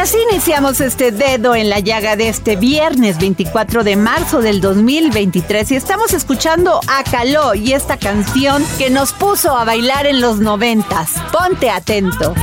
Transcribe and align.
Así 0.00 0.16
iniciamos 0.30 0.80
este 0.80 1.12
dedo 1.12 1.54
en 1.54 1.68
la 1.68 1.78
llaga 1.78 2.16
de 2.16 2.30
este 2.30 2.56
viernes 2.56 3.18
24 3.18 3.84
de 3.84 3.96
marzo 3.96 4.40
del 4.40 4.62
2023 4.62 5.72
y 5.72 5.76
estamos 5.76 6.14
escuchando 6.14 6.80
a 6.88 7.04
Caló 7.04 7.54
y 7.54 7.74
esta 7.74 7.98
canción 7.98 8.64
que 8.78 8.88
nos 8.88 9.12
puso 9.12 9.54
a 9.54 9.64
bailar 9.64 10.06
en 10.06 10.22
los 10.22 10.38
noventas. 10.38 11.12
Ponte 11.30 11.68
atento. 11.68 12.34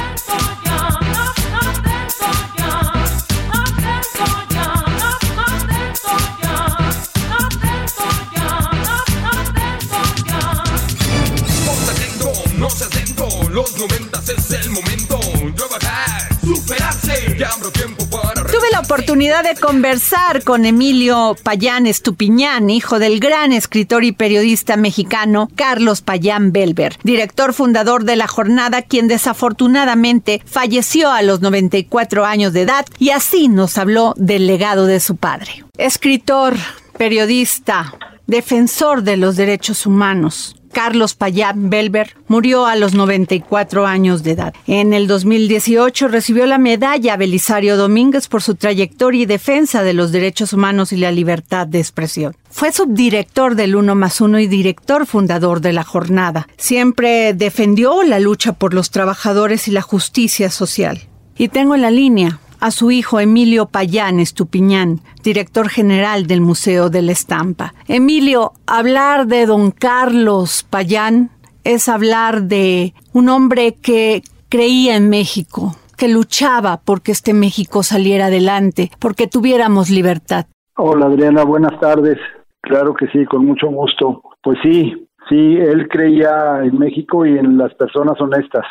Oportunidad 18.98 19.44
de 19.44 19.54
conversar 19.54 20.44
con 20.44 20.66
Emilio 20.66 21.36
Payán 21.44 21.86
Estupiñán, 21.86 22.72
hijo 22.72 22.98
del 22.98 23.20
gran 23.20 23.54
escritor 23.54 24.04
y 24.04 24.12
periodista 24.12 24.76
mexicano 24.76 25.52
Carlos 25.54 26.02
Payán 26.02 26.52
Belver, 26.52 26.98
director 27.04 27.54
fundador 27.54 28.06
de 28.06 28.16
La 28.16 28.28
Jornada, 28.28 28.82
quien 28.82 29.08
desafortunadamente 29.08 30.42
falleció 30.48 31.12
a 31.12 31.22
los 31.22 31.42
94 31.42 32.26
años 32.26 32.54
de 32.54 32.64
edad 32.64 32.88
y 32.98 33.12
así 33.12 33.50
nos 33.50 33.78
habló 33.78 34.16
del 34.18 34.48
legado 34.48 34.88
de 34.88 35.00
su 35.00 35.16
padre. 35.16 35.64
Escritor, 35.78 36.56
periodista, 36.98 37.94
defensor 38.26 39.04
de 39.04 39.18
los 39.18 39.36
derechos 39.36 39.86
humanos. 39.86 40.57
Carlos 40.72 41.16
Payán 41.16 41.70
Belver 41.70 42.16
murió 42.28 42.66
a 42.66 42.76
los 42.76 42.94
94 42.94 43.86
años 43.86 44.24
de 44.24 44.32
edad. 44.32 44.54
En 44.68 44.94
el 44.94 45.08
2018 45.08 46.08
recibió 46.08 46.46
la 46.46 46.58
medalla 46.58 47.18
Belisario 47.18 47.78
Domínguez 47.78 48.28
por 48.28 48.42
su 48.42 48.56
trayectoria 48.56 49.24
y 49.24 49.26
defensa 49.26 49.84
de 49.84 49.94
los 49.94 50.12
derechos 50.12 50.54
humanos 50.54 50.92
y 50.94 50.98
la 50.98 51.12
libertad 51.12 51.68
de 51.68 51.80
expresión. 51.80 52.36
Fue 52.50 52.72
subdirector 52.72 53.56
del 53.56 53.76
Uno 53.76 53.96
más 53.96 54.22
Uno 54.22 54.40
y 54.40 54.48
director 54.48 55.06
fundador 55.06 55.62
de 55.62 55.74
la 55.74 55.84
jornada. 55.84 56.48
Siempre 56.58 57.34
defendió 57.34 58.04
la 58.04 58.20
lucha 58.20 58.54
por 58.54 58.74
los 58.74 58.92
trabajadores 58.92 59.68
y 59.68 59.72
la 59.72 59.82
justicia 59.82 60.50
social. 60.50 61.02
Y 61.38 61.50
tengo 61.50 61.76
en 61.76 61.82
la 61.82 61.92
línea 61.92 62.40
a 62.60 62.72
su 62.72 62.92
hijo 62.92 63.20
Emilio 63.20 63.68
Payán 63.68 64.20
Estupiñán, 64.20 65.00
director 65.24 65.70
general 65.70 66.28
del 66.28 66.42
Museo 66.42 66.90
de 66.90 67.02
la 67.02 67.12
Estampa. 67.12 67.74
Emilio, 67.88 68.54
hablar 68.66 69.28
de 69.28 69.46
don 69.46 69.72
Carlos 69.72 70.66
Payán 70.70 71.30
es 71.64 71.90
hablar 71.90 72.44
de 72.44 72.94
un 73.14 73.30
hombre 73.30 73.76
que 73.76 74.22
creía 74.50 74.96
en 74.96 75.10
México, 75.10 75.76
que 75.98 76.08
luchaba 76.08 76.80
porque 76.84 77.12
este 77.12 77.34
México 77.34 77.84
saliera 77.84 78.28
adelante, 78.28 78.92
porque 79.00 79.28
tuviéramos 79.28 79.90
libertad. 79.90 80.46
Hola 80.76 81.08
Adriana, 81.08 81.44
buenas 81.44 81.80
tardes. 81.80 82.18
Claro 82.62 82.94
que 82.94 83.08
sí, 83.08 83.26
con 83.26 83.46
mucho 83.46 83.68
gusto. 83.68 84.22
Pues 84.42 84.58
sí, 84.64 85.08
sí, 85.30 85.58
él 85.58 85.88
creía 85.90 86.62
en 86.64 86.78
México 86.78 87.26
y 87.26 87.38
en 87.38 87.58
las 87.58 87.74
personas 87.76 88.20
honestas 88.22 88.66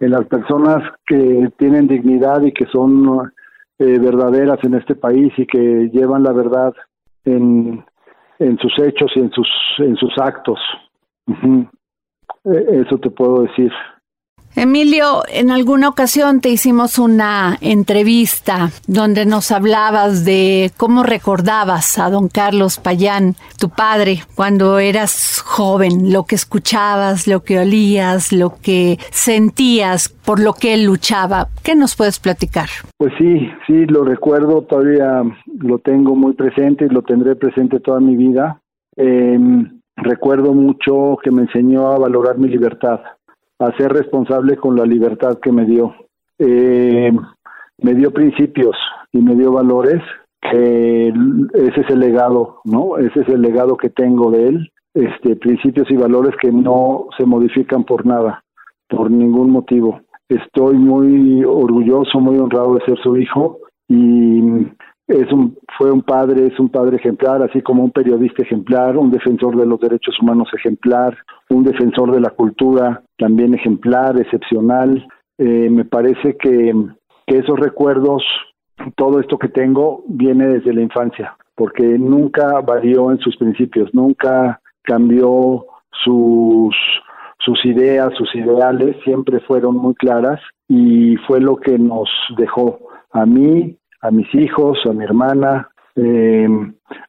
en 0.00 0.10
las 0.10 0.26
personas 0.26 0.82
que 1.06 1.50
tienen 1.58 1.86
dignidad 1.86 2.42
y 2.42 2.52
que 2.52 2.66
son 2.66 3.30
eh, 3.78 3.98
verdaderas 3.98 4.58
en 4.64 4.74
este 4.74 4.94
país 4.94 5.32
y 5.36 5.46
que 5.46 5.90
llevan 5.92 6.22
la 6.22 6.32
verdad 6.32 6.72
en, 7.24 7.84
en 8.38 8.58
sus 8.58 8.72
hechos 8.78 9.12
y 9.14 9.20
en 9.20 9.30
sus 9.30 9.48
en 9.78 9.96
sus 9.96 10.12
actos. 10.18 10.58
Eh, 11.28 12.82
Eso 12.86 12.98
te 12.98 13.10
puedo 13.10 13.42
decir. 13.42 13.72
Emilio, 14.56 15.22
en 15.32 15.50
alguna 15.50 15.88
ocasión 15.88 16.40
te 16.40 16.48
hicimos 16.48 16.98
una 16.98 17.56
entrevista 17.60 18.70
donde 18.88 19.24
nos 19.24 19.52
hablabas 19.52 20.24
de 20.24 20.72
cómo 20.76 21.04
recordabas 21.04 21.98
a 21.98 22.10
don 22.10 22.28
Carlos 22.28 22.78
Payán, 22.78 23.34
tu 23.58 23.70
padre, 23.70 24.18
cuando 24.34 24.80
eras 24.80 25.40
joven, 25.46 26.12
lo 26.12 26.24
que 26.24 26.34
escuchabas, 26.34 27.28
lo 27.28 27.44
que 27.44 27.60
olías, 27.60 28.32
lo 28.32 28.54
que 28.60 28.98
sentías, 29.12 30.08
por 30.08 30.40
lo 30.40 30.52
que 30.52 30.74
él 30.74 30.84
luchaba. 30.84 31.46
¿Qué 31.62 31.76
nos 31.76 31.96
puedes 31.96 32.18
platicar? 32.18 32.68
Pues 32.98 33.12
sí, 33.18 33.48
sí, 33.66 33.86
lo 33.86 34.04
recuerdo, 34.04 34.62
todavía 34.62 35.22
lo 35.60 35.78
tengo 35.78 36.16
muy 36.16 36.32
presente 36.32 36.86
y 36.86 36.88
lo 36.88 37.02
tendré 37.02 37.36
presente 37.36 37.78
toda 37.78 38.00
mi 38.00 38.16
vida. 38.16 38.60
Eh, 38.96 39.38
recuerdo 39.96 40.54
mucho 40.54 41.18
que 41.22 41.30
me 41.30 41.42
enseñó 41.42 41.92
a 41.92 41.98
valorar 41.98 42.38
mi 42.38 42.48
libertad, 42.48 43.00
a 43.60 43.76
ser 43.76 43.92
responsable 43.92 44.56
con 44.56 44.74
la 44.74 44.84
libertad 44.84 45.38
que 45.40 45.52
me 45.52 45.64
dio. 45.66 45.94
Eh, 46.38 47.12
me 47.78 47.94
dio 47.94 48.10
principios 48.10 48.76
y 49.12 49.18
me 49.18 49.34
dio 49.34 49.52
valores, 49.52 50.02
que 50.40 51.08
ese 51.08 51.80
es 51.80 51.90
el 51.90 52.00
legado, 52.00 52.60
¿no? 52.64 52.96
Ese 52.96 53.20
es 53.20 53.28
el 53.28 53.42
legado 53.42 53.76
que 53.76 53.90
tengo 53.90 54.30
de 54.30 54.48
él, 54.48 54.72
este, 54.94 55.36
principios 55.36 55.90
y 55.90 55.96
valores 55.96 56.34
que 56.40 56.50
no 56.50 57.06
se 57.18 57.26
modifican 57.26 57.84
por 57.84 58.06
nada, 58.06 58.42
por 58.88 59.10
ningún 59.10 59.50
motivo. 59.50 60.00
Estoy 60.28 60.76
muy 60.78 61.44
orgulloso, 61.44 62.18
muy 62.20 62.38
honrado 62.38 62.74
de 62.74 62.84
ser 62.86 62.98
su 63.02 63.16
hijo 63.16 63.58
y 63.88 64.68
es 65.10 65.32
un 65.32 65.56
fue 65.76 65.90
un 65.90 66.02
padre, 66.02 66.46
es 66.46 66.58
un 66.60 66.68
padre 66.68 66.96
ejemplar, 66.96 67.42
así 67.42 67.62
como 67.62 67.82
un 67.82 67.90
periodista 67.90 68.42
ejemplar, 68.42 68.96
un 68.96 69.10
defensor 69.10 69.56
de 69.56 69.66
los 69.66 69.80
derechos 69.80 70.14
humanos 70.20 70.48
ejemplar, 70.54 71.16
un 71.48 71.64
defensor 71.64 72.12
de 72.12 72.20
la 72.20 72.30
cultura 72.30 73.02
también 73.18 73.54
ejemplar, 73.54 74.18
excepcional. 74.18 75.06
Eh, 75.38 75.68
me 75.70 75.84
parece 75.84 76.36
que, 76.36 76.72
que 77.26 77.38
esos 77.38 77.58
recuerdos, 77.58 78.22
todo 78.96 79.20
esto 79.20 79.38
que 79.38 79.48
tengo, 79.48 80.04
viene 80.06 80.46
desde 80.46 80.72
la 80.72 80.82
infancia, 80.82 81.36
porque 81.54 81.82
nunca 81.82 82.60
varió 82.60 83.10
en 83.10 83.18
sus 83.18 83.36
principios, 83.36 83.92
nunca 83.92 84.60
cambió 84.82 85.66
sus 86.04 86.74
sus 87.42 87.64
ideas, 87.64 88.12
sus 88.18 88.34
ideales 88.34 88.96
siempre 89.02 89.40
fueron 89.40 89.76
muy 89.76 89.94
claras 89.94 90.40
y 90.68 91.16
fue 91.26 91.40
lo 91.40 91.56
que 91.56 91.78
nos 91.78 92.08
dejó 92.36 92.80
a 93.12 93.24
mí, 93.24 93.76
a 94.00 94.10
mis 94.10 94.32
hijos, 94.34 94.78
a 94.86 94.92
mi 94.92 95.04
hermana, 95.04 95.68
eh, 95.96 96.48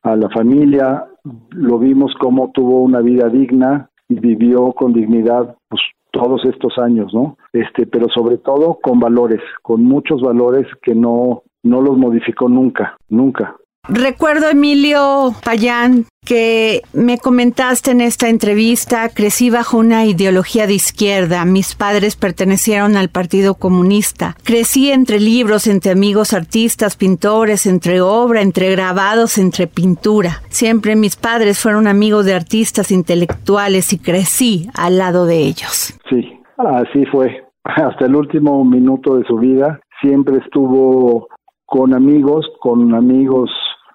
a 0.04 0.16
la 0.16 0.30
familia. 0.30 1.06
Lo 1.52 1.80
vimos 1.80 2.14
cómo 2.20 2.52
tuvo 2.52 2.82
una 2.82 3.02
vida 3.02 3.30
digna 3.30 3.90
y 4.10 4.20
vivió 4.20 4.74
con 4.74 4.94
dignidad 4.94 5.56
pues, 5.70 5.82
todos 6.12 6.44
estos 6.46 6.78
años, 6.78 7.14
¿no? 7.14 7.38
Este, 7.54 7.86
pero 7.86 8.08
sobre 8.10 8.38
todo 8.38 8.80
con 8.82 9.00
valores, 9.00 9.42
con 9.62 9.84
muchos 9.84 10.22
valores 10.22 10.68
que 10.82 10.96
no 10.96 11.44
no 11.64 11.82
los 11.82 11.98
modificó 11.98 12.50
nunca, 12.50 12.98
nunca. 13.10 13.56
Recuerdo, 13.90 14.48
Emilio 14.48 15.32
Payán, 15.44 16.06
que 16.24 16.82
me 16.94 17.18
comentaste 17.18 17.92
en 17.92 18.02
esta 18.02 18.30
entrevista, 18.30 19.10
crecí 19.10 19.50
bajo 19.50 19.80
una 19.80 20.06
ideología 20.06 20.68
de 20.68 20.74
izquierda, 20.74 21.44
mis 21.46 21.76
padres 21.76 22.16
pertenecieron 22.16 22.96
al 22.96 23.10
Partido 23.10 23.56
Comunista, 23.56 24.36
crecí 24.44 24.92
entre 24.92 25.20
libros, 25.20 25.66
entre 25.66 25.94
amigos 25.94 26.34
artistas, 26.34 26.96
pintores, 26.96 27.66
entre 27.66 28.02
obra, 28.02 28.42
entre 28.42 28.70
grabados, 28.72 29.40
entre 29.40 29.66
pintura. 29.66 30.44
Siempre 30.50 30.96
mis 30.96 31.16
padres 31.16 31.60
fueron 31.60 31.88
amigos 31.88 32.26
de 32.26 32.36
artistas 32.36 32.92
intelectuales 32.92 33.94
y 33.94 33.98
crecí 33.98 34.70
al 34.76 35.00
lado 35.00 35.26
de 35.26 35.40
ellos. 35.40 36.00
Sí, 36.08 36.40
así 36.58 37.04
fue. 37.08 37.46
Hasta 37.64 38.06
el 38.06 38.16
último 38.16 38.64
minuto 38.64 39.18
de 39.18 39.26
su 39.26 39.38
vida 39.38 39.80
siempre 40.02 40.38
estuvo 40.38 41.28
con 41.66 41.96
amigos, 41.96 42.46
con 42.60 42.94
amigos 42.94 43.50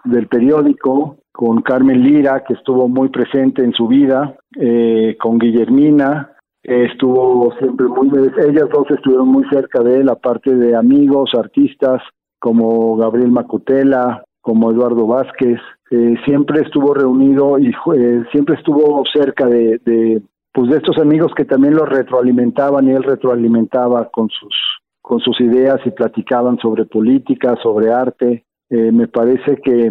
del 0.07 0.29
periódico, 0.29 1.19
con 1.33 1.61
Carmen 1.63 2.03
Lira, 2.03 2.45
que 2.47 2.55
estuvo 2.55 2.89
muy 2.89 3.11
presente 3.11 3.63
en 3.63 3.73
su 3.73 3.87
vida, 3.87 4.37
eh, 4.59 5.17
con 5.21 5.39
Guillermina, 5.39 6.33
estuvo 6.63 7.53
siempre 7.59 7.87
muy, 7.87 8.09
ellas 8.49 8.69
dos 8.73 8.91
estuvieron 8.91 9.29
muy 9.29 9.45
cerca 9.51 9.83
de 9.83 10.01
él, 10.01 10.09
aparte 10.09 10.55
de 10.55 10.75
amigos, 10.75 11.31
artistas 11.39 12.03
como 12.39 12.97
Gabriel 12.97 13.31
Macutela, 13.31 14.25
como 14.41 14.71
Eduardo 14.71 15.07
Vázquez, 15.07 15.59
eh, 15.91 16.15
siempre 16.25 16.63
estuvo 16.63 16.95
reunido 16.95 17.59
y 17.59 17.69
eh, 17.69 18.25
siempre 18.33 18.57
estuvo 18.57 19.05
cerca 19.13 19.47
de, 19.47 19.81
de, 19.85 20.23
pues 20.53 20.71
de 20.71 20.79
estos 20.79 20.99
amigos 20.99 21.33
que 21.37 21.45
también 21.45 21.75
lo 21.75 21.85
retroalimentaban 21.85 22.89
y 22.89 22.93
él 22.93 23.03
retroalimentaba 23.03 24.09
con 24.11 24.29
sus 24.29 24.55
con 25.03 25.21
sus 25.21 25.41
ideas 25.41 25.79
y 25.85 25.93
platicaban 25.93 26.59
sobre 26.59 26.85
política, 26.85 27.55
sobre 27.63 27.93
arte, 27.93 28.45
eh, 28.71 28.93
me 28.93 29.09
parece 29.09 29.57
que, 29.63 29.91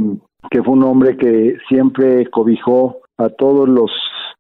que 0.49 0.63
fue 0.63 0.73
un 0.73 0.83
hombre 0.83 1.17
que 1.17 1.57
siempre 1.69 2.29
cobijó 2.29 2.97
a 3.17 3.29
todos 3.29 3.67
los, 3.69 3.91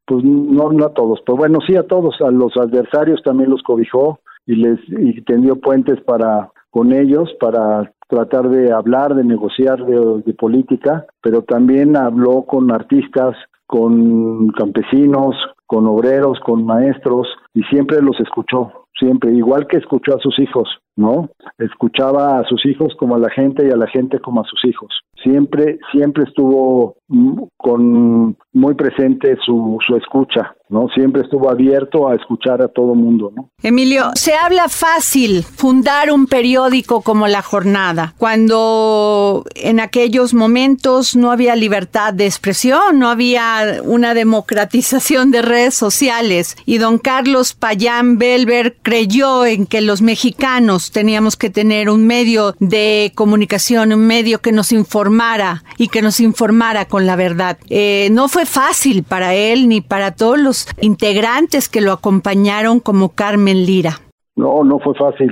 pues 0.05 0.23
no, 0.23 0.71
no 0.71 0.85
a 0.85 0.93
todos, 0.93 1.19
pero 1.25 1.37
bueno, 1.37 1.59
sí 1.65 1.75
a 1.75 1.83
todos, 1.83 2.19
a 2.21 2.31
los 2.31 2.55
adversarios 2.57 3.21
también 3.23 3.49
los 3.49 3.63
cobijó 3.63 4.19
y 4.45 4.55
les 4.55 4.79
y 4.89 5.21
tendió 5.21 5.55
puentes 5.55 6.01
para 6.01 6.51
con 6.69 6.91
ellos 6.91 7.33
para 7.39 7.91
tratar 8.07 8.49
de 8.49 8.71
hablar, 8.71 9.15
de 9.15 9.23
negociar 9.23 9.85
de, 9.85 10.21
de 10.23 10.33
política, 10.33 11.05
pero 11.21 11.41
también 11.43 11.95
habló 11.95 12.43
con 12.43 12.71
artistas, 12.71 13.35
con 13.65 14.49
campesinos, 14.49 15.35
con 15.65 15.87
obreros, 15.87 16.39
con 16.39 16.65
maestros 16.65 17.27
y 17.53 17.63
siempre 17.63 18.01
los 18.01 18.19
escuchó, 18.19 18.85
siempre, 18.99 19.31
igual 19.33 19.67
que 19.67 19.77
escuchó 19.77 20.15
a 20.15 20.19
sus 20.19 20.37
hijos, 20.39 20.69
¿no? 20.95 21.29
Escuchaba 21.57 22.39
a 22.39 22.43
sus 22.45 22.65
hijos 22.65 22.93
como 22.99 23.15
a 23.15 23.19
la 23.19 23.29
gente 23.29 23.67
y 23.67 23.71
a 23.71 23.77
la 23.77 23.87
gente 23.87 24.19
como 24.19 24.41
a 24.41 24.45
sus 24.45 24.63
hijos. 24.65 24.89
Siempre, 25.23 25.79
siempre 25.91 26.23
estuvo 26.23 26.95
mm, 27.07 27.43
con 27.57 28.37
muy 28.53 28.73
presente 28.75 29.37
su, 29.45 29.77
su 29.85 29.95
escucha, 29.95 30.55
¿no? 30.69 30.87
Siempre 30.95 31.21
estuvo 31.21 31.49
abierto 31.49 32.07
a 32.07 32.15
escuchar 32.15 32.61
a 32.61 32.67
todo 32.67 32.95
mundo, 32.95 33.31
¿no? 33.35 33.49
Emilio, 33.61 34.11
se 34.15 34.35
habla 34.35 34.69
fácil 34.69 35.43
fundar 35.43 36.11
un 36.11 36.27
periódico 36.27 37.01
como 37.01 37.27
La 37.27 37.41
Jornada, 37.41 38.13
cuando 38.17 39.43
en 39.55 39.79
aquellos 39.79 40.33
momentos 40.33 41.15
no 41.15 41.31
había 41.31 41.55
libertad 41.55 42.13
de 42.13 42.25
expresión, 42.25 42.99
no 42.99 43.09
había 43.09 43.81
una 43.83 44.13
democratización 44.13 45.31
de 45.31 45.41
redes 45.41 45.75
sociales 45.75 46.55
y 46.65 46.77
don 46.77 46.97
Carlos 46.97 47.53
Payán 47.53 48.17
Belver 48.17 48.77
creyó 48.81 49.45
en 49.45 49.65
que 49.65 49.81
los 49.81 50.01
mexicanos 50.01 50.91
teníamos 50.91 51.35
que 51.35 51.49
tener 51.49 51.89
un 51.89 52.05
medio 52.05 52.55
de 52.59 53.11
comunicación, 53.15 53.93
un 53.93 54.05
medio 54.05 54.41
que 54.41 54.51
nos 54.51 54.71
informara 54.71 55.63
y 55.77 55.87
que 55.87 56.01
nos 56.01 56.19
informara 56.19 56.85
con 56.85 57.05
la 57.05 57.15
verdad. 57.15 57.57
Eh, 57.69 58.09
no 58.11 58.27
fue 58.27 58.45
fácil 58.45 59.03
para 59.03 59.33
él 59.33 59.67
ni 59.67 59.81
para 59.81 60.11
todos 60.11 60.39
los 60.39 60.54
integrantes 60.81 61.69
que 61.69 61.81
lo 61.81 61.91
acompañaron 61.91 62.79
como 62.79 63.09
Carmen 63.09 63.65
Lira. 63.65 63.93
No, 64.35 64.63
no 64.63 64.79
fue 64.79 64.93
fácil. 64.95 65.31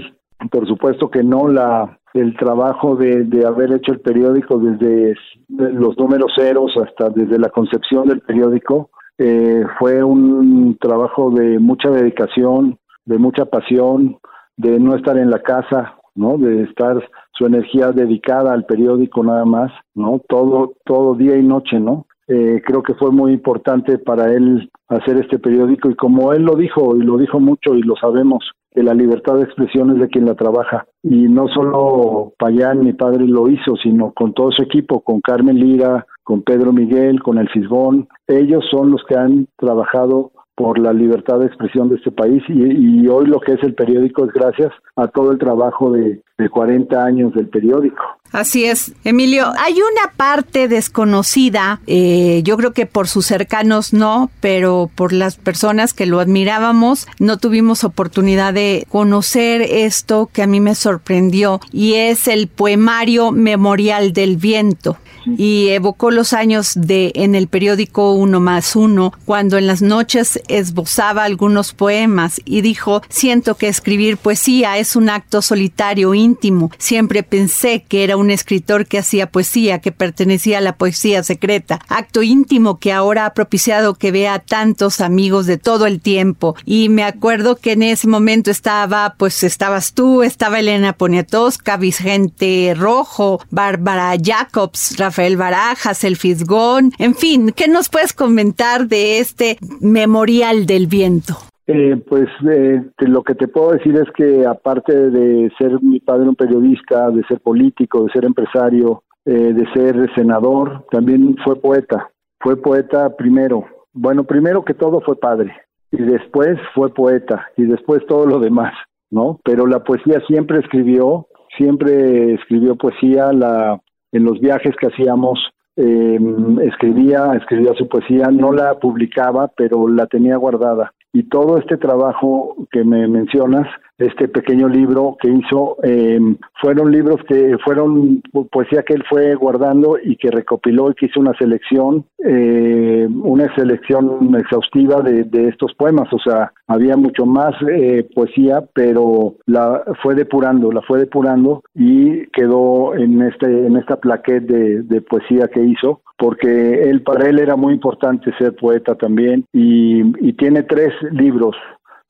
Por 0.51 0.67
supuesto 0.67 1.09
que 1.09 1.23
no. 1.23 1.47
La, 1.47 1.99
el 2.13 2.35
trabajo 2.37 2.95
de, 2.95 3.23
de 3.23 3.45
haber 3.45 3.73
hecho 3.73 3.91
el 3.91 4.01
periódico 4.01 4.57
desde 4.59 5.15
los 5.49 5.97
números 5.97 6.31
ceros 6.35 6.71
hasta 6.77 7.09
desde 7.09 7.39
la 7.39 7.49
concepción 7.49 8.07
del 8.07 8.21
periódico 8.21 8.89
eh, 9.17 9.63
fue 9.79 10.03
un 10.03 10.77
trabajo 10.79 11.31
de 11.31 11.59
mucha 11.59 11.89
dedicación, 11.89 12.77
de 13.05 13.17
mucha 13.17 13.45
pasión, 13.45 14.17
de 14.57 14.79
no 14.79 14.95
estar 14.95 15.17
en 15.17 15.29
la 15.29 15.39
casa, 15.39 15.95
¿no? 16.15 16.37
De 16.37 16.63
estar 16.63 16.97
su 17.31 17.45
energía 17.45 17.91
dedicada 17.91 18.53
al 18.53 18.65
periódico 18.65 19.23
nada 19.23 19.45
más, 19.45 19.71
¿no? 19.95 20.21
Todo, 20.27 20.73
todo 20.85 21.15
día 21.15 21.35
y 21.35 21.43
noche, 21.43 21.79
¿no? 21.79 22.05
Eh, 22.27 22.61
creo 22.65 22.81
que 22.81 22.93
fue 22.93 23.11
muy 23.11 23.33
importante 23.33 23.97
para 23.97 24.31
él 24.31 24.69
hacer 24.87 25.17
este 25.17 25.39
periódico 25.39 25.89
y 25.89 25.95
como 25.95 26.33
él 26.33 26.43
lo 26.43 26.55
dijo 26.55 26.95
y 26.95 27.01
lo 27.01 27.17
dijo 27.17 27.39
mucho 27.39 27.75
y 27.75 27.81
lo 27.81 27.95
sabemos, 27.95 28.43
que 28.71 28.83
la 28.83 28.93
libertad 28.93 29.35
de 29.35 29.43
expresión 29.43 29.91
es 29.91 29.99
de 29.99 30.07
quien 30.07 30.25
la 30.25 30.35
trabaja. 30.35 30.85
Y 31.03 31.27
no 31.27 31.47
solo 31.47 32.33
Payán, 32.39 32.83
mi 32.83 32.93
padre, 32.93 33.25
lo 33.27 33.49
hizo, 33.49 33.75
sino 33.81 34.11
con 34.13 34.33
todo 34.33 34.51
su 34.51 34.63
equipo, 34.63 35.01
con 35.01 35.21
Carmen 35.21 35.59
Lira, 35.59 36.05
con 36.23 36.41
Pedro 36.41 36.71
Miguel, 36.71 37.21
con 37.21 37.37
el 37.37 37.49
Fisgón. 37.49 38.07
Ellos 38.27 38.63
son 38.71 38.91
los 38.91 39.03
que 39.07 39.15
han 39.15 39.47
trabajado 39.57 40.31
por 40.55 40.77
la 40.77 40.93
libertad 40.93 41.39
de 41.39 41.47
expresión 41.47 41.89
de 41.89 41.95
este 41.95 42.11
país 42.11 42.43
y, 42.47 43.07
hoy 43.07 43.25
lo 43.25 43.39
que 43.39 43.53
es 43.53 43.63
el 43.63 43.73
periódico 43.73 44.25
es 44.25 44.31
gracias 44.31 44.71
a 44.95 45.07
todo 45.07 45.31
el 45.31 45.37
trabajo 45.37 45.91
de, 45.91 46.21
de 46.37 46.49
40 46.49 47.03
años 47.03 47.33
del 47.33 47.47
periódico. 47.47 48.01
Así 48.31 48.65
es, 48.65 48.93
Emilio. 49.03 49.45
Hay 49.59 49.73
una 49.73 50.11
parte 50.15 50.67
desconocida, 50.67 51.81
eh, 51.85 52.41
yo 52.43 52.57
creo 52.57 52.71
que 52.71 52.85
por 52.85 53.07
sus 53.07 53.25
cercanos 53.25 53.93
no, 53.93 54.29
pero 54.39 54.89
por 54.95 55.13
las 55.13 55.37
personas 55.37 55.93
que 55.93 56.05
lo 56.05 56.19
admirábamos, 56.19 57.07
no 57.19 57.37
tuvimos 57.37 57.83
oportunidad 57.83 58.53
de 58.53 58.87
conocer 58.89 59.61
esto 59.61 60.29
que 60.31 60.41
a 60.41 60.47
mí 60.47 60.59
me 60.59 60.75
sorprendió 60.75 61.59
y 61.71 61.93
es 61.95 62.27
el 62.27 62.47
poemario 62.47 63.31
Memorial 63.31 64.13
del 64.13 64.37
Viento 64.37 64.97
y 65.25 65.69
evocó 65.69 66.11
los 66.11 66.33
años 66.33 66.73
de 66.75 67.11
en 67.15 67.35
el 67.35 67.47
periódico 67.47 68.13
Uno 68.13 68.39
más 68.39 68.75
Uno, 68.75 69.13
cuando 69.25 69.57
en 69.57 69.67
las 69.67 69.81
noches 69.81 70.39
esbozaba 70.47 71.23
algunos 71.23 71.73
poemas 71.73 72.41
y 72.45 72.61
dijo, 72.61 73.01
siento 73.09 73.55
que 73.55 73.67
escribir 73.67 74.17
poesía 74.17 74.77
es 74.77 74.95
un 74.95 75.09
acto 75.09 75.41
solitario 75.41 76.13
íntimo. 76.13 76.71
Siempre 76.77 77.23
pensé 77.23 77.83
que 77.87 78.03
era 78.03 78.17
un 78.17 78.31
escritor 78.31 78.85
que 78.85 78.99
hacía 78.99 79.31
poesía, 79.31 79.79
que 79.79 79.91
pertenecía 79.91 80.57
a 80.57 80.61
la 80.61 80.77
poesía 80.77 81.23
secreta, 81.23 81.79
acto 81.87 82.23
íntimo 82.23 82.79
que 82.79 82.91
ahora 82.91 83.25
ha 83.25 83.33
propiciado 83.33 83.95
que 83.95 84.11
vea 84.11 84.39
tantos 84.39 85.01
amigos 85.01 85.45
de 85.45 85.57
todo 85.57 85.85
el 85.85 86.01
tiempo. 86.01 86.55
Y 86.65 86.89
me 86.89 87.03
acuerdo 87.03 87.55
que 87.55 87.73
en 87.73 87.83
ese 87.83 88.07
momento 88.07 88.51
estaba, 88.51 89.15
pues 89.17 89.43
estabas 89.43 89.93
tú, 89.93 90.23
estaba 90.23 90.59
Elena 90.59 90.93
Poniatowska, 90.93 91.77
Vicente 91.77 92.73
Rojo, 92.77 93.39
Bárbara 93.49 94.15
Jacobs, 94.21 94.95
Rafael 94.97 95.12
Barajas, 95.37 96.03
El 96.03 96.15
Fisgón, 96.15 96.91
en 96.99 97.15
fin, 97.15 97.51
¿qué 97.55 97.67
nos 97.67 97.89
puedes 97.89 98.13
comentar 98.13 98.87
de 98.87 99.19
este 99.19 99.57
memorial 99.81 100.65
del 100.65 100.87
viento? 100.87 101.35
Eh, 101.65 101.95
pues 102.09 102.27
eh, 102.51 102.81
lo 102.99 103.23
que 103.23 103.35
te 103.35 103.47
puedo 103.47 103.71
decir 103.71 103.95
es 103.95 104.11
que 104.15 104.45
aparte 104.45 105.09
de 105.11 105.49
ser 105.57 105.81
mi 105.81 105.99
padre 105.99 106.27
un 106.27 106.35
periodista, 106.35 107.09
de 107.09 107.23
ser 107.23 107.39
político, 107.39 108.03
de 108.03 108.11
ser 108.11 108.25
empresario, 108.25 109.03
eh, 109.25 109.53
de 109.53 109.65
ser 109.73 110.13
senador, 110.15 110.85
también 110.91 111.37
fue 111.43 111.55
poeta. 111.55 112.09
Fue 112.39 112.57
poeta 112.57 113.15
primero. 113.15 113.65
Bueno, 113.93 114.25
primero 114.25 114.65
que 114.65 114.73
todo 114.73 114.99
fue 115.01 115.17
padre 115.17 115.53
y 115.91 116.01
después 116.01 116.57
fue 116.73 116.93
poeta 116.93 117.47
y 117.55 117.63
después 117.63 118.05
todo 118.07 118.25
lo 118.25 118.39
demás, 118.39 118.73
¿no? 119.09 119.39
Pero 119.45 119.65
la 119.65 119.83
poesía 119.83 120.19
siempre 120.27 120.59
escribió, 120.59 121.27
siempre 121.57 122.33
escribió 122.33 122.75
poesía. 122.75 123.31
La 123.31 123.79
en 124.13 124.23
los 124.23 124.39
viajes 124.39 124.73
que 124.79 124.87
hacíamos 124.87 125.39
eh, 125.75 126.19
escribía, 126.61 127.33
escribía 127.33 127.73
su 127.73 127.87
poesía, 127.89 128.27
no 128.31 128.53
la 128.53 128.75
publicaba, 128.75 129.49
pero 129.57 129.87
la 129.87 130.05
tenía 130.05 130.37
guardada. 130.37 130.93
Y 131.11 131.23
todo 131.23 131.57
este 131.57 131.77
trabajo 131.77 132.55
que 132.71 132.83
me 132.83 133.07
mencionas, 133.07 133.67
este 133.97 134.27
pequeño 134.27 134.67
libro 134.67 135.17
que 135.21 135.29
hizo, 135.29 135.77
eh, 135.83 136.19
fueron 136.61 136.91
libros 136.91 137.17
que 137.27 137.57
fueron 137.63 138.21
poesía 138.51 138.83
que 138.83 138.93
él 138.93 139.03
fue 139.09 139.35
guardando 139.35 139.97
y 140.03 140.15
que 140.15 140.31
recopiló 140.31 140.89
y 140.89 140.95
que 140.95 141.05
hizo 141.07 141.19
una 141.19 141.33
selección, 141.37 142.05
eh, 142.25 143.07
una 143.09 143.53
selección 143.55 144.35
exhaustiva 144.35 145.01
de, 145.01 145.23
de, 145.25 145.49
estos 145.49 145.73
poemas. 145.75 146.11
O 146.11 146.19
sea, 146.19 146.51
había 146.67 146.97
mucho 146.97 147.25
más 147.25 147.53
eh, 147.69 148.07
poesía, 148.15 148.63
pero 148.73 149.35
la 149.45 149.83
fue 150.01 150.15
depurando, 150.15 150.71
la 150.71 150.81
fue 150.81 150.99
depurando 150.99 151.63
y 151.75 152.25
quedó 152.27 152.95
en 152.95 153.21
este, 153.21 153.45
en 153.45 153.77
esta 153.77 153.97
plaqueta 153.97 154.23
de, 154.33 155.01
poesía 155.01 155.47
que 155.47 155.61
hizo 155.61 156.01
porque 156.17 156.83
él 156.89 157.03
para 157.03 157.27
él 157.29 157.39
era 157.39 157.55
muy 157.55 157.73
importante 157.73 158.31
ser 158.37 158.55
poeta 158.55 158.95
también 158.95 159.45
y 159.51 160.33
tiene 160.33 160.63
tres 160.63 160.93
libros 161.11 161.55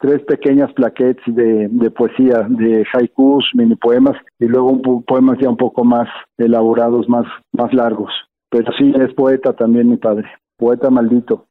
tres 0.03 0.21
pequeñas 0.23 0.71
plaquettes 0.73 1.23
de, 1.33 1.69
de 1.69 1.89
poesía, 1.89 2.45
de 2.49 2.85
haikus, 2.93 3.49
mini 3.53 3.77
poemas 3.77 4.17
y 4.37 4.47
luego 4.47 4.69
un 4.69 5.03
poemas 5.03 5.37
ya 5.41 5.49
un 5.49 5.55
poco 5.55 5.85
más 5.85 6.09
elaborados, 6.37 7.07
más, 7.07 7.25
más 7.53 7.73
largos. 7.73 8.11
Pero 8.49 8.69
sí, 8.77 8.93
es 8.99 9.13
poeta 9.13 9.53
también 9.53 9.89
mi 9.89 9.95
padre, 9.95 10.29
poeta 10.57 10.89
maldito. 10.89 11.45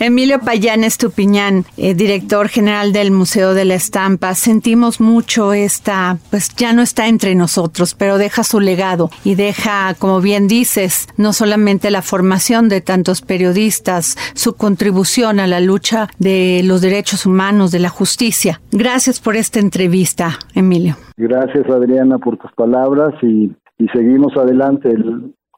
Emilio 0.00 0.40
Payán 0.40 0.84
Estupiñán, 0.84 1.64
eh, 1.76 1.94
director 1.94 2.48
general 2.48 2.92
del 2.92 3.10
Museo 3.10 3.54
de 3.54 3.64
la 3.64 3.74
Estampa, 3.74 4.34
sentimos 4.34 5.00
mucho 5.00 5.52
esta, 5.52 6.18
pues 6.30 6.54
ya 6.56 6.72
no 6.72 6.82
está 6.82 7.08
entre 7.08 7.34
nosotros, 7.34 7.94
pero 7.94 8.18
deja 8.18 8.42
su 8.42 8.60
legado 8.60 9.10
y 9.24 9.36
deja, 9.36 9.94
como 9.98 10.20
bien 10.20 10.48
dices, 10.48 11.08
no 11.16 11.32
solamente 11.32 11.90
la 11.90 12.02
formación 12.02 12.68
de 12.68 12.80
tantos 12.80 13.22
periodistas, 13.22 14.16
su 14.34 14.54
contribución 14.56 15.40
a 15.40 15.46
la 15.46 15.60
lucha 15.60 16.08
de 16.18 16.62
los 16.64 16.80
derechos 16.80 17.24
humanos, 17.24 17.70
de 17.70 17.78
la 17.78 17.88
justicia. 17.88 18.60
Gracias 18.72 19.20
por 19.20 19.36
esta 19.36 19.60
entrevista, 19.60 20.38
Emilio. 20.54 20.96
Gracias, 21.16 21.66
Adriana, 21.70 22.18
por 22.18 22.36
tus 22.36 22.52
palabras 22.52 23.14
y, 23.22 23.52
seguimos 23.92 24.36
adelante, 24.36 24.94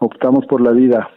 optamos 0.01 0.45
por 0.47 0.61
la 0.61 0.73
vida, 0.73 1.09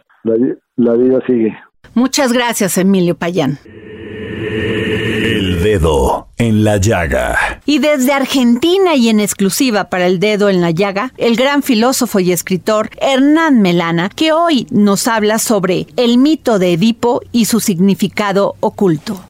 la 0.76 0.94
vida 0.94 1.18
sigue. 1.26 1.52
Muchas 1.94 2.32
gracias, 2.32 2.78
Emilio 2.78 3.14
Payán. 3.16 3.58
El 3.64 5.62
dedo 5.62 6.28
en 6.36 6.64
la 6.64 6.78
llaga. 6.78 7.60
Y 7.66 7.78
desde 7.78 8.12
Argentina 8.12 8.94
y 8.96 9.08
en 9.08 9.20
exclusiva 9.20 9.84
para 9.84 10.06
el 10.06 10.18
dedo 10.18 10.48
en 10.48 10.60
la 10.60 10.70
llaga, 10.70 11.12
el 11.16 11.36
gran 11.36 11.62
filósofo 11.62 12.20
y 12.20 12.32
escritor 12.32 12.90
Hernán 13.00 13.60
Melana, 13.60 14.08
que 14.08 14.32
hoy 14.32 14.66
nos 14.70 15.06
habla 15.06 15.38
sobre 15.38 15.86
el 15.96 16.18
mito 16.18 16.58
de 16.58 16.72
Edipo 16.72 17.20
y 17.30 17.44
su 17.44 17.60
significado 17.60 18.56
oculto. 18.60 19.24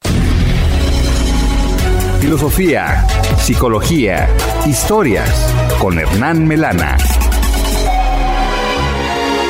Filosofía, 2.19 3.05
psicología, 3.37 4.29
historias 4.65 5.53
con 5.79 5.99
Hernán 5.99 6.47
Melana. 6.47 6.97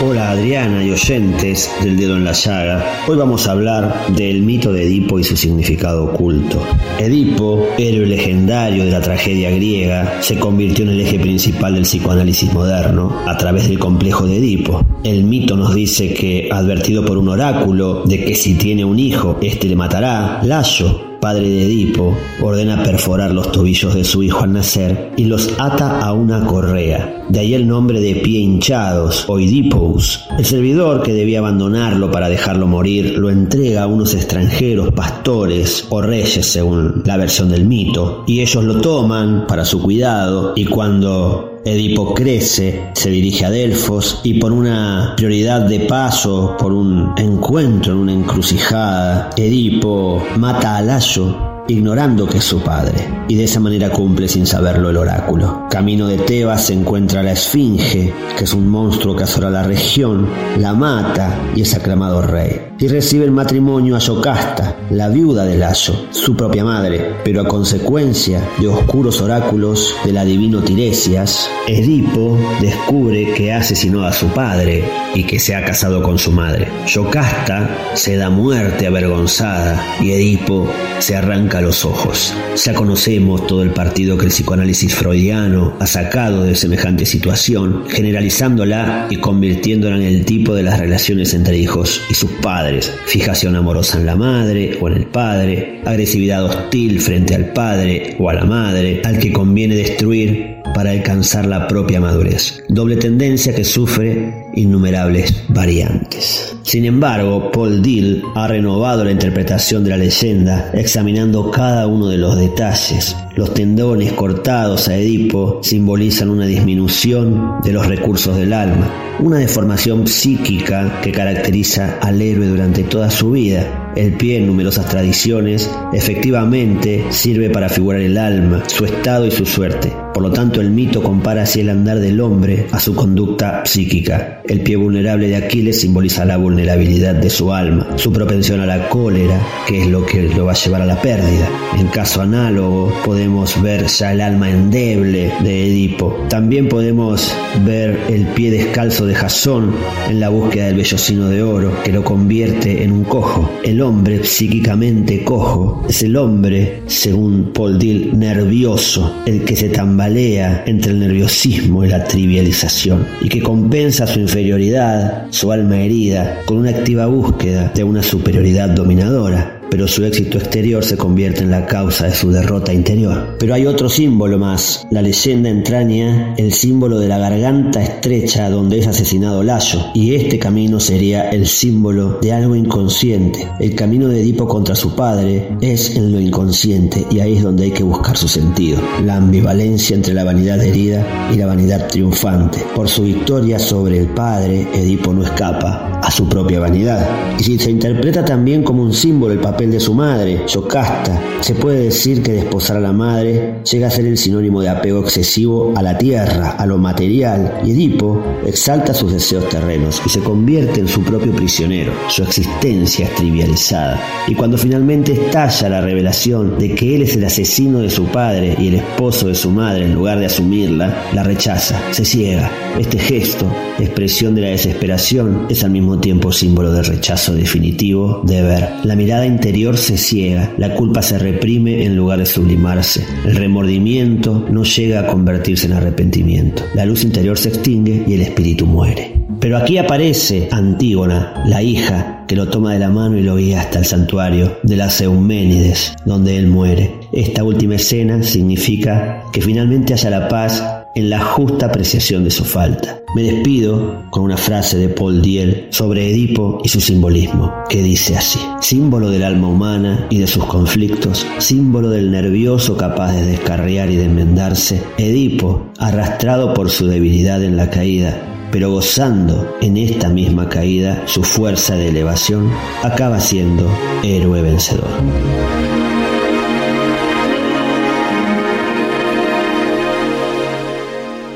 Hola 0.01 0.31
Adriana 0.31 0.83
y 0.83 0.91
oyentes 0.91 1.69
del 1.81 1.95
dedo 1.95 2.17
en 2.17 2.25
la 2.25 2.33
llaga. 2.33 3.03
Hoy 3.07 3.15
vamos 3.15 3.47
a 3.47 3.51
hablar 3.51 4.07
del 4.15 4.41
mito 4.41 4.73
de 4.73 4.83
Edipo 4.83 5.19
y 5.19 5.23
su 5.23 5.37
significado 5.37 6.05
oculto. 6.05 6.61
Edipo, 6.99 7.67
héroe 7.77 8.05
legendario 8.05 8.83
de 8.83 8.91
la 8.91 9.01
tragedia 9.01 9.51
griega, 9.51 10.21
se 10.21 10.37
convirtió 10.39 10.83
en 10.85 10.91
el 10.91 11.01
eje 11.01 11.19
principal 11.19 11.75
del 11.75 11.83
psicoanálisis 11.83 12.51
moderno 12.53 13.21
a 13.27 13.37
través 13.37 13.69
del 13.69 13.79
complejo 13.79 14.25
de 14.25 14.37
Edipo. 14.37 14.85
El 15.03 15.23
mito 15.23 15.55
nos 15.55 15.73
dice 15.73 16.13
que, 16.13 16.49
advertido 16.51 17.05
por 17.05 17.17
un 17.17 17.29
oráculo 17.29 18.03
de 18.03 18.25
que 18.25 18.35
si 18.35 18.55
tiene 18.55 18.83
un 18.83 18.99
hijo, 18.99 19.37
éste 19.41 19.67
le 19.67 19.75
matará, 19.75 20.41
Layo, 20.43 21.12
padre 21.23 21.49
de 21.49 21.63
Edipo, 21.63 22.17
ordena 22.41 22.83
perforar 22.83 23.31
los 23.31 23.49
tobillos 23.49 23.95
de 23.95 24.03
su 24.03 24.23
hijo 24.23 24.43
al 24.43 24.51
nacer 24.51 25.13
y 25.15 25.23
los 25.23 25.53
ata 25.57 26.01
a 26.01 26.11
una 26.11 26.45
correa. 26.45 27.23
De 27.29 27.39
ahí 27.39 27.53
el 27.53 27.65
nombre 27.65 28.01
de 28.01 28.15
pie 28.15 28.41
hinchados 28.41 29.23
o 29.29 29.39
Edipus. 29.39 30.25
El 30.37 30.43
servidor 30.43 31.01
que 31.01 31.13
debía 31.13 31.39
abandonarlo 31.39 32.11
para 32.11 32.27
dejarlo 32.27 32.67
morir 32.67 33.17
lo 33.17 33.29
entrega 33.29 33.83
a 33.83 33.87
unos 33.87 34.13
extranjeros, 34.15 34.91
pastores 34.91 35.87
o 35.87 36.01
reyes 36.01 36.45
según 36.45 37.03
la 37.05 37.15
versión 37.15 37.47
del 37.47 37.67
mito, 37.67 38.25
y 38.27 38.41
ellos 38.41 38.61
lo 38.61 38.81
toman 38.81 39.47
para 39.47 39.63
su 39.63 39.81
cuidado 39.81 40.51
y 40.57 40.65
cuando 40.65 41.52
Edipo 41.65 42.13
crece, 42.13 42.89
se 42.93 43.09
dirige 43.09 43.45
a 43.45 43.49
Delfos 43.49 44.19
y 44.23 44.33
por 44.33 44.51
una 44.51 45.13
prioridad 45.15 45.61
de 45.61 45.81
paso, 45.81 46.57
por 46.59 46.73
un 46.73 47.13
encuentro 47.17 47.93
en 47.93 47.99
una 47.99 48.13
encrucijada, 48.13 49.29
Edipo 49.37 50.21
mata 50.37 50.75
a 50.75 50.81
Layo 50.81 51.53
ignorando 51.69 52.27
que 52.27 52.39
es 52.39 52.43
su 52.43 52.61
padre, 52.61 53.07
y 53.29 53.35
de 53.35 53.45
esa 53.45 53.61
manera 53.61 53.89
cumple 53.89 54.27
sin 54.27 54.45
saberlo 54.45 54.89
el 54.89 54.97
oráculo. 54.97 55.67
Camino 55.69 56.07
de 56.07 56.17
Tebas 56.17 56.65
se 56.65 56.73
encuentra 56.73 57.23
la 57.23 57.31
Esfinge, 57.31 58.13
que 58.37 58.43
es 58.43 58.53
un 58.53 58.67
monstruo 58.67 59.15
que 59.15 59.23
azora 59.23 59.49
la 59.49 59.63
región, 59.63 60.27
la 60.57 60.73
mata 60.73 61.33
y 61.55 61.61
es 61.61 61.73
aclamado 61.73 62.21
rey. 62.21 62.72
Y 62.83 62.89
recibe 62.89 63.23
el 63.23 63.31
matrimonio 63.31 63.95
a 63.95 63.99
Yocasta, 63.99 64.75
la 64.89 65.07
viuda 65.07 65.45
de 65.45 65.57
Layo, 65.57 66.07
su 66.11 66.35
propia 66.35 66.65
madre, 66.65 67.15
pero 67.23 67.39
a 67.39 67.47
consecuencia 67.47 68.45
de 68.59 68.67
oscuros 68.67 69.21
oráculos 69.21 69.95
del 70.03 70.17
adivino 70.17 70.61
Tiresias, 70.61 71.49
Edipo 71.65 72.37
descubre 72.59 73.31
que 73.35 73.53
ha 73.53 73.59
asesinado 73.59 74.05
a 74.05 74.11
su 74.11 74.27
padre 74.27 74.83
y 75.15 75.23
que 75.23 75.39
se 75.39 75.55
ha 75.55 75.63
casado 75.63 76.03
con 76.03 76.19
su 76.19 76.33
madre. 76.33 76.67
Yocasta 76.85 77.69
se 77.93 78.17
da 78.17 78.29
muerte 78.29 78.85
avergonzada 78.85 79.81
y 80.01 80.11
Edipo 80.11 80.67
se 80.99 81.15
arranca 81.15 81.61
los 81.61 81.85
ojos. 81.85 82.33
Ya 82.65 82.73
conocemos 82.73 83.47
todo 83.47 83.63
el 83.63 83.71
partido 83.71 84.17
que 84.17 84.25
el 84.25 84.31
psicoanálisis 84.31 84.93
freudiano 84.93 85.73
ha 85.79 85.87
sacado 85.87 86.43
de 86.43 86.55
semejante 86.55 87.05
situación, 87.05 87.85
generalizándola 87.87 89.07
y 89.09 89.15
convirtiéndola 89.17 89.95
en 89.95 90.03
el 90.03 90.25
tipo 90.25 90.53
de 90.53 90.63
las 90.63 90.79
relaciones 90.79 91.33
entre 91.33 91.57
hijos 91.57 92.01
y 92.09 92.13
sus 92.13 92.29
padres. 92.41 92.72
Fijación 92.81 93.55
amorosa 93.55 93.99
en 93.99 94.05
la 94.05 94.15
madre 94.15 94.77
o 94.81 94.87
en 94.87 94.95
el 94.95 95.05
padre, 95.05 95.81
agresividad 95.85 96.45
hostil 96.45 96.99
frente 96.99 97.35
al 97.35 97.53
padre 97.53 98.15
o 98.19 98.29
a 98.29 98.33
la 98.33 98.45
madre, 98.45 99.01
al 99.03 99.19
que 99.19 99.31
conviene 99.31 99.75
destruir 99.75 100.52
para 100.73 100.91
alcanzar 100.91 101.45
la 101.45 101.67
propia 101.67 101.99
madurez. 101.99 102.63
Doble 102.69 102.97
tendencia 102.97 103.53
que 103.53 103.63
sufre 103.63 104.47
innumerables 104.55 105.43
variantes. 105.49 106.55
Sin 106.63 106.85
embargo, 106.85 107.51
Paul 107.51 107.81
Dill 107.81 108.23
ha 108.35 108.47
renovado 108.47 109.03
la 109.03 109.11
interpretación 109.11 109.83
de 109.83 109.91
la 109.91 109.97
leyenda, 109.97 110.71
examinando 110.73 111.51
cada 111.51 111.87
uno 111.87 112.07
de 112.07 112.17
los 112.17 112.37
detalles. 112.37 113.15
Los 113.35 113.53
tendones 113.53 114.13
cortados 114.13 114.87
a 114.87 114.95
Edipo 114.95 115.59
simbolizan 115.61 116.29
una 116.29 116.45
disminución 116.45 117.59
de 117.63 117.73
los 117.73 117.87
recursos 117.87 118.37
del 118.37 118.53
alma, 118.53 118.89
una 119.19 119.37
deformación 119.37 120.07
psíquica 120.07 121.01
que 121.01 121.11
caracteriza 121.11 121.97
al 122.01 122.21
héroe 122.21 122.47
durante 122.47 122.83
toda 122.83 123.09
su 123.09 123.31
vida 123.31 123.82
el 123.95 124.13
pie 124.13 124.37
en 124.37 124.47
numerosas 124.47 124.87
tradiciones 124.87 125.69
efectivamente 125.93 127.05
sirve 127.11 127.49
para 127.49 127.69
figurar 127.69 128.01
el 128.01 128.17
alma, 128.17 128.63
su 128.67 128.85
estado 128.85 129.27
y 129.27 129.31
su 129.31 129.45
suerte. 129.45 129.93
Por 130.13 130.21
lo 130.21 130.31
tanto, 130.31 130.61
el 130.61 130.69
mito 130.69 131.01
compara 131.01 131.41
así 131.41 131.61
el 131.61 131.69
andar 131.69 131.99
del 131.99 132.21
hombre 132.21 132.67
a 132.71 132.79
su 132.79 132.93
conducta 132.93 133.65
psíquica. 133.65 134.41
El 134.45 134.61
pie 134.61 134.75
vulnerable 134.75 135.27
de 135.27 135.35
Aquiles 135.37 135.81
simboliza 135.81 136.23
la 136.23 136.37
vulnerabilidad 136.37 137.15
de 137.15 137.31
su 137.31 137.51
alma, 137.51 137.97
su 137.97 138.13
propensión 138.13 138.59
a 138.59 138.67
la 138.67 138.89
cólera, 138.89 139.41
que 139.67 139.81
es 139.81 139.87
lo 139.87 140.05
que 140.05 140.21
lo 140.23 140.45
va 140.45 140.51
a 140.51 140.55
llevar 140.55 140.83
a 140.83 140.85
la 140.85 141.01
pérdida. 141.01 141.49
En 141.79 141.87
caso 141.87 142.21
análogo, 142.21 142.93
podemos 143.03 143.59
ver 143.61 143.87
ya 143.87 144.13
el 144.13 144.21
alma 144.21 144.51
endeble 144.51 145.33
de 145.43 145.67
Edipo. 145.67 146.15
También 146.29 146.69
podemos 146.69 147.33
ver 147.65 147.99
el 148.09 148.27
pie 148.27 148.51
descalzo 148.51 149.07
de 149.07 149.15
Jasón 149.15 149.73
en 150.09 150.19
la 150.19 150.29
búsqueda 150.29 150.67
del 150.67 150.75
vellocino 150.75 151.27
de 151.27 151.41
oro, 151.41 151.73
que 151.83 151.91
lo 151.91 152.03
convierte 152.03 152.83
en 152.83 152.91
un 152.91 153.03
cojo. 153.03 153.49
Hombre 153.83 154.23
psíquicamente 154.23 155.23
cojo 155.23 155.83
es 155.87 156.01
el 156.01 156.15
hombre, 156.15 156.81
según 156.87 157.51
Paul 157.53 157.77
Dill, 157.77 158.17
nervioso, 158.17 159.13
el 159.25 159.43
que 159.43 159.55
se 159.55 159.69
tambalea 159.69 160.63
entre 160.65 160.91
el 160.91 160.99
nerviosismo 160.99 161.83
y 161.83 161.89
la 161.89 162.03
trivialización, 162.05 163.05
y 163.21 163.29
que 163.29 163.43
compensa 163.43 164.07
su 164.07 164.19
inferioridad, 164.19 165.27
su 165.29 165.51
alma 165.51 165.77
herida, 165.77 166.41
con 166.45 166.57
una 166.57 166.71
activa 166.71 167.05
búsqueda 167.05 167.71
de 167.75 167.83
una 167.83 168.01
superioridad 168.01 168.69
dominadora 168.69 169.62
pero 169.69 169.87
su 169.87 170.03
éxito 170.05 170.37
exterior 170.37 170.83
se 170.83 170.97
convierte 170.97 171.41
en 171.41 171.51
la 171.51 171.65
causa 171.65 172.05
de 172.05 172.13
su 172.13 172.31
derrota 172.31 172.73
interior. 172.73 173.35
Pero 173.39 173.53
hay 173.53 173.65
otro 173.65 173.89
símbolo 173.89 174.37
más. 174.37 174.85
La 174.91 175.01
leyenda 175.01 175.49
entraña 175.49 176.35
el 176.37 176.53
símbolo 176.53 176.99
de 176.99 177.07
la 177.07 177.17
garganta 177.17 177.81
estrecha 177.81 178.49
donde 178.49 178.79
es 178.79 178.87
asesinado 178.87 179.43
Layo, 179.43 179.79
y 179.93 180.15
este 180.15 180.39
camino 180.39 180.79
sería 180.79 181.29
el 181.29 181.47
símbolo 181.47 182.19
de 182.21 182.33
algo 182.33 182.55
inconsciente. 182.55 183.47
El 183.59 183.75
camino 183.75 184.07
de 184.07 184.21
Edipo 184.21 184.47
contra 184.47 184.75
su 184.75 184.95
padre 184.95 185.57
es 185.61 185.95
en 185.95 186.11
lo 186.11 186.19
inconsciente, 186.19 187.05
y 187.09 187.19
ahí 187.19 187.37
es 187.37 187.43
donde 187.43 187.65
hay 187.65 187.71
que 187.71 187.83
buscar 187.83 188.17
su 188.17 188.27
sentido. 188.27 188.79
La 189.03 189.17
ambivalencia 189.17 189.95
entre 189.95 190.13
la 190.13 190.23
vanidad 190.23 190.63
herida 190.63 191.05
y 191.33 191.37
la 191.37 191.47
vanidad 191.47 191.87
triunfante. 191.87 192.59
Por 192.75 192.89
su 192.89 193.03
victoria 193.03 193.59
sobre 193.59 193.99
el 193.99 194.07
padre, 194.07 194.67
Edipo 194.73 195.13
no 195.13 195.23
escapa 195.23 195.92
a 196.03 196.11
su 196.11 196.27
propia 196.27 196.59
vanidad. 196.59 197.07
Y 197.39 197.43
si 197.43 197.57
se 197.57 197.71
interpreta 197.71 198.23
también 198.25 198.63
como 198.63 198.83
un 198.83 198.93
símbolo 198.93 199.33
el 199.33 199.39
papel 199.39 199.71
de 199.71 199.79
su 199.79 199.93
madre, 199.93 200.43
Yocasta. 200.47 201.19
Se 201.39 201.55
puede 201.55 201.85
decir 201.85 202.21
que 202.21 202.33
desposar 202.33 202.77
a 202.77 202.81
la 202.81 202.93
madre 202.93 203.61
llega 203.69 203.87
a 203.87 203.91
ser 203.91 204.05
el 204.05 204.17
sinónimo 204.17 204.61
de 204.61 204.69
apego 204.69 205.01
excesivo 205.01 205.73
a 205.75 205.81
la 205.81 205.97
tierra, 205.97 206.51
a 206.51 206.65
lo 206.65 206.77
material, 206.77 207.61
y 207.65 207.71
Edipo 207.71 208.21
exalta 208.45 208.93
sus 208.93 209.11
deseos 209.11 209.47
terrenos 209.49 210.01
y 210.05 210.09
se 210.09 210.19
convierte 210.19 210.79
en 210.79 210.87
su 210.87 211.01
propio 211.03 211.33
prisionero. 211.33 211.93
Su 212.09 212.23
existencia 212.23 213.05
es 213.05 213.15
trivializada. 213.15 213.99
Y 214.27 214.35
cuando 214.35 214.57
finalmente 214.57 215.13
estalla 215.13 215.69
la 215.69 215.81
revelación 215.81 216.57
de 216.57 216.75
que 216.75 216.95
él 216.95 217.03
es 217.03 217.15
el 217.15 217.25
asesino 217.25 217.79
de 217.79 217.89
su 217.89 218.05
padre 218.05 218.55
y 218.59 218.67
el 218.67 218.75
esposo 218.75 219.27
de 219.27 219.35
su 219.35 219.49
madre, 219.49 219.85
en 219.85 219.95
lugar 219.95 220.19
de 220.19 220.25
asumirla, 220.25 221.11
la 221.13 221.23
rechaza, 221.23 221.79
se 221.91 222.05
ciega. 222.05 222.51
Este 222.77 222.97
gesto, 222.97 223.45
expresión 223.79 224.35
de 224.35 224.41
la 224.41 224.47
desesperación, 224.49 225.47
es 225.49 225.63
al 225.63 225.71
mismo 225.71 225.92
tiempo 225.99 226.31
símbolo 226.31 226.71
de 226.71 226.83
rechazo 226.83 227.33
definitivo 227.33 228.21
de 228.25 228.41
ver. 228.41 228.69
La 228.83 228.95
mirada 228.95 229.25
interior 229.25 229.77
se 229.77 229.97
ciega, 229.97 230.51
la 230.57 230.75
culpa 230.75 231.01
se 231.01 231.17
reprime 231.17 231.85
en 231.85 231.95
lugar 231.95 232.19
de 232.19 232.25
sublimarse, 232.25 233.05
el 233.25 233.35
remordimiento 233.35 234.45
no 234.49 234.63
llega 234.63 235.01
a 235.01 235.07
convertirse 235.07 235.67
en 235.67 235.73
arrepentimiento, 235.73 236.63
la 236.73 236.85
luz 236.85 237.03
interior 237.03 237.37
se 237.37 237.49
extingue 237.49 238.03
y 238.07 238.13
el 238.13 238.21
espíritu 238.21 238.65
muere. 238.65 239.23
Pero 239.39 239.57
aquí 239.57 239.77
aparece 239.77 240.47
Antígona, 240.51 241.43
la 241.45 241.61
hija, 241.61 242.23
que 242.27 242.35
lo 242.35 242.47
toma 242.47 242.73
de 242.73 242.79
la 242.79 242.89
mano 242.89 243.17
y 243.17 243.23
lo 243.23 243.35
guía 243.35 243.59
hasta 243.59 243.79
el 243.79 243.85
santuario 243.85 244.57
de 244.63 244.77
las 244.77 245.01
Euménides, 245.01 245.93
donde 246.05 246.37
él 246.37 246.47
muere. 246.47 246.95
Esta 247.11 247.43
última 247.43 247.75
escena 247.75 248.23
significa 248.23 249.23
que 249.33 249.41
finalmente 249.41 249.93
haya 249.93 250.09
la 250.09 250.27
paz 250.29 250.63
en 250.95 251.09
la 251.09 251.19
justa 251.19 251.67
apreciación 251.67 252.23
de 252.23 252.31
su 252.31 252.45
falta. 252.45 252.99
Me 253.15 253.23
despido 253.23 254.03
con 254.09 254.23
una 254.23 254.37
frase 254.37 254.77
de 254.77 254.89
Paul 254.89 255.21
Diel 255.21 255.67
sobre 255.71 256.09
Edipo 256.09 256.59
y 256.63 256.69
su 256.69 256.81
simbolismo, 256.81 257.53
que 257.69 257.81
dice 257.81 258.15
así, 258.15 258.39
símbolo 258.61 259.09
del 259.09 259.23
alma 259.23 259.47
humana 259.47 260.07
y 260.09 260.19
de 260.19 260.27
sus 260.27 260.45
conflictos, 260.45 261.25
símbolo 261.39 261.89
del 261.89 262.11
nervioso 262.11 262.77
capaz 262.77 263.13
de 263.13 263.25
descarriar 263.25 263.89
y 263.89 263.95
de 263.95 264.05
enmendarse, 264.05 264.81
Edipo, 264.97 265.71
arrastrado 265.77 266.53
por 266.53 266.69
su 266.69 266.87
debilidad 266.87 267.43
en 267.43 267.57
la 267.57 267.69
caída, 267.69 268.49
pero 268.51 268.71
gozando 268.71 269.55
en 269.61 269.77
esta 269.77 270.09
misma 270.09 270.47
caída 270.47 271.03
su 271.07 271.23
fuerza 271.23 271.75
de 271.75 271.89
elevación, 271.89 272.51
acaba 272.83 273.19
siendo 273.19 273.67
héroe 274.03 274.41
vencedor. 274.41 274.89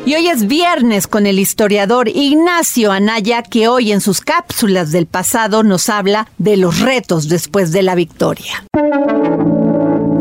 Y 0.07 0.15
hoy 0.15 0.29
es 0.29 0.47
viernes 0.47 1.05
con 1.05 1.25
el 1.25 1.37
historiador 1.37 2.07
Ignacio 2.07 2.93
Anaya, 2.93 3.43
que 3.43 3.67
hoy 3.67 3.91
en 3.91 3.99
sus 3.99 4.21
cápsulas 4.21 4.93
del 4.93 5.05
pasado 5.05 5.63
nos 5.63 5.89
habla 5.89 6.29
de 6.37 6.55
los 6.55 6.79
retos 6.79 7.27
después 7.27 7.73
de 7.73 7.83
la 7.83 7.93
victoria. 7.93 8.63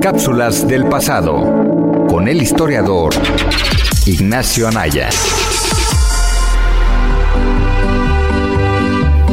Cápsulas 0.02 0.66
del 0.66 0.86
pasado 0.86 1.36
con 2.08 2.26
el 2.26 2.42
historiador 2.42 3.14
Ignacio 4.06 4.66
Anaya. 4.66 5.08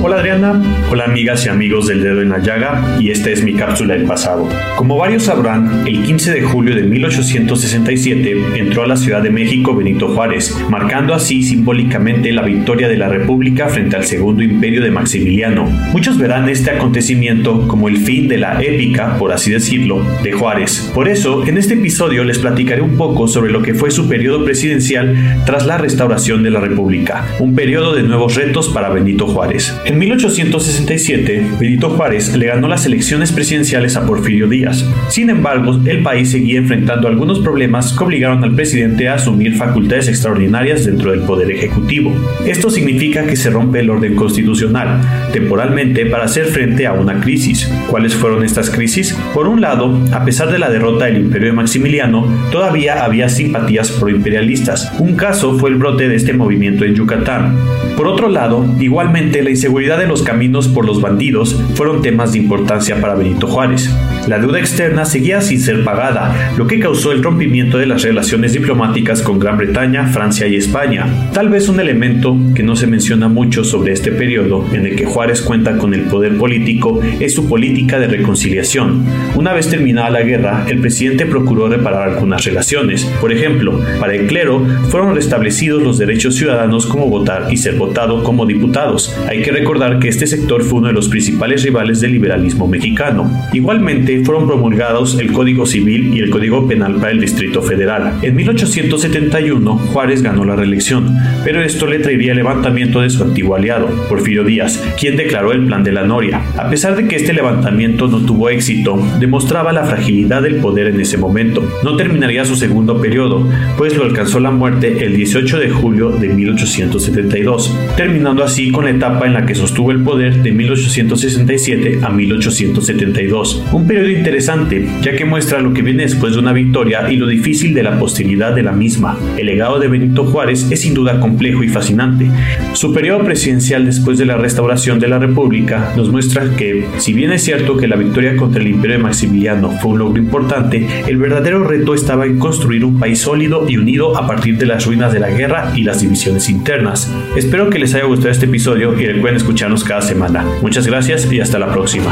Hola 0.05 0.17
Adriana, 0.17 0.61
hola 0.91 1.05
amigas 1.05 1.45
y 1.45 1.49
amigos 1.49 1.87
del 1.87 2.03
dedo 2.03 2.21
en 2.21 2.27
la 2.27 2.39
llaga 2.39 2.97
y 2.99 3.09
esta 3.09 3.29
es 3.29 3.41
mi 3.41 3.53
cápsula 3.53 3.93
del 3.93 4.03
pasado. 4.03 4.49
Como 4.75 4.97
varios 4.97 5.23
sabrán, 5.23 5.87
el 5.87 6.03
15 6.03 6.33
de 6.33 6.41
julio 6.41 6.75
de 6.75 6.83
1867 6.83 8.59
entró 8.59 8.83
a 8.83 8.87
la 8.87 8.97
Ciudad 8.97 9.21
de 9.21 9.29
México 9.29 9.73
Benito 9.73 10.09
Juárez, 10.09 10.57
marcando 10.69 11.13
así 11.13 11.41
simbólicamente 11.41 12.33
la 12.33 12.41
victoria 12.41 12.89
de 12.89 12.97
la 12.97 13.07
República 13.07 13.69
frente 13.69 13.95
al 13.95 14.03
Segundo 14.03 14.43
Imperio 14.43 14.83
de 14.83 14.91
Maximiliano. 14.91 15.67
Muchos 15.93 16.17
verán 16.17 16.49
este 16.49 16.71
acontecimiento 16.71 17.65
como 17.69 17.87
el 17.87 17.95
fin 17.95 18.27
de 18.27 18.39
la 18.39 18.61
épica, 18.61 19.17
por 19.17 19.31
así 19.31 19.51
decirlo, 19.51 20.05
de 20.21 20.33
Juárez. 20.33 20.91
Por 20.93 21.07
eso, 21.07 21.47
en 21.47 21.57
este 21.57 21.75
episodio 21.75 22.25
les 22.25 22.39
platicaré 22.39 22.81
un 22.81 22.97
poco 22.97 23.29
sobre 23.29 23.53
lo 23.53 23.61
que 23.61 23.73
fue 23.73 23.89
su 23.89 24.09
periodo 24.09 24.43
presidencial 24.43 25.15
tras 25.45 25.65
la 25.65 25.77
restauración 25.77 26.43
de 26.43 26.51
la 26.51 26.59
República, 26.59 27.25
un 27.39 27.55
periodo 27.55 27.95
de 27.95 28.03
nuevos 28.03 28.35
retos 28.35 28.67
para 28.67 28.89
Benito 28.89 29.27
Juárez. 29.27 29.73
1867, 29.99 31.45
Benito 31.59 31.89
Juárez 31.89 32.35
le 32.35 32.47
ganó 32.47 32.67
las 32.67 32.85
elecciones 32.85 33.31
presidenciales 33.31 33.95
a 33.95 34.05
Porfirio 34.05 34.47
Díaz. 34.47 34.85
Sin 35.09 35.29
embargo, 35.29 35.79
el 35.85 36.01
país 36.03 36.31
seguía 36.31 36.59
enfrentando 36.59 37.07
algunos 37.07 37.39
problemas 37.39 37.93
que 37.93 38.03
obligaron 38.03 38.43
al 38.43 38.55
presidente 38.55 39.09
a 39.09 39.15
asumir 39.15 39.55
facultades 39.55 40.07
extraordinarias 40.07 40.85
dentro 40.85 41.11
del 41.11 41.21
Poder 41.21 41.51
Ejecutivo. 41.51 42.13
Esto 42.45 42.69
significa 42.69 43.25
que 43.25 43.35
se 43.35 43.49
rompe 43.49 43.79
el 43.79 43.89
orden 43.89 44.15
constitucional, 44.15 45.01
temporalmente 45.31 46.05
para 46.05 46.25
hacer 46.25 46.45
frente 46.45 46.87
a 46.87 46.93
una 46.93 47.19
crisis. 47.19 47.69
¿Cuáles 47.89 48.15
fueron 48.15 48.43
estas 48.43 48.69
crisis? 48.69 49.17
Por 49.33 49.47
un 49.47 49.61
lado, 49.61 49.99
a 50.11 50.23
pesar 50.23 50.51
de 50.51 50.59
la 50.59 50.69
derrota 50.69 51.05
del 51.05 51.17
imperio 51.17 51.49
de 51.49 51.53
Maximiliano, 51.53 52.27
todavía 52.51 53.03
había 53.03 53.29
simpatías 53.29 53.91
proimperialistas. 53.91 54.91
Un 54.99 55.15
caso 55.15 55.57
fue 55.59 55.69
el 55.69 55.75
brote 55.75 56.07
de 56.07 56.15
este 56.15 56.33
movimiento 56.33 56.85
en 56.85 56.95
Yucatán. 56.95 57.57
Por 57.97 58.07
otro 58.07 58.29
lado, 58.29 58.65
igualmente 58.79 59.43
la 59.43 59.51
inseguridad 59.51 59.82
de 59.83 60.07
los 60.07 60.23
caminos 60.23 60.69
por 60.69 60.85
los 60.85 61.01
bandidos 61.01 61.59
fueron 61.75 62.01
temas 62.01 62.31
de 62.31 62.39
importancia 62.39 63.01
para 63.01 63.15
Benito 63.15 63.47
Juárez. 63.47 63.89
La 64.27 64.39
deuda 64.39 64.59
externa 64.59 65.03
seguía 65.03 65.41
sin 65.41 65.59
ser 65.59 65.83
pagada, 65.83 66.53
lo 66.57 66.65
que 66.65 66.79
causó 66.79 67.11
el 67.11 67.21
rompimiento 67.21 67.77
de 67.77 67.87
las 67.87 68.03
relaciones 68.03 68.53
diplomáticas 68.53 69.21
con 69.21 69.37
Gran 69.37 69.57
Bretaña, 69.57 70.07
Francia 70.07 70.47
y 70.47 70.55
España. 70.55 71.05
Tal 71.33 71.49
vez 71.49 71.67
un 71.67 71.81
elemento 71.81 72.37
que 72.55 72.63
no 72.63 72.77
se 72.77 72.87
menciona 72.87 73.27
mucho 73.27 73.65
sobre 73.65 73.91
este 73.91 74.13
periodo 74.13 74.65
en 74.71 74.85
el 74.85 74.95
que 74.95 75.05
Juárez 75.05 75.41
cuenta 75.41 75.77
con 75.77 75.93
el 75.93 76.03
poder 76.03 76.37
político 76.37 77.01
es 77.19 77.33
su 77.33 77.49
política 77.49 77.99
de 77.99 78.07
reconciliación. 78.07 79.03
Una 79.35 79.51
vez 79.51 79.69
terminada 79.69 80.09
la 80.09 80.21
guerra, 80.21 80.65
el 80.69 80.79
presidente 80.79 81.25
procuró 81.25 81.67
reparar 81.67 82.07
algunas 82.07 82.45
relaciones. 82.45 83.03
Por 83.19 83.33
ejemplo, 83.33 83.77
para 83.99 84.15
el 84.15 84.27
clero 84.27 84.65
fueron 84.89 85.15
restablecidos 85.15 85.83
los 85.83 85.97
derechos 85.97 86.35
ciudadanos 86.35 86.85
como 86.85 87.09
votar 87.09 87.47
y 87.51 87.57
ser 87.57 87.75
votado 87.75 88.23
como 88.23 88.45
diputados. 88.45 89.13
Hay 89.27 89.41
que 89.41 89.51
recordar 89.51 89.99
que 89.99 90.07
este 90.07 90.27
sector 90.27 90.63
fue 90.63 90.79
uno 90.79 90.87
de 90.87 90.93
los 90.93 91.09
principales 91.09 91.63
rivales 91.63 91.99
del 91.99 92.13
liberalismo 92.13 92.69
mexicano. 92.69 93.29
Igualmente 93.51 94.12
fueron 94.23 94.47
promulgados 94.47 95.17
el 95.19 95.31
Código 95.31 95.65
Civil 95.65 96.13
y 96.13 96.19
el 96.19 96.29
Código 96.29 96.67
Penal 96.67 96.95
para 96.95 97.11
el 97.11 97.19
Distrito 97.19 97.61
Federal. 97.61 98.19
En 98.21 98.35
1871 98.35 99.77
Juárez 99.77 100.21
ganó 100.21 100.43
la 100.45 100.55
reelección, 100.55 101.15
pero 101.43 101.61
esto 101.61 101.87
le 101.87 101.99
traería 101.99 102.31
el 102.31 102.37
levantamiento 102.37 103.01
de 103.01 103.09
su 103.09 103.23
antiguo 103.23 103.55
aliado, 103.55 103.87
Porfirio 104.09 104.43
Díaz, 104.43 104.83
quien 104.99 105.15
declaró 105.15 105.51
el 105.51 105.65
Plan 105.65 105.83
de 105.83 105.91
la 105.91 106.03
Noria. 106.03 106.41
A 106.57 106.69
pesar 106.69 106.95
de 106.95 107.07
que 107.07 107.15
este 107.15 107.33
levantamiento 107.33 108.07
no 108.07 108.19
tuvo 108.19 108.49
éxito, 108.49 109.01
demostraba 109.19 109.73
la 109.73 109.85
fragilidad 109.85 110.41
del 110.41 110.55
poder 110.57 110.87
en 110.87 110.99
ese 110.99 111.17
momento. 111.17 111.63
No 111.83 111.95
terminaría 111.95 112.45
su 112.45 112.55
segundo 112.55 113.01
periodo, 113.01 113.47
pues 113.77 113.95
lo 113.95 114.03
alcanzó 114.03 114.39
la 114.39 114.51
muerte 114.51 115.05
el 115.05 115.15
18 115.15 115.59
de 115.59 115.69
julio 115.69 116.09
de 116.09 116.29
1872, 116.29 117.75
terminando 117.95 118.43
así 118.43 118.71
con 118.71 118.85
la 118.85 118.91
etapa 118.91 119.25
en 119.25 119.33
la 119.33 119.45
que 119.45 119.55
sostuvo 119.55 119.91
el 119.91 120.03
poder 120.03 120.41
de 120.41 120.51
1867 120.51 121.99
a 122.01 122.09
1872. 122.09 123.63
Un 123.71 123.87
periodo 123.87 124.02
interesante, 124.11 124.87
ya 125.01 125.15
que 125.15 125.25
muestra 125.25 125.59
lo 125.59 125.73
que 125.73 125.81
viene 125.81 126.03
después 126.03 126.33
de 126.33 126.39
una 126.39 126.53
victoria 126.53 127.11
y 127.11 127.17
lo 127.17 127.27
difícil 127.27 127.73
de 127.73 127.83
la 127.83 127.99
posteridad 127.99 128.53
de 128.53 128.63
la 128.63 128.71
misma. 128.71 129.17
El 129.37 129.47
legado 129.47 129.79
de 129.79 129.87
Benito 129.87 130.25
Juárez 130.25 130.67
es 130.71 130.81
sin 130.81 130.93
duda 130.93 131.19
complejo 131.19 131.63
y 131.63 131.69
fascinante. 131.69 132.29
Su 132.73 132.93
periodo 132.93 133.23
presidencial 133.23 133.85
después 133.85 134.17
de 134.17 134.25
la 134.25 134.37
restauración 134.37 134.99
de 134.99 135.07
la 135.07 135.19
República 135.19 135.93
nos 135.95 136.09
muestra 136.09 136.55
que, 136.55 136.85
si 136.97 137.13
bien 137.13 137.31
es 137.31 137.43
cierto 137.43 137.77
que 137.77 137.87
la 137.87 137.95
victoria 137.95 138.35
contra 138.35 138.61
el 138.61 138.67
imperio 138.67 138.97
de 138.97 139.03
Maximiliano 139.03 139.71
fue 139.81 139.91
un 139.91 139.99
logro 139.99 140.21
importante, 140.21 140.87
el 141.07 141.17
verdadero 141.17 141.63
reto 141.63 141.93
estaba 141.93 142.25
en 142.25 142.39
construir 142.39 142.85
un 142.85 142.99
país 142.99 143.19
sólido 143.19 143.65
y 143.69 143.77
unido 143.77 144.17
a 144.17 144.27
partir 144.27 144.57
de 144.57 144.65
las 144.65 144.85
ruinas 144.85 145.13
de 145.13 145.19
la 145.19 145.29
guerra 145.29 145.71
y 145.75 145.83
las 145.83 146.01
divisiones 146.01 146.49
internas. 146.49 147.11
Espero 147.35 147.69
que 147.69 147.79
les 147.79 147.93
haya 147.93 148.05
gustado 148.05 148.31
este 148.31 148.45
episodio 148.45 148.99
y 148.99 149.05
recuerden 149.05 149.37
escucharnos 149.37 149.83
cada 149.83 150.01
semana. 150.01 150.45
Muchas 150.61 150.87
gracias 150.87 151.31
y 151.31 151.39
hasta 151.39 151.59
la 151.59 151.71
próxima. 151.71 152.11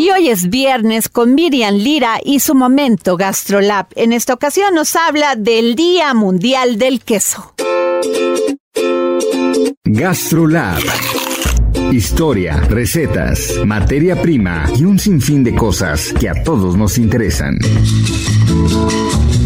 Y 0.00 0.08
hoy 0.08 0.30
es 0.30 0.48
viernes 0.48 1.10
con 1.10 1.34
Miriam 1.34 1.74
Lira 1.74 2.20
y 2.24 2.40
su 2.40 2.54
momento 2.54 3.18
GastroLab. 3.18 3.88
En 3.96 4.14
esta 4.14 4.32
ocasión 4.32 4.74
nos 4.74 4.96
habla 4.96 5.36
del 5.36 5.74
Día 5.74 6.14
Mundial 6.14 6.78
del 6.78 7.00
Queso. 7.00 7.52
GastroLab. 9.84 10.80
Historia, 11.92 12.56
recetas, 12.70 13.60
materia 13.66 14.22
prima 14.22 14.64
y 14.74 14.86
un 14.86 14.98
sinfín 14.98 15.44
de 15.44 15.54
cosas 15.54 16.14
que 16.18 16.30
a 16.30 16.44
todos 16.44 16.78
nos 16.78 16.96
interesan. 16.96 17.58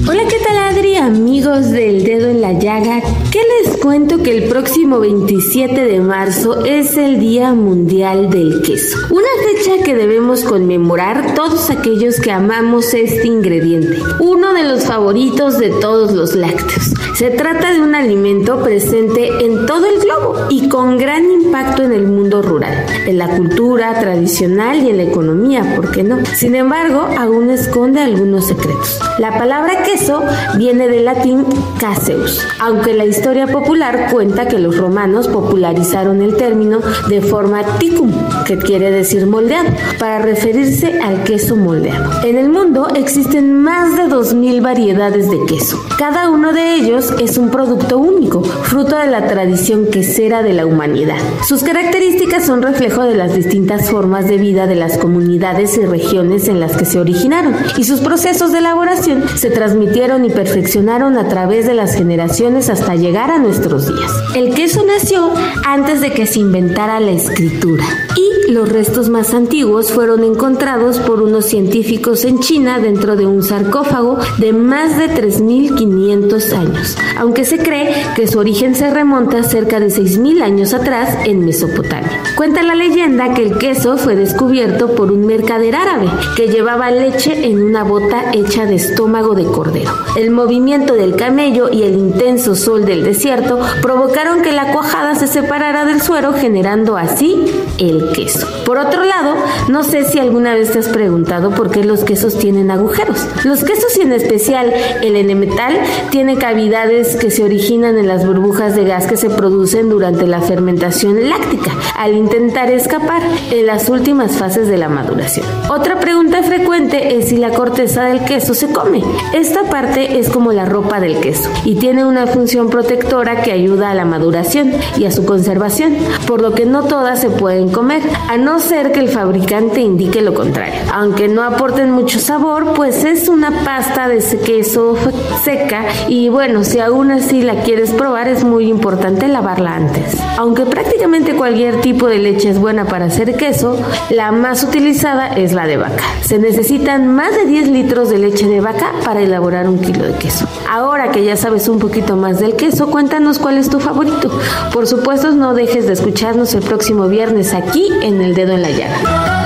Hola, 0.06 0.28
¿qué 0.28 0.36
tal 0.46 0.58
Adri, 0.58 0.96
amigos 0.96 1.70
del 1.70 2.04
dedo 2.04 2.28
en 2.28 2.42
la 2.42 2.52
llaga? 2.52 3.00
¿Qué 3.32 3.40
les 3.40 3.78
cuento 3.78 4.22
que 4.22 4.36
el 4.36 4.50
próximo 4.50 5.00
27 5.00 5.82
de 5.82 6.00
marzo 6.00 6.62
es 6.62 6.98
el 6.98 7.18
Día 7.18 7.54
Mundial 7.54 8.28
del 8.28 8.60
Queso? 8.60 8.98
Una 9.08 9.28
fecha 9.46 9.82
que 9.82 9.94
debemos 9.96 10.44
conmemorar 10.44 11.34
todos 11.34 11.70
aquellos 11.70 12.20
que 12.20 12.30
amamos 12.30 12.92
este 12.92 13.26
ingrediente, 13.26 13.96
uno 14.20 14.52
de 14.52 14.64
los 14.64 14.84
favoritos 14.84 15.58
de 15.58 15.70
todos 15.70 16.12
los 16.12 16.34
lácteos. 16.34 16.92
Se 17.14 17.30
trata 17.30 17.72
de 17.72 17.80
un 17.80 17.94
alimento 17.94 18.60
presente 18.60 19.28
en 19.44 19.66
todo 19.66 19.86
el 19.86 20.00
globo 20.00 20.34
y 20.50 20.68
con 20.68 20.98
gran 20.98 21.30
impacto 21.30 21.84
en 21.84 21.92
el 21.92 22.08
mundo 22.08 22.42
rural, 22.42 22.86
en 23.06 23.18
la 23.18 23.28
cultura 23.28 24.00
tradicional 24.00 24.82
y 24.82 24.90
en 24.90 24.96
la 24.96 25.04
economía, 25.04 25.76
¿por 25.76 25.92
qué 25.92 26.02
no? 26.02 26.18
Sin 26.34 26.56
embargo, 26.56 27.06
aún 27.16 27.50
esconde 27.50 28.00
algunos 28.00 28.48
secretos. 28.48 28.98
La 29.20 29.38
palabra 29.38 29.84
queso 29.84 30.24
viene 30.58 30.88
del 30.88 31.04
latín 31.04 31.44
caseus, 31.78 32.44
aunque 32.60 32.94
la 32.94 33.04
historia 33.04 33.46
popular 33.46 34.08
cuenta 34.10 34.48
que 34.48 34.58
los 34.58 34.76
romanos 34.76 35.28
popularizaron 35.28 36.20
el 36.20 36.36
término 36.36 36.80
de 37.08 37.20
forma 37.20 37.62
ticum, 37.78 38.10
que 38.44 38.58
quiere 38.58 38.90
decir 38.90 39.26
moldeado, 39.26 39.68
para 40.00 40.18
referirse 40.18 40.98
al 41.00 41.22
queso 41.22 41.54
moldeado. 41.54 42.10
En 42.24 42.38
el 42.38 42.48
mundo 42.48 42.88
existen 42.96 43.62
más 43.62 43.96
de 43.96 44.04
2.000 44.04 44.60
variedades 44.60 45.30
de 45.30 45.38
queso. 45.46 45.80
Cada 45.96 46.28
uno 46.28 46.52
de 46.52 46.74
ellos 46.74 47.03
es 47.20 47.38
un 47.38 47.50
producto 47.50 47.98
único, 47.98 48.42
fruto 48.42 48.96
de 48.96 49.06
la 49.06 49.26
tradición 49.26 49.86
quesera 49.86 50.42
de 50.42 50.52
la 50.52 50.66
humanidad. 50.66 51.18
Sus 51.46 51.62
características 51.62 52.44
son 52.46 52.62
reflejo 52.62 53.02
de 53.02 53.14
las 53.14 53.34
distintas 53.34 53.90
formas 53.90 54.28
de 54.28 54.38
vida 54.38 54.66
de 54.66 54.74
las 54.74 54.98
comunidades 54.98 55.76
y 55.76 55.84
regiones 55.84 56.48
en 56.48 56.60
las 56.60 56.76
que 56.76 56.84
se 56.84 56.98
originaron, 56.98 57.54
y 57.76 57.84
sus 57.84 58.00
procesos 58.00 58.52
de 58.52 58.58
elaboración 58.58 59.24
se 59.36 59.50
transmitieron 59.50 60.24
y 60.24 60.30
perfeccionaron 60.30 61.18
a 61.18 61.28
través 61.28 61.66
de 61.66 61.74
las 61.74 61.94
generaciones 61.94 62.70
hasta 62.70 62.94
llegar 62.94 63.30
a 63.30 63.38
nuestros 63.38 63.86
días. 63.86 64.12
El 64.34 64.54
queso 64.54 64.84
nació 64.86 65.32
antes 65.66 66.00
de 66.00 66.12
que 66.12 66.26
se 66.26 66.40
inventara 66.40 67.00
la 67.00 67.12
escritura 67.12 67.84
y 68.16 68.52
los 68.52 68.68
restos 68.68 69.08
más 69.08 69.34
antiguos 69.34 69.92
fueron 69.92 70.22
encontrados 70.22 70.98
por 70.98 71.22
unos 71.22 71.46
científicos 71.46 72.24
en 72.24 72.40
China 72.40 72.78
dentro 72.78 73.16
de 73.16 73.26
un 73.26 73.42
sarcófago 73.42 74.18
de 74.38 74.52
más 74.52 74.98
de 74.98 75.08
3.500 75.08 76.52
años, 76.52 76.93
aunque 77.18 77.44
se 77.44 77.58
cree 77.58 77.94
que 78.14 78.26
su 78.26 78.38
origen 78.38 78.74
se 78.74 78.90
remonta 78.90 79.42
cerca 79.42 79.80
de 79.80 79.86
6.000 79.86 80.42
años 80.42 80.74
atrás 80.74 81.16
en 81.24 81.44
Mesopotamia. 81.44 82.22
Cuenta 82.36 82.62
la 82.62 82.74
leyenda 82.74 83.34
que 83.34 83.42
el 83.42 83.58
queso 83.58 83.96
fue 83.96 84.16
descubierto 84.16 84.94
por 84.94 85.12
un 85.12 85.26
mercader 85.26 85.76
árabe 85.76 86.08
que 86.36 86.48
llevaba 86.48 86.90
leche 86.90 87.46
en 87.46 87.62
una 87.62 87.84
bota 87.84 88.32
hecha 88.32 88.66
de 88.66 88.76
estómago 88.76 89.34
de 89.34 89.44
cordero. 89.44 89.92
El 90.16 90.30
movimiento 90.30 90.94
del 90.94 91.16
camello 91.16 91.70
y 91.70 91.82
el 91.82 91.94
intenso 91.94 92.54
sol 92.54 92.84
del 92.84 93.04
desierto 93.04 93.60
provocaron 93.82 94.42
que 94.42 94.52
la 94.52 94.72
cuajada 94.72 95.14
se 95.14 95.26
separara 95.26 95.84
del 95.84 96.02
suero 96.02 96.32
generando 96.32 96.96
así 96.96 97.44
el 97.78 98.10
queso. 98.12 98.46
Por 98.64 98.78
otro 98.78 99.04
lado, 99.04 99.34
no 99.68 99.84
sé 99.84 100.04
si 100.04 100.18
alguna 100.18 100.54
vez 100.54 100.72
te 100.72 100.78
has 100.78 100.88
preguntado 100.88 101.50
por 101.50 101.70
qué 101.70 101.84
los 101.84 102.04
quesos 102.04 102.38
tienen 102.38 102.70
agujeros. 102.70 103.26
Los 103.44 103.64
quesos 103.64 103.96
y 103.96 104.02
en 104.02 104.12
especial 104.12 104.72
el 105.02 105.16
enemetal 105.16 105.78
tiene 106.10 106.36
que 106.84 107.30
se 107.30 107.42
originan 107.42 107.96
en 107.96 108.06
las 108.06 108.26
burbujas 108.26 108.76
de 108.76 108.84
gas 108.84 109.06
que 109.06 109.16
se 109.16 109.30
producen 109.30 109.88
durante 109.88 110.26
la 110.26 110.42
fermentación 110.42 111.30
láctica 111.30 111.72
al 111.96 112.14
intentar 112.14 112.70
escapar 112.70 113.22
en 113.50 113.66
las 113.66 113.88
últimas 113.88 114.32
fases 114.32 114.68
de 114.68 114.76
la 114.76 114.90
maduración. 114.90 115.46
Otra 115.70 115.98
pregunta 115.98 116.42
frecuente 116.42 117.16
es 117.16 117.30
si 117.30 117.38
la 117.38 117.50
corteza 117.50 118.04
del 118.04 118.24
queso 118.26 118.52
se 118.52 118.70
come. 118.70 119.02
Esta 119.32 119.62
parte 119.70 120.18
es 120.18 120.28
como 120.28 120.52
la 120.52 120.66
ropa 120.66 121.00
del 121.00 121.20
queso 121.20 121.48
y 121.64 121.76
tiene 121.76 122.04
una 122.04 122.26
función 122.26 122.68
protectora 122.68 123.40
que 123.40 123.52
ayuda 123.52 123.90
a 123.90 123.94
la 123.94 124.04
maduración 124.04 124.72
y 124.98 125.06
a 125.06 125.10
su 125.10 125.24
conservación, 125.24 125.96
por 126.26 126.42
lo 126.42 126.52
que 126.52 126.66
no 126.66 126.84
todas 126.84 127.18
se 127.18 127.30
pueden 127.30 127.70
comer, 127.70 128.02
a 128.28 128.36
no 128.36 128.60
ser 128.60 128.92
que 128.92 129.00
el 129.00 129.08
fabricante 129.08 129.80
indique 129.80 130.20
lo 130.20 130.34
contrario. 130.34 130.80
Aunque 130.92 131.28
no 131.28 131.44
aporten 131.44 131.92
mucho 131.92 132.18
sabor, 132.18 132.74
pues 132.74 133.04
es 133.04 133.28
una 133.28 133.64
pasta 133.64 134.06
de 134.08 134.22
queso 134.44 134.96
seca 135.42 135.86
y 136.08 136.28
bueno, 136.28 136.64
si 136.74 136.80
aún 136.80 137.12
así 137.12 137.40
la 137.40 137.62
quieres 137.62 137.92
probar 137.92 138.26
es 138.26 138.42
muy 138.42 138.68
importante 138.68 139.28
lavarla 139.28 139.76
antes. 139.76 140.16
Aunque 140.38 140.66
prácticamente 140.66 141.36
cualquier 141.36 141.80
tipo 141.80 142.08
de 142.08 142.18
leche 142.18 142.50
es 142.50 142.58
buena 142.58 142.84
para 142.84 143.04
hacer 143.04 143.36
queso, 143.36 143.78
la 144.10 144.32
más 144.32 144.64
utilizada 144.64 145.28
es 145.28 145.52
la 145.52 145.68
de 145.68 145.76
vaca. 145.76 146.02
Se 146.22 146.36
necesitan 146.40 147.06
más 147.06 147.32
de 147.36 147.46
10 147.46 147.68
litros 147.68 148.10
de 148.10 148.18
leche 148.18 148.48
de 148.48 148.60
vaca 148.60 148.90
para 149.04 149.22
elaborar 149.22 149.68
un 149.68 149.78
kilo 149.78 150.04
de 150.04 150.14
queso. 150.14 150.48
Ahora 150.68 151.12
que 151.12 151.22
ya 151.24 151.36
sabes 151.36 151.68
un 151.68 151.78
poquito 151.78 152.16
más 152.16 152.40
del 152.40 152.56
queso, 152.56 152.88
cuéntanos 152.88 153.38
cuál 153.38 153.56
es 153.56 153.70
tu 153.70 153.78
favorito. 153.78 154.36
Por 154.72 154.88
supuesto, 154.88 155.30
no 155.30 155.54
dejes 155.54 155.86
de 155.86 155.92
escucharnos 155.92 156.54
el 156.54 156.64
próximo 156.64 157.06
viernes 157.06 157.54
aquí 157.54 157.86
en 158.02 158.20
El 158.20 158.34
Dedo 158.34 158.52
en 158.52 158.62
la 158.62 158.70
Llaga. 158.70 159.43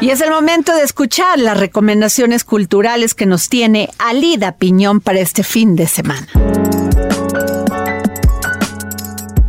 Y 0.00 0.10
es 0.10 0.20
el 0.20 0.30
momento 0.30 0.72
de 0.74 0.82
escuchar 0.82 1.40
las 1.40 1.58
recomendaciones 1.58 2.44
culturales 2.44 3.14
que 3.14 3.26
nos 3.26 3.48
tiene 3.48 3.90
Alida 3.98 4.52
Piñón 4.52 5.00
para 5.00 5.18
este 5.18 5.42
fin 5.42 5.74
de 5.74 5.88
semana. 5.88 6.28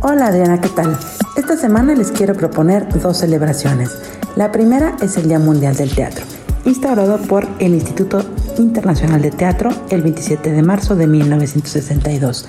Hola 0.00 0.26
Adriana, 0.26 0.60
¿qué 0.60 0.68
tal? 0.70 0.98
Esta 1.36 1.56
semana 1.56 1.94
les 1.94 2.10
quiero 2.10 2.34
proponer 2.34 2.88
dos 3.00 3.18
celebraciones. 3.18 3.90
La 4.34 4.50
primera 4.50 4.96
es 5.00 5.16
el 5.16 5.28
Día 5.28 5.38
Mundial 5.38 5.76
del 5.76 5.94
Teatro, 5.94 6.24
instaurado 6.64 7.18
por 7.18 7.46
el 7.60 7.74
Instituto 7.74 8.24
Internacional 8.58 9.22
de 9.22 9.30
Teatro 9.30 9.70
el 9.90 10.02
27 10.02 10.50
de 10.50 10.62
marzo 10.62 10.96
de 10.96 11.06
1962 11.06 12.48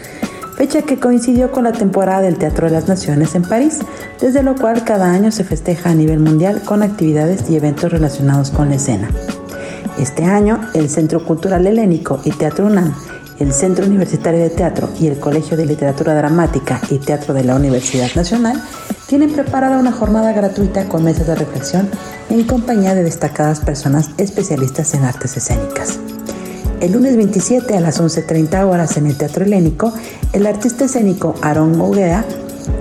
fecha 0.62 0.84
que 0.84 1.00
coincidió 1.00 1.52
con 1.52 1.64
la 1.64 1.72
temporada 1.72 2.22
del 2.22 2.38
Teatro 2.38 2.68
de 2.68 2.74
las 2.74 2.88
Naciones 2.88 3.34
en 3.34 3.42
París, 3.42 3.80
desde 4.20 4.44
lo 4.44 4.54
cual 4.54 4.84
cada 4.84 5.12
año 5.12 5.32
se 5.32 5.44
festeja 5.44 5.90
a 5.90 5.96
nivel 5.96 6.20
mundial 6.20 6.62
con 6.64 6.84
actividades 6.84 7.50
y 7.50 7.56
eventos 7.56 7.92
relacionados 7.92 8.52
con 8.52 8.70
la 8.70 8.76
escena. 8.76 9.10
Este 9.98 10.24
año, 10.24 10.62
el 10.76 10.88
Centro 10.88 11.26
Cultural 11.26 11.66
Helénico 11.66 12.22
y 12.26 12.30
Teatro 12.30 12.68
UNAM, 12.68 12.94
el 13.40 13.54
Centro 13.54 13.88
Universitario 13.88 14.40
de 14.40 14.52
Teatro 14.52 14.88
y 15.00 15.08
el 15.08 15.20
Colegio 15.20 15.58
de 15.58 15.66
Literatura 15.66 16.14
Dramática 16.14 16.80
y 16.92 17.00
Teatro 17.00 17.34
de 17.34 17.44
la 17.44 17.56
Universidad 17.56 18.14
Nacional 18.16 18.62
tienen 19.08 19.34
preparada 19.34 19.80
una 19.80 19.92
jornada 19.92 20.32
gratuita 20.32 20.88
con 20.88 21.04
mesas 21.04 21.26
de 21.26 21.34
reflexión 21.34 21.90
en 22.30 22.44
compañía 22.44 22.94
de 22.94 23.02
destacadas 23.02 23.62
personas 23.62 24.12
especialistas 24.20 24.94
en 24.94 25.06
artes 25.06 25.38
escénicas. 25.38 25.98
El 26.82 26.94
lunes 26.94 27.16
27 27.16 27.78
a 27.78 27.80
las 27.80 28.02
11.30 28.02 28.66
horas 28.66 28.98
en 28.98 29.06
el 29.06 29.16
Teatro 29.16 29.46
Helénico, 29.46 29.94
el 30.34 30.48
artista 30.48 30.86
escénico 30.86 31.36
Aaron 31.44 31.80
Oguea, 31.80 32.26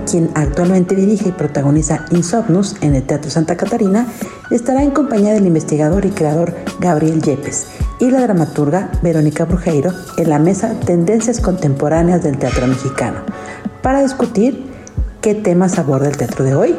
quien 0.09 0.31
actualmente 0.33 0.95
dirige 0.95 1.29
y 1.29 1.31
protagoniza 1.33 2.05
Insomnus 2.09 2.77
en 2.81 2.95
el 2.95 3.03
Teatro 3.03 3.29
Santa 3.29 3.57
Catarina, 3.57 4.07
estará 4.49 4.81
en 4.81 4.89
compañía 4.89 5.33
del 5.33 5.45
investigador 5.45 6.03
y 6.07 6.09
creador 6.09 6.55
Gabriel 6.79 7.21
Yepes 7.21 7.67
y 7.99 8.09
la 8.09 8.21
dramaturga 8.21 8.89
Verónica 9.03 9.45
Brujeiro 9.45 9.93
en 10.17 10.29
la 10.29 10.39
mesa 10.39 10.73
Tendencias 10.83 11.39
Contemporáneas 11.39 12.23
del 12.23 12.39
Teatro 12.39 12.65
Mexicano, 12.65 13.19
para 13.83 14.01
discutir 14.01 14.65
qué 15.21 15.35
temas 15.35 15.77
aborda 15.77 16.09
el 16.09 16.17
teatro 16.17 16.43
de 16.43 16.55
hoy, 16.55 16.75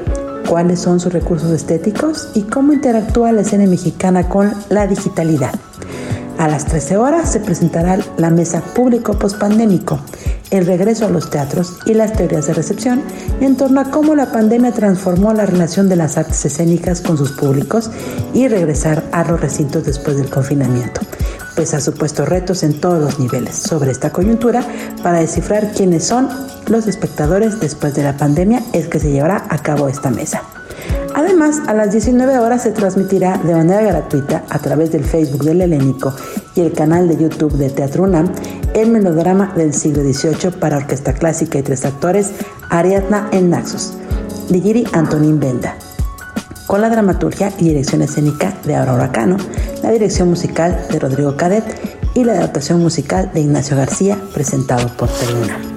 cuáles 0.48 0.80
son 0.80 0.98
sus 0.98 1.12
recursos 1.12 1.52
estéticos 1.52 2.30
y 2.34 2.42
cómo 2.42 2.72
interactúa 2.72 3.30
la 3.30 3.42
escena 3.42 3.66
mexicana 3.66 4.28
con 4.28 4.52
la 4.70 4.88
digitalidad. 4.88 5.52
A 6.42 6.48
las 6.48 6.64
13 6.64 6.96
horas 6.96 7.30
se 7.30 7.38
presentará 7.38 8.00
la 8.16 8.28
mesa 8.28 8.62
público 8.62 9.16
pospandémico, 9.16 10.00
el 10.50 10.66
regreso 10.66 11.06
a 11.06 11.08
los 11.08 11.30
teatros 11.30 11.78
y 11.86 11.94
las 11.94 12.14
teorías 12.14 12.48
de 12.48 12.52
recepción 12.52 13.00
en 13.40 13.56
torno 13.56 13.80
a 13.80 13.92
cómo 13.92 14.16
la 14.16 14.32
pandemia 14.32 14.72
transformó 14.72 15.32
la 15.34 15.46
relación 15.46 15.88
de 15.88 15.94
las 15.94 16.18
artes 16.18 16.44
escénicas 16.44 17.00
con 17.00 17.16
sus 17.16 17.30
públicos 17.30 17.92
y 18.34 18.48
regresar 18.48 19.04
a 19.12 19.22
los 19.22 19.40
recintos 19.40 19.84
después 19.84 20.16
del 20.16 20.30
confinamiento 20.30 21.02
pues 21.54 21.74
ha 21.74 21.80
supuesto 21.80 22.24
retos 22.24 22.64
en 22.64 22.80
todos 22.80 23.00
los 23.00 23.20
niveles 23.20 23.54
sobre 23.54 23.92
esta 23.92 24.10
coyuntura 24.10 24.64
para 25.04 25.20
descifrar 25.20 25.70
quiénes 25.70 26.04
son 26.04 26.28
los 26.66 26.88
espectadores 26.88 27.60
después 27.60 27.94
de 27.94 28.02
la 28.02 28.16
pandemia 28.16 28.64
es 28.72 28.88
que 28.88 28.98
se 28.98 29.12
llevará 29.12 29.46
a 29.48 29.58
cabo 29.58 29.86
esta 29.86 30.10
mesa. 30.10 30.42
Además, 31.32 31.62
a 31.66 31.72
las 31.72 31.90
19 31.90 32.40
horas 32.40 32.62
se 32.62 32.72
transmitirá 32.72 33.38
de 33.38 33.54
manera 33.54 33.80
gratuita 33.80 34.44
a 34.50 34.58
través 34.58 34.92
del 34.92 35.02
Facebook 35.02 35.44
del 35.44 35.62
Helénico 35.62 36.12
y 36.54 36.60
el 36.60 36.74
canal 36.74 37.08
de 37.08 37.16
YouTube 37.16 37.54
de 37.54 37.70
Teatro 37.70 38.02
UNAM 38.02 38.30
el 38.74 38.90
melodrama 38.90 39.50
del 39.56 39.72
siglo 39.72 40.02
XVIII 40.02 40.50
para 40.60 40.76
orquesta 40.76 41.14
clásica 41.14 41.58
y 41.58 41.62
tres 41.62 41.86
actores 41.86 42.32
Ariadna 42.68 43.30
en 43.32 43.48
Naxos, 43.48 43.94
Ligiri 44.50 44.84
Antonín 44.92 45.40
Benda, 45.40 45.74
con 46.66 46.82
la 46.82 46.90
dramaturgia 46.90 47.50
y 47.56 47.68
dirección 47.68 48.02
escénica 48.02 48.52
de 48.66 48.76
Aurora 48.76 49.10
Cano, 49.10 49.38
la 49.82 49.90
dirección 49.90 50.28
musical 50.28 50.86
de 50.90 50.98
Rodrigo 50.98 51.38
Cadet 51.38 51.64
y 52.12 52.24
la 52.24 52.34
adaptación 52.34 52.82
musical 52.82 53.30
de 53.32 53.40
Ignacio 53.40 53.74
García, 53.74 54.18
presentado 54.34 54.86
por 54.98 55.08
Teluna. 55.08 55.71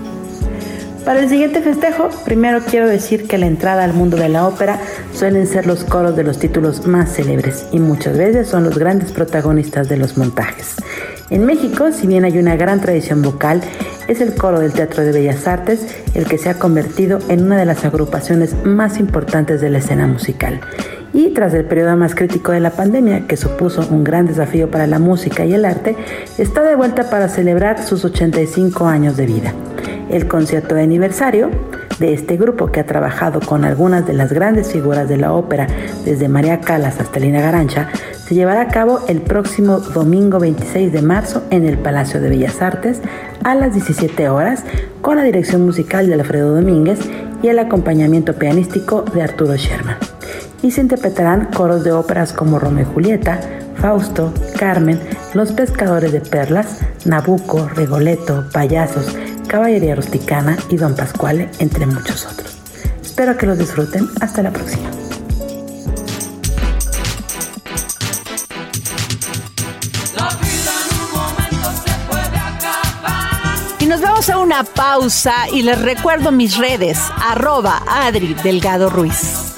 Para 1.06 1.20
el 1.20 1.30
siguiente 1.30 1.62
festejo, 1.62 2.10
primero 2.26 2.62
quiero 2.68 2.88
decir 2.88 3.28
que 3.28 3.38
la 3.38 3.46
entrada 3.46 3.84
al 3.84 3.94
mundo 3.94 4.18
de 4.18 4.28
la 4.28 4.48
ópera 4.48 4.80
suelen 5.14 5.46
ser 5.46 5.68
los 5.68 5.84
coros 5.84 6.16
de 6.16 6.24
los 6.24 6.40
títulos 6.40 6.88
más 6.88 7.14
célebres 7.14 7.68
y 7.72 7.80
muchas 7.80 8.18
veces 8.18 8.48
son 8.48 8.64
los 8.64 8.80
grandes 8.80 9.12
protagonistas 9.12 9.88
de 9.88 9.98
los 9.98 10.18
montajes. 10.18 10.78
En 11.30 11.46
México, 11.46 11.92
si 11.92 12.08
bien 12.08 12.26
hay 12.26 12.40
una 12.40 12.56
gran 12.56 12.82
tradición 12.82 13.22
vocal, 13.22 13.62
es 14.08 14.20
el 14.20 14.34
coro 14.34 14.60
del 14.60 14.74
Teatro 14.74 15.04
de 15.04 15.12
Bellas 15.12 15.48
Artes 15.48 15.86
el 16.16 16.26
que 16.26 16.40
se 16.40 16.50
ha 16.50 16.58
convertido 16.58 17.20
en 17.30 17.44
una 17.44 17.58
de 17.58 17.66
las 17.66 17.86
agrupaciones 17.86 18.56
más 18.64 18.98
importantes 18.98 19.62
de 19.62 19.70
la 19.70 19.78
escena 19.78 20.08
musical. 20.08 20.60
Y 21.14 21.30
tras 21.30 21.54
el 21.54 21.66
periodo 21.66 21.96
más 21.96 22.16
crítico 22.16 22.52
de 22.52 22.60
la 22.60 22.72
pandemia, 22.72 23.28
que 23.28 23.38
supuso 23.38 23.88
un 23.92 24.04
gran 24.04 24.26
desafío 24.26 24.72
para 24.72 24.88
la 24.88 24.98
música 24.98 25.46
y 25.46 25.54
el 25.54 25.66
arte, 25.66 25.96
está 26.40 26.64
de 26.64 26.76
vuelta 26.76 27.12
para 27.12 27.30
celebrar 27.30 27.84
sus 27.84 28.04
85 28.04 28.88
años 28.88 29.18
de 29.18 29.26
vida. 29.28 29.54
El 30.10 30.28
concierto 30.28 30.76
de 30.76 30.84
aniversario 30.84 31.50
de 32.00 32.14
este 32.14 32.38
grupo 32.38 32.72
que 32.72 32.80
ha 32.80 32.86
trabajado 32.86 33.40
con 33.40 33.64
algunas 33.64 34.06
de 34.06 34.14
las 34.14 34.32
grandes 34.32 34.72
figuras 34.72 35.08
de 35.08 35.18
la 35.18 35.34
ópera, 35.34 35.68
desde 36.04 36.28
María 36.28 36.60
Calas 36.60 37.00
hasta 37.00 37.20
Lina 37.20 37.42
Garancha, 37.42 37.90
se 38.26 38.36
llevará 38.36 38.62
a 38.62 38.68
cabo 38.68 39.00
el 39.08 39.22
próximo 39.22 39.80
domingo 39.80 40.40
26 40.40 40.92
de 40.92 41.02
marzo 41.02 41.44
en 41.52 41.66
el 41.66 41.78
Palacio 41.78 42.20
de 42.20 42.30
Bellas 42.30 42.62
Artes 42.62 43.02
a 43.44 43.56
las 43.56 43.74
17 43.74 44.30
horas 44.30 44.64
con 45.02 45.18
la 45.18 45.24
dirección 45.24 45.64
musical 45.64 46.08
de 46.08 46.16
Alfredo 46.16 46.56
Domínguez 46.56 47.00
y 47.44 47.48
el 47.48 47.60
acompañamiento 47.60 48.34
pianístico 48.34 49.04
de 49.04 49.22
Arturo 49.22 49.56
Sherman. 49.56 49.98
Y 50.64 50.72
se 50.72 50.82
interpretarán 50.82 51.50
coros 51.56 51.84
de 51.84 51.92
óperas 51.92 52.34
como 52.34 52.58
Romeo 52.58 52.88
y 52.90 52.94
Julieta, 52.94 53.40
Fausto, 53.76 54.34
Carmen, 54.58 55.00
Los 55.36 55.52
Pescadores 55.52 56.12
de 56.12 56.22
Perlas, 56.22 56.80
Nabucco, 57.06 57.70
Rigoletto, 57.76 58.46
Payasos, 58.52 59.16
Caballería 59.56 59.96
Rusticana 59.96 60.58
y 60.70 60.76
Don 60.76 60.98
Pascuale, 60.98 61.50
entre 61.60 61.86
muchos 61.86 62.26
otros. 62.26 62.58
Espero 63.02 63.38
que 63.38 63.46
los 63.46 63.58
disfruten. 63.58 64.10
Hasta 64.20 64.44
la 64.44 64.52
próxima. 64.52 64.90
Y 73.80 73.86
nos 73.86 74.02
vamos 74.02 74.30
a 74.30 74.40
una 74.40 74.66
pausa 74.66 75.50
y 75.50 75.62
les 75.62 75.82
recuerdo 75.82 76.34
mis 76.34 76.58
redes, 76.58 77.00
arroba 77.24 77.82
Adri 77.88 78.34
Delgado 78.34 78.90
Ruiz. 78.90 79.54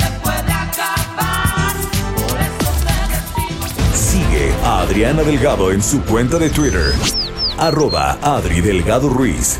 Sigue 3.96 4.54
a 4.64 4.82
Adriana 4.82 5.24
Delgado 5.24 5.72
en 5.72 5.82
su 5.82 6.04
cuenta 6.04 6.38
de 6.38 6.52
Twitter, 6.52 6.94
arroba 7.58 8.20
Adri 8.22 8.62
Delgado 8.62 9.10
Ruiz. 9.10 9.60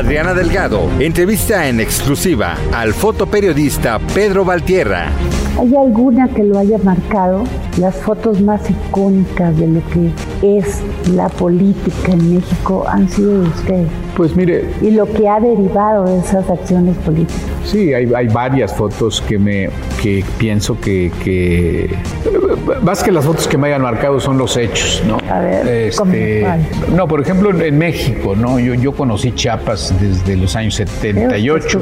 Adriana 0.00 0.32
Delgado 0.32 0.88
entrevista 0.98 1.68
en 1.68 1.78
exclusiva 1.78 2.56
al 2.72 2.94
fotoperiodista 2.94 3.98
Pedro 4.14 4.46
Valtierra. 4.46 5.10
¿Hay 5.58 5.76
alguna 5.76 6.26
que 6.28 6.42
lo 6.42 6.58
haya 6.58 6.78
marcado? 6.78 7.44
Las 7.76 7.96
fotos 7.96 8.40
más 8.40 8.62
icónicas 8.70 9.54
de 9.58 9.66
lo 9.66 9.82
que 9.90 10.58
es 10.58 10.80
la 11.14 11.28
política 11.28 12.12
en 12.12 12.36
México 12.36 12.86
han 12.88 13.10
sido 13.10 13.42
de 13.42 13.48
usted. 13.50 13.86
Pues 14.20 14.36
mire. 14.36 14.66
Y 14.82 14.90
lo 14.90 15.10
que 15.10 15.26
ha 15.26 15.40
derivado 15.40 16.04
de 16.04 16.18
esas 16.18 16.50
acciones 16.50 16.94
políticas. 16.98 17.40
Sí, 17.64 17.94
hay, 17.94 18.12
hay 18.14 18.28
varias 18.28 18.74
fotos 18.74 19.18
que 19.22 19.38
me 19.38 19.70
que 20.02 20.22
pienso 20.36 20.78
que, 20.78 21.10
que, 21.24 21.88
más 22.82 23.02
que 23.02 23.12
las 23.12 23.24
fotos 23.24 23.48
que 23.48 23.56
me 23.56 23.68
hayan 23.68 23.80
marcado 23.80 24.20
son 24.20 24.36
los 24.36 24.58
hechos, 24.58 25.02
¿no? 25.08 25.16
A 25.26 25.40
ver, 25.40 25.66
este, 25.66 26.46
no, 26.94 27.08
por 27.08 27.22
ejemplo 27.22 27.58
en 27.62 27.78
México, 27.78 28.36
¿no? 28.36 28.58
Yo, 28.58 28.74
yo 28.74 28.92
conocí 28.92 29.32
Chiapas 29.32 29.94
desde 29.98 30.36
los 30.36 30.54
años 30.54 30.74
78 30.74 31.80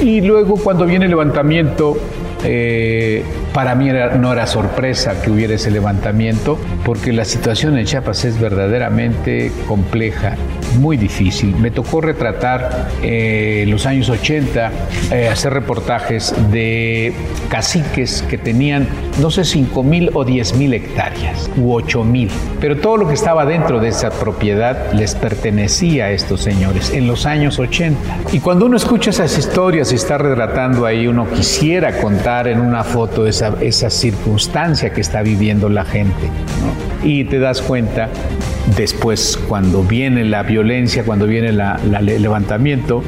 y 0.00 0.22
luego 0.22 0.54
cuando 0.56 0.86
viene 0.86 1.04
el 1.04 1.10
levantamiento 1.10 1.98
eh, 2.44 3.22
para 3.52 3.74
mí 3.74 3.88
era, 3.88 4.16
no 4.16 4.32
era 4.32 4.46
sorpresa 4.46 5.22
que 5.22 5.30
hubiera 5.30 5.54
ese 5.54 5.70
levantamiento, 5.70 6.58
porque 6.84 7.12
la 7.12 7.24
situación 7.24 7.78
en 7.78 7.86
Chiapas 7.86 8.24
es 8.24 8.40
verdaderamente 8.40 9.50
compleja, 9.66 10.36
muy 10.78 10.96
difícil. 10.96 11.56
Me 11.56 11.70
tocó 11.70 12.00
retratar 12.00 12.88
eh, 13.02 13.64
los 13.68 13.86
años 13.86 14.10
80, 14.10 14.72
eh, 15.12 15.28
hacer 15.28 15.52
reportajes 15.52 16.34
de 16.50 17.12
caciques 17.48 18.22
que 18.28 18.38
tenían, 18.38 18.88
no 19.20 19.30
sé, 19.30 19.44
5 19.44 19.82
mil 19.82 20.10
o 20.14 20.24
10 20.24 20.56
mil 20.56 20.74
hectáreas, 20.74 21.50
u 21.56 21.72
8 21.72 22.04
mil, 22.04 22.28
pero 22.60 22.76
todo 22.76 22.96
lo 22.96 23.08
que 23.08 23.14
estaba 23.14 23.46
dentro 23.46 23.80
de 23.80 23.88
esa 23.88 24.10
propiedad 24.10 24.92
les 24.92 25.14
pertenecía 25.14 26.06
a 26.06 26.10
estos 26.10 26.42
señores 26.42 26.92
en 26.92 27.06
los 27.06 27.24
años 27.24 27.58
80. 27.58 28.00
Y 28.32 28.40
cuando 28.40 28.66
uno 28.66 28.76
escucha 28.76 29.10
esas 29.10 29.38
historias 29.38 29.92
y 29.92 29.94
está 29.94 30.18
retratando 30.18 30.86
ahí, 30.86 31.06
uno 31.06 31.28
quisiera 31.30 31.98
contar 31.98 32.33
en 32.42 32.60
una 32.60 32.84
foto 32.84 33.26
esa, 33.26 33.54
esa 33.60 33.90
circunstancia 33.90 34.92
que 34.92 35.00
está 35.00 35.22
viviendo 35.22 35.68
la 35.68 35.84
gente. 35.84 36.28
Y 37.02 37.24
te 37.24 37.38
das 37.38 37.62
cuenta 37.62 38.08
después, 38.76 39.38
cuando 39.48 39.82
viene 39.82 40.24
la 40.24 40.42
violencia, 40.42 41.04
cuando 41.04 41.26
viene 41.26 41.52
la 41.52 41.78
levantamiento, 42.00 43.02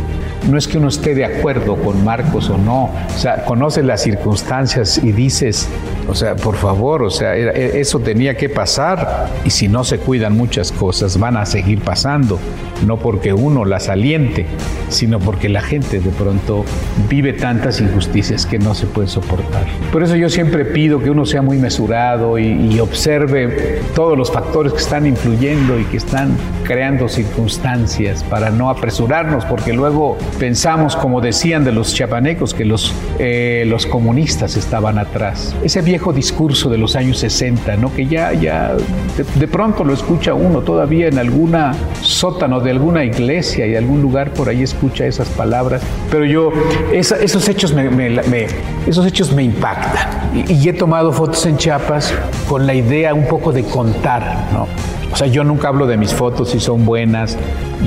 no 0.49 0.59
es 0.59 0.69
que 0.69 0.79
uno 0.79 0.89
esté 0.89 1.15
de 1.15 1.25
acuerdo 1.25 1.77
con 1.77 2.05
Marcos 2.05 2.51
o 2.51 2.59
no, 2.59 2.85
o 2.85 3.19
sea, 3.19 3.45
conoces 3.45 3.85
las 3.85 4.03
circunstancias 4.03 5.01
y 5.03 5.13
dices, 5.13 5.69
o 6.09 6.15
sea, 6.15 6.37
por 6.37 6.57
favor, 6.57 7.03
o 7.03 7.11
sea, 7.11 7.35
eso 7.35 7.99
tenía 8.01 8.37
que 8.37 8.49
pasar 8.49 9.29
y 9.45 9.51
si 9.51 9.69
no 9.69 9.85
se 9.85 9.99
cuidan 9.99 10.37
muchas 10.37 10.73
cosas 10.73 11.19
van 11.19 11.37
a 11.37 11.47
seguir 11.47 11.81
pasando, 11.81 12.39
no 12.87 12.99
porque 12.99 13.33
uno 13.33 13.65
las 13.65 13.89
aliente, 13.89 14.47
sino 14.89 15.19
porque 15.19 15.49
la 15.49 15.63
gente 15.63 16.01
de 16.01 16.11
pronto 16.11 16.65
vive 17.09 17.33
tantas 17.33 17.81
injusticias 17.81 18.47
que 18.47 18.59
no 18.59 18.75
se 18.75 18.87
puede 18.87 19.09
soportar. 19.09 19.65
Por 19.93 20.03
eso 20.03 20.17
yo 20.17 20.29
siempre 20.29 20.65
pido 20.65 21.01
que 21.01 21.11
uno 21.11 21.27
sea 21.27 21.43
muy 21.43 21.59
mesurado 21.59 22.39
y 22.39 22.79
observe 22.79 23.81
todos 23.95 24.17
los 24.17 24.31
factores 24.31 24.73
que 24.73 24.79
están 24.79 25.07
influyendo 25.07 25.79
y 25.81 25.85
que 25.85 25.97
están 25.97 26.37
creando 26.67 27.09
circunstancias 27.09 28.25
para 28.25 28.51
no 28.51 28.69
apresurarnos, 28.69 29.45
porque 29.45 29.73
luego 29.73 30.19
pensamos, 30.39 30.97
como 30.97 31.21
decían 31.21 31.65
de 31.65 31.73
los 31.73 31.95
chapanecos, 31.95 32.53
que 32.53 32.65
los, 32.65 32.93
eh, 33.19 33.65
los 33.67 33.87
comunistas 33.87 34.57
estaban 34.57 34.99
atrás. 34.99 35.55
Ese 35.63 35.81
viejo 35.83 36.13
discurso 36.13 36.69
de 36.69 36.79
los 36.79 36.97
años 36.97 37.19
60, 37.19 37.77
¿no? 37.77 37.95
que 37.95 38.07
ya, 38.07 38.33
ya 38.33 38.75
de, 39.17 39.25
de, 39.39 39.49
pronto 39.49 39.85
lo 39.85 39.95
escucha 39.95 40.35
uno 40.35 40.61
todavía 40.61 41.07
en 41.07 41.19
alguna 41.19 41.73
sótano 42.03 42.61
de 42.61 42.73
alguna 42.73 43.05
iglesia 43.05 43.67
y 43.67 43.77
algún 43.77 44.03
lugar 44.03 44.33
por 44.33 44.49
ahí 44.49 44.63
escucha 44.63 45.07
esas 45.07 45.29
palabras. 45.29 45.83
Pero 46.11 46.25
yo, 46.25 46.53
esa, 46.93 47.17
esos, 47.17 47.49
hechos 47.49 47.73
me, 47.73 47.89
me, 47.89 48.11
me, 48.11 48.47
esos 48.87 49.07
hechos 49.07 49.33
me 49.33 49.45
impactan. 49.45 50.33
Y, 50.35 50.53
y 50.53 50.69
he 50.69 50.73
tomado 50.73 51.13
fotos 51.13 51.47
en 51.47 51.57
Chiapas 51.57 52.13
con 52.49 52.67
la 52.67 52.75
idea 52.75 53.15
un 53.15 53.27
poco 53.27 53.53
de 53.53 53.63
contar, 53.63 54.49
¿no? 54.53 54.67
O 55.13 55.17
sea, 55.17 55.27
yo 55.27 55.45
nunca 55.45 55.69
hablo 55.69 55.87
de 55.87 55.97
mis 55.97 56.13
fotos 56.13 56.51
si 56.51 56.61
son 56.61 56.85
buenas, 56.85 57.39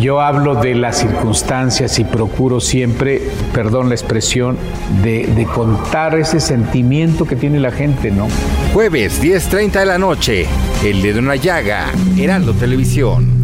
yo 0.01 0.21
hablo 0.21 0.55
de 0.55 0.75
las 0.75 0.97
circunstancias 0.97 1.99
y 1.99 2.03
procuro 2.03 2.59
siempre, 2.59 3.21
perdón 3.53 3.89
la 3.89 3.95
expresión, 3.95 4.57
de, 5.03 5.27
de 5.27 5.45
contar 5.45 6.15
ese 6.17 6.39
sentimiento 6.39 7.25
que 7.25 7.35
tiene 7.35 7.59
la 7.59 7.71
gente, 7.71 8.11
¿no? 8.11 8.27
Jueves 8.73 9.21
10.30 9.21 9.79
de 9.79 9.85
la 9.85 9.97
noche, 9.97 10.45
El 10.83 11.01
Dedo 11.01 11.19
en 11.19 11.27
la 11.27 11.35
Llaga, 11.35 11.87
Heraldo 12.17 12.53
Televisión. 12.53 13.38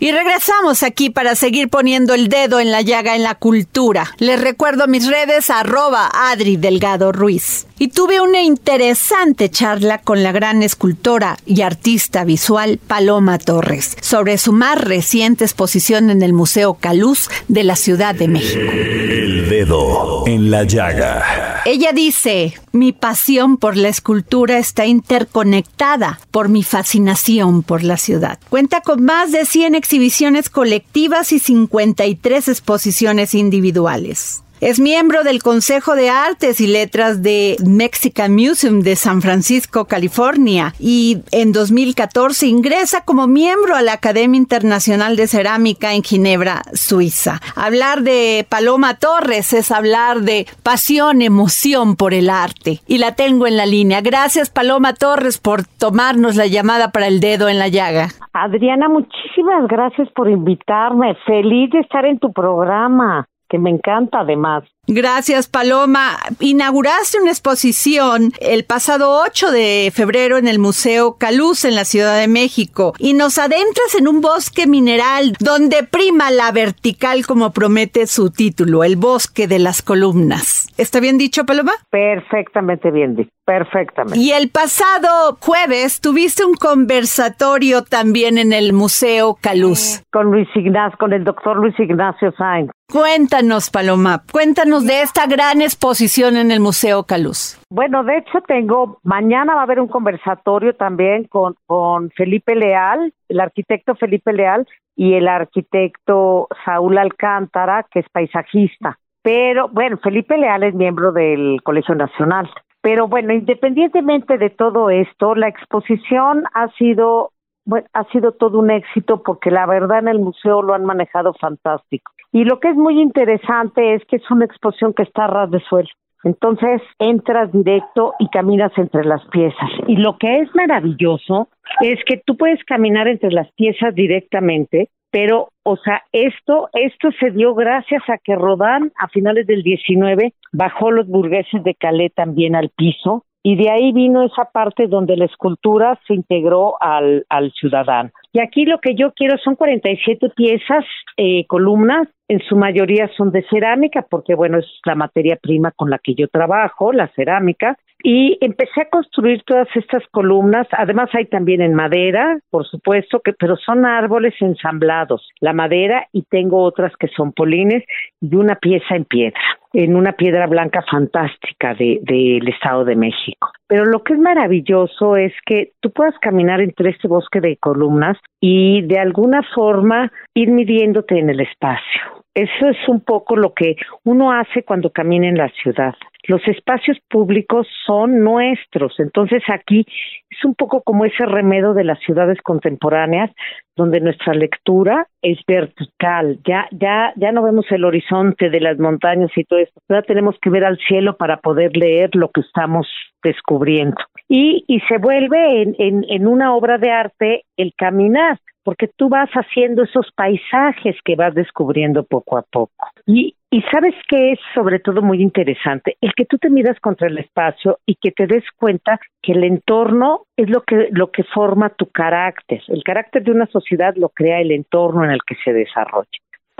Y 0.00 0.12
regresamos 0.12 0.82
aquí 0.82 1.10
para 1.10 1.34
seguir 1.34 1.68
poniendo 1.68 2.14
el 2.14 2.28
dedo 2.28 2.58
en 2.58 2.72
la 2.72 2.80
llaga 2.80 3.16
en 3.16 3.22
la 3.22 3.34
cultura. 3.34 4.14
Les 4.16 4.40
recuerdo 4.40 4.88
mis 4.88 5.06
redes 5.06 5.50
arroba 5.50 6.10
Adri 6.12 6.56
Delgado 6.56 7.12
Ruiz. 7.12 7.66
Y 7.78 7.88
tuve 7.88 8.22
una 8.22 8.40
interesante 8.40 9.50
charla 9.50 9.98
con 9.98 10.22
la 10.22 10.32
gran 10.32 10.62
escultora 10.62 11.36
y 11.44 11.60
artista 11.60 12.24
visual 12.24 12.78
Paloma 12.78 13.38
Torres 13.38 13.98
sobre 14.00 14.38
su 14.38 14.52
más 14.52 14.80
reciente 14.80 15.44
exposición 15.44 16.08
en 16.08 16.22
el 16.22 16.32
Museo 16.32 16.78
Caluz 16.80 17.28
de 17.48 17.64
la 17.64 17.76
Ciudad 17.76 18.14
de 18.14 18.28
México. 18.28 18.72
El 18.72 19.50
dedo 19.50 20.26
en 20.26 20.50
la 20.50 20.64
llaga. 20.64 21.49
Ella 21.66 21.92
dice, 21.92 22.54
mi 22.72 22.92
pasión 22.92 23.58
por 23.58 23.76
la 23.76 23.88
escultura 23.88 24.58
está 24.58 24.86
interconectada 24.86 26.18
por 26.30 26.48
mi 26.48 26.62
fascinación 26.62 27.62
por 27.62 27.82
la 27.82 27.98
ciudad. 27.98 28.38
Cuenta 28.48 28.80
con 28.80 29.04
más 29.04 29.30
de 29.30 29.44
100 29.44 29.74
exhibiciones 29.74 30.48
colectivas 30.48 31.32
y 31.32 31.38
53 31.38 32.48
exposiciones 32.48 33.34
individuales. 33.34 34.42
Es 34.60 34.78
miembro 34.78 35.24
del 35.24 35.42
Consejo 35.42 35.94
de 35.94 36.10
Artes 36.10 36.60
y 36.60 36.66
Letras 36.66 37.22
de 37.22 37.56
Mexican 37.66 38.34
Museum 38.34 38.80
de 38.80 38.94
San 38.94 39.22
Francisco, 39.22 39.86
California, 39.86 40.74
y 40.78 41.22
en 41.32 41.52
2014 41.52 42.46
ingresa 42.46 43.02
como 43.06 43.26
miembro 43.26 43.74
a 43.74 43.80
la 43.80 43.94
Academia 43.94 44.36
Internacional 44.36 45.16
de 45.16 45.28
Cerámica 45.28 45.94
en 45.94 46.02
Ginebra, 46.02 46.60
Suiza. 46.74 47.40
Hablar 47.56 48.02
de 48.02 48.46
Paloma 48.50 48.98
Torres 48.98 49.54
es 49.54 49.70
hablar 49.70 50.18
de 50.18 50.44
pasión, 50.62 51.22
emoción 51.22 51.96
por 51.96 52.12
el 52.12 52.28
arte. 52.28 52.80
Y 52.86 52.98
la 52.98 53.14
tengo 53.14 53.46
en 53.46 53.56
la 53.56 53.64
línea. 53.64 54.02
Gracias, 54.02 54.50
Paloma 54.50 54.92
Torres, 54.92 55.38
por 55.38 55.62
tomarnos 55.64 56.36
la 56.36 56.46
llamada 56.46 56.92
para 56.92 57.06
el 57.06 57.20
dedo 57.20 57.48
en 57.48 57.58
la 57.58 57.68
llaga. 57.68 58.08
Adriana, 58.34 58.90
muchísimas 58.90 59.66
gracias 59.68 60.08
por 60.14 60.28
invitarme. 60.28 61.16
Feliz 61.26 61.70
de 61.70 61.80
estar 61.80 62.04
en 62.04 62.18
tu 62.18 62.30
programa, 62.32 63.26
que 63.50 63.58
me 63.58 63.68
encanta 63.68 64.20
además. 64.20 64.64
Gracias, 64.92 65.46
Paloma. 65.46 66.18
Inauguraste 66.40 67.20
una 67.20 67.30
exposición 67.30 68.32
el 68.40 68.64
pasado 68.64 69.22
8 69.24 69.52
de 69.52 69.92
febrero 69.94 70.36
en 70.36 70.48
el 70.48 70.58
Museo 70.58 71.14
Caluz 71.16 71.64
en 71.64 71.76
la 71.76 71.84
Ciudad 71.84 72.18
de 72.18 72.26
México 72.26 72.92
y 72.98 73.12
nos 73.12 73.38
adentras 73.38 73.94
en 73.96 74.08
un 74.08 74.20
bosque 74.20 74.66
mineral 74.66 75.36
donde 75.38 75.84
prima 75.84 76.32
la 76.32 76.50
vertical 76.50 77.24
como 77.24 77.52
promete 77.52 78.08
su 78.08 78.32
título, 78.32 78.82
el 78.82 78.96
bosque 78.96 79.46
de 79.46 79.60
las 79.60 79.80
columnas. 79.80 80.66
¿Está 80.76 80.98
bien 80.98 81.18
dicho, 81.18 81.46
Paloma? 81.46 81.72
Perfectamente 81.90 82.90
bien 82.90 83.14
dicho. 83.14 83.30
Perfectamente. 83.44 84.18
Y 84.18 84.32
el 84.32 84.48
pasado 84.48 85.36
jueves 85.40 86.00
tuviste 86.00 86.44
un 86.44 86.54
conversatorio 86.54 87.84
también 87.84 88.38
en 88.38 88.52
el 88.52 88.72
Museo 88.72 89.36
Caluz. 89.40 90.02
Con 90.12 90.32
Luis 90.32 90.48
Ignacio, 90.54 90.98
con 90.98 91.12
el 91.12 91.24
doctor 91.24 91.56
Luis 91.56 91.74
Ignacio 91.78 92.32
Sainz. 92.36 92.70
Cuéntanos, 92.90 93.70
Paloma, 93.70 94.22
cuéntanos 94.32 94.79
de 94.84 95.02
esta 95.02 95.26
gran 95.26 95.62
exposición 95.62 96.36
en 96.36 96.50
el 96.50 96.60
Museo 96.60 97.04
Caluz. 97.04 97.58
Bueno, 97.70 98.04
de 98.04 98.18
hecho 98.18 98.40
tengo, 98.46 98.98
mañana 99.02 99.54
va 99.54 99.60
a 99.60 99.64
haber 99.64 99.80
un 99.80 99.88
conversatorio 99.88 100.74
también 100.74 101.24
con, 101.24 101.54
con 101.66 102.10
Felipe 102.10 102.54
Leal, 102.54 103.12
el 103.28 103.40
arquitecto 103.40 103.94
Felipe 103.94 104.32
Leal 104.32 104.66
y 104.96 105.14
el 105.14 105.28
arquitecto 105.28 106.48
Saúl 106.64 106.98
Alcántara, 106.98 107.86
que 107.90 108.00
es 108.00 108.06
paisajista. 108.10 108.98
Pero 109.22 109.68
bueno, 109.68 109.98
Felipe 110.02 110.36
Leal 110.36 110.62
es 110.62 110.74
miembro 110.74 111.12
del 111.12 111.60
Colegio 111.62 111.94
Nacional. 111.94 112.50
Pero 112.82 113.08
bueno, 113.08 113.32
independientemente 113.34 114.38
de 114.38 114.50
todo 114.50 114.88
esto, 114.90 115.34
la 115.34 115.48
exposición 115.48 116.44
ha 116.54 116.68
sido 116.78 117.32
bueno, 117.70 117.86
ha 117.92 118.02
sido 118.10 118.32
todo 118.32 118.58
un 118.58 118.72
éxito 118.72 119.22
porque 119.22 119.52
la 119.52 119.64
verdad 119.64 120.00
en 120.00 120.08
el 120.08 120.18
museo 120.18 120.60
lo 120.60 120.74
han 120.74 120.84
manejado 120.84 121.32
fantástico. 121.34 122.10
Y 122.32 122.42
lo 122.42 122.58
que 122.58 122.68
es 122.70 122.74
muy 122.74 123.00
interesante 123.00 123.94
es 123.94 124.04
que 124.06 124.16
es 124.16 124.28
una 124.28 124.44
exposición 124.44 124.92
que 124.92 125.04
está 125.04 125.26
a 125.26 125.28
ras 125.28 125.50
de 125.52 125.60
suelo. 125.60 125.88
Entonces 126.24 126.82
entras 126.98 127.52
directo 127.52 128.14
y 128.18 128.28
caminas 128.28 128.72
entre 128.76 129.04
las 129.04 129.24
piezas. 129.26 129.70
Y 129.86 129.96
lo 129.96 130.18
que 130.18 130.40
es 130.40 130.52
maravilloso 130.52 131.48
es 131.80 132.00
que 132.06 132.20
tú 132.26 132.36
puedes 132.36 132.62
caminar 132.64 133.06
entre 133.06 133.30
las 133.30 133.50
piezas 133.52 133.94
directamente, 133.94 134.90
pero, 135.12 135.50
o 135.62 135.76
sea, 135.76 136.02
esto, 136.10 136.68
esto 136.72 137.10
se 137.20 137.30
dio 137.30 137.54
gracias 137.54 138.02
a 138.08 138.18
que 138.18 138.34
Rodán 138.34 138.90
a 138.98 139.06
finales 139.08 139.46
del 139.46 139.62
19 139.62 140.34
bajó 140.52 140.90
los 140.90 141.06
burgueses 141.06 141.62
de 141.62 141.76
Calais 141.76 142.12
también 142.14 142.56
al 142.56 142.70
piso 142.70 143.24
y 143.42 143.56
de 143.56 143.70
ahí 143.70 143.92
vino 143.92 144.22
esa 144.22 144.44
parte 144.44 144.86
donde 144.86 145.16
la 145.16 145.24
escultura 145.24 145.98
se 146.06 146.14
integró 146.14 146.80
al, 146.80 147.24
al 147.28 147.52
ciudadano. 147.52 148.10
Y 148.32 148.40
aquí 148.40 148.64
lo 148.64 148.78
que 148.80 148.94
yo 148.94 149.12
quiero 149.12 149.38
son 149.38 149.56
47 149.56 150.30
piezas, 150.36 150.84
eh, 151.16 151.46
columnas, 151.46 152.08
en 152.28 152.40
su 152.40 152.56
mayoría 152.56 153.10
son 153.16 153.32
de 153.32 153.44
cerámica, 153.50 154.06
porque 154.08 154.34
bueno, 154.34 154.58
es 154.58 154.66
la 154.84 154.94
materia 154.94 155.36
prima 155.40 155.72
con 155.72 155.90
la 155.90 155.98
que 155.98 156.14
yo 156.14 156.28
trabajo, 156.28 156.92
la 156.92 157.08
cerámica, 157.08 157.76
y 158.02 158.38
empecé 158.40 158.82
a 158.82 158.88
construir 158.88 159.42
todas 159.44 159.68
estas 159.74 160.02
columnas. 160.10 160.66
Además 160.72 161.10
hay 161.12 161.26
también 161.26 161.60
en 161.60 161.74
madera, 161.74 162.38
por 162.50 162.66
supuesto, 162.66 163.20
que 163.20 163.32
pero 163.32 163.56
son 163.56 163.84
árboles 163.84 164.34
ensamblados, 164.40 165.28
la 165.40 165.52
madera 165.52 166.06
y 166.12 166.22
tengo 166.22 166.62
otras 166.62 166.92
que 166.98 167.08
son 167.08 167.32
polines 167.32 167.84
y 168.20 168.34
una 168.34 168.56
pieza 168.56 168.94
en 168.94 169.04
piedra, 169.04 169.40
en 169.72 169.96
una 169.96 170.12
piedra 170.12 170.46
blanca 170.46 170.82
fantástica 170.90 171.74
del 171.74 172.00
de, 172.04 172.50
Estado 172.50 172.84
de 172.84 172.96
México. 172.96 173.50
Pero 173.66 173.84
lo 173.84 174.02
que 174.02 174.14
es 174.14 174.18
maravilloso 174.18 175.16
es 175.16 175.32
que 175.46 175.72
tú 175.80 175.90
puedas 175.90 176.18
caminar 176.20 176.60
entre 176.60 176.90
este 176.90 177.08
bosque 177.08 177.40
de 177.40 177.56
columnas 177.56 178.16
y 178.40 178.82
de 178.82 178.98
alguna 178.98 179.42
forma 179.54 180.10
ir 180.34 180.50
midiéndote 180.50 181.18
en 181.18 181.30
el 181.30 181.40
espacio. 181.40 182.00
Eso 182.34 182.68
es 182.68 182.76
un 182.88 183.00
poco 183.00 183.36
lo 183.36 183.54
que 183.54 183.76
uno 184.04 184.32
hace 184.32 184.62
cuando 184.62 184.90
camina 184.90 185.28
en 185.28 185.36
la 185.36 185.48
ciudad 185.48 185.94
los 186.24 186.46
espacios 186.46 186.98
públicos 187.08 187.66
son 187.86 188.20
nuestros. 188.22 188.98
Entonces 188.98 189.42
aquí 189.48 189.86
es 190.28 190.44
un 190.44 190.54
poco 190.54 190.82
como 190.82 191.04
ese 191.04 191.24
remedo 191.26 191.74
de 191.74 191.84
las 191.84 191.98
ciudades 192.00 192.40
contemporáneas, 192.42 193.30
donde 193.76 194.00
nuestra 194.00 194.34
lectura 194.34 195.06
es 195.22 195.38
vertical. 195.46 196.38
Ya, 196.46 196.68
ya, 196.72 197.12
ya 197.16 197.32
no 197.32 197.42
vemos 197.42 197.66
el 197.70 197.84
horizonte 197.84 198.50
de 198.50 198.60
las 198.60 198.78
montañas 198.78 199.30
y 199.36 199.44
todo 199.44 199.58
esto. 199.58 199.80
Ahora 199.88 200.02
tenemos 200.02 200.36
que 200.40 200.50
ver 200.50 200.64
al 200.64 200.78
cielo 200.78 201.16
para 201.16 201.38
poder 201.38 201.76
leer 201.76 202.10
lo 202.14 202.30
que 202.30 202.40
estamos 202.40 202.86
descubriendo. 203.22 203.96
Y, 204.28 204.64
y 204.66 204.80
se 204.80 204.98
vuelve 204.98 205.62
en, 205.62 205.74
en, 205.78 206.04
en 206.08 206.26
una 206.26 206.54
obra 206.54 206.78
de 206.78 206.90
arte 206.90 207.44
el 207.56 207.72
caminar 207.76 208.38
porque 208.62 208.88
tú 208.88 209.08
vas 209.08 209.30
haciendo 209.30 209.82
esos 209.82 210.10
paisajes 210.14 210.96
que 211.04 211.16
vas 211.16 211.34
descubriendo 211.34 212.04
poco 212.04 212.36
a 212.36 212.42
poco. 212.42 212.88
Y, 213.06 213.34
y 213.50 213.62
sabes 213.62 213.94
que 214.08 214.32
es 214.32 214.38
sobre 214.54 214.78
todo 214.78 215.02
muy 215.02 215.22
interesante, 215.22 215.96
el 216.00 216.12
que 216.14 216.24
tú 216.24 216.38
te 216.38 216.50
miras 216.50 216.78
contra 216.80 217.08
el 217.08 217.18
espacio 217.18 217.78
y 217.86 217.96
que 217.96 218.12
te 218.12 218.26
des 218.26 218.44
cuenta 218.56 219.00
que 219.22 219.32
el 219.32 219.44
entorno 219.44 220.26
es 220.42 220.50
lo 220.50 220.62
que, 220.62 220.88
lo 220.90 221.10
que 221.10 221.22
forma 221.24 221.68
tu 221.70 221.86
carácter. 221.86 222.62
El 222.68 222.82
carácter 222.82 223.22
de 223.22 223.30
una 223.30 223.46
sociedad 223.46 223.94
lo 223.96 224.08
crea 224.08 224.40
el 224.40 224.52
entorno 224.52 225.04
en 225.04 225.10
el 225.10 225.20
que 225.26 225.36
se 225.44 225.52
desarrolla. 225.52 226.08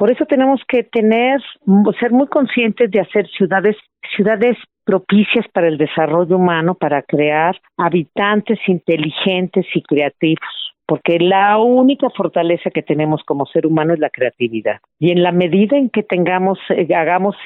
Por 0.01 0.11
eso 0.11 0.25
tenemos 0.25 0.63
que 0.67 0.83
tener, 0.83 1.43
ser 2.01 2.11
muy 2.11 2.27
conscientes 2.29 2.91
de 2.91 3.01
hacer 3.01 3.29
ciudades, 3.37 3.77
ciudades 4.17 4.57
propicias 4.83 5.47
para 5.53 5.69
el 5.69 5.77
desarrollo 5.77 6.39
humano, 6.39 6.75
para 6.75 7.03
crear 7.03 7.55
habitantes 7.77 8.59
inteligentes 8.67 9.67
y 9.75 9.83
creativos 9.83 10.49
porque 10.87 11.21
la 11.21 11.57
única 11.59 12.11
fortaleza 12.11 12.69
que 12.71 12.83
tenemos 12.83 13.23
como 13.25 13.47
ser 13.47 13.65
humano 13.65 13.95
es 13.95 14.01
la 14.01 14.11
creatividad. 14.11 14.81
Y 14.99 15.13
en 15.13 15.23
la 15.23 15.31
medida 15.31 15.77
en 15.77 15.89
que 15.89 16.03
tengamos, 16.03 16.59
eh, 16.71 16.93
hagamos 16.93 17.37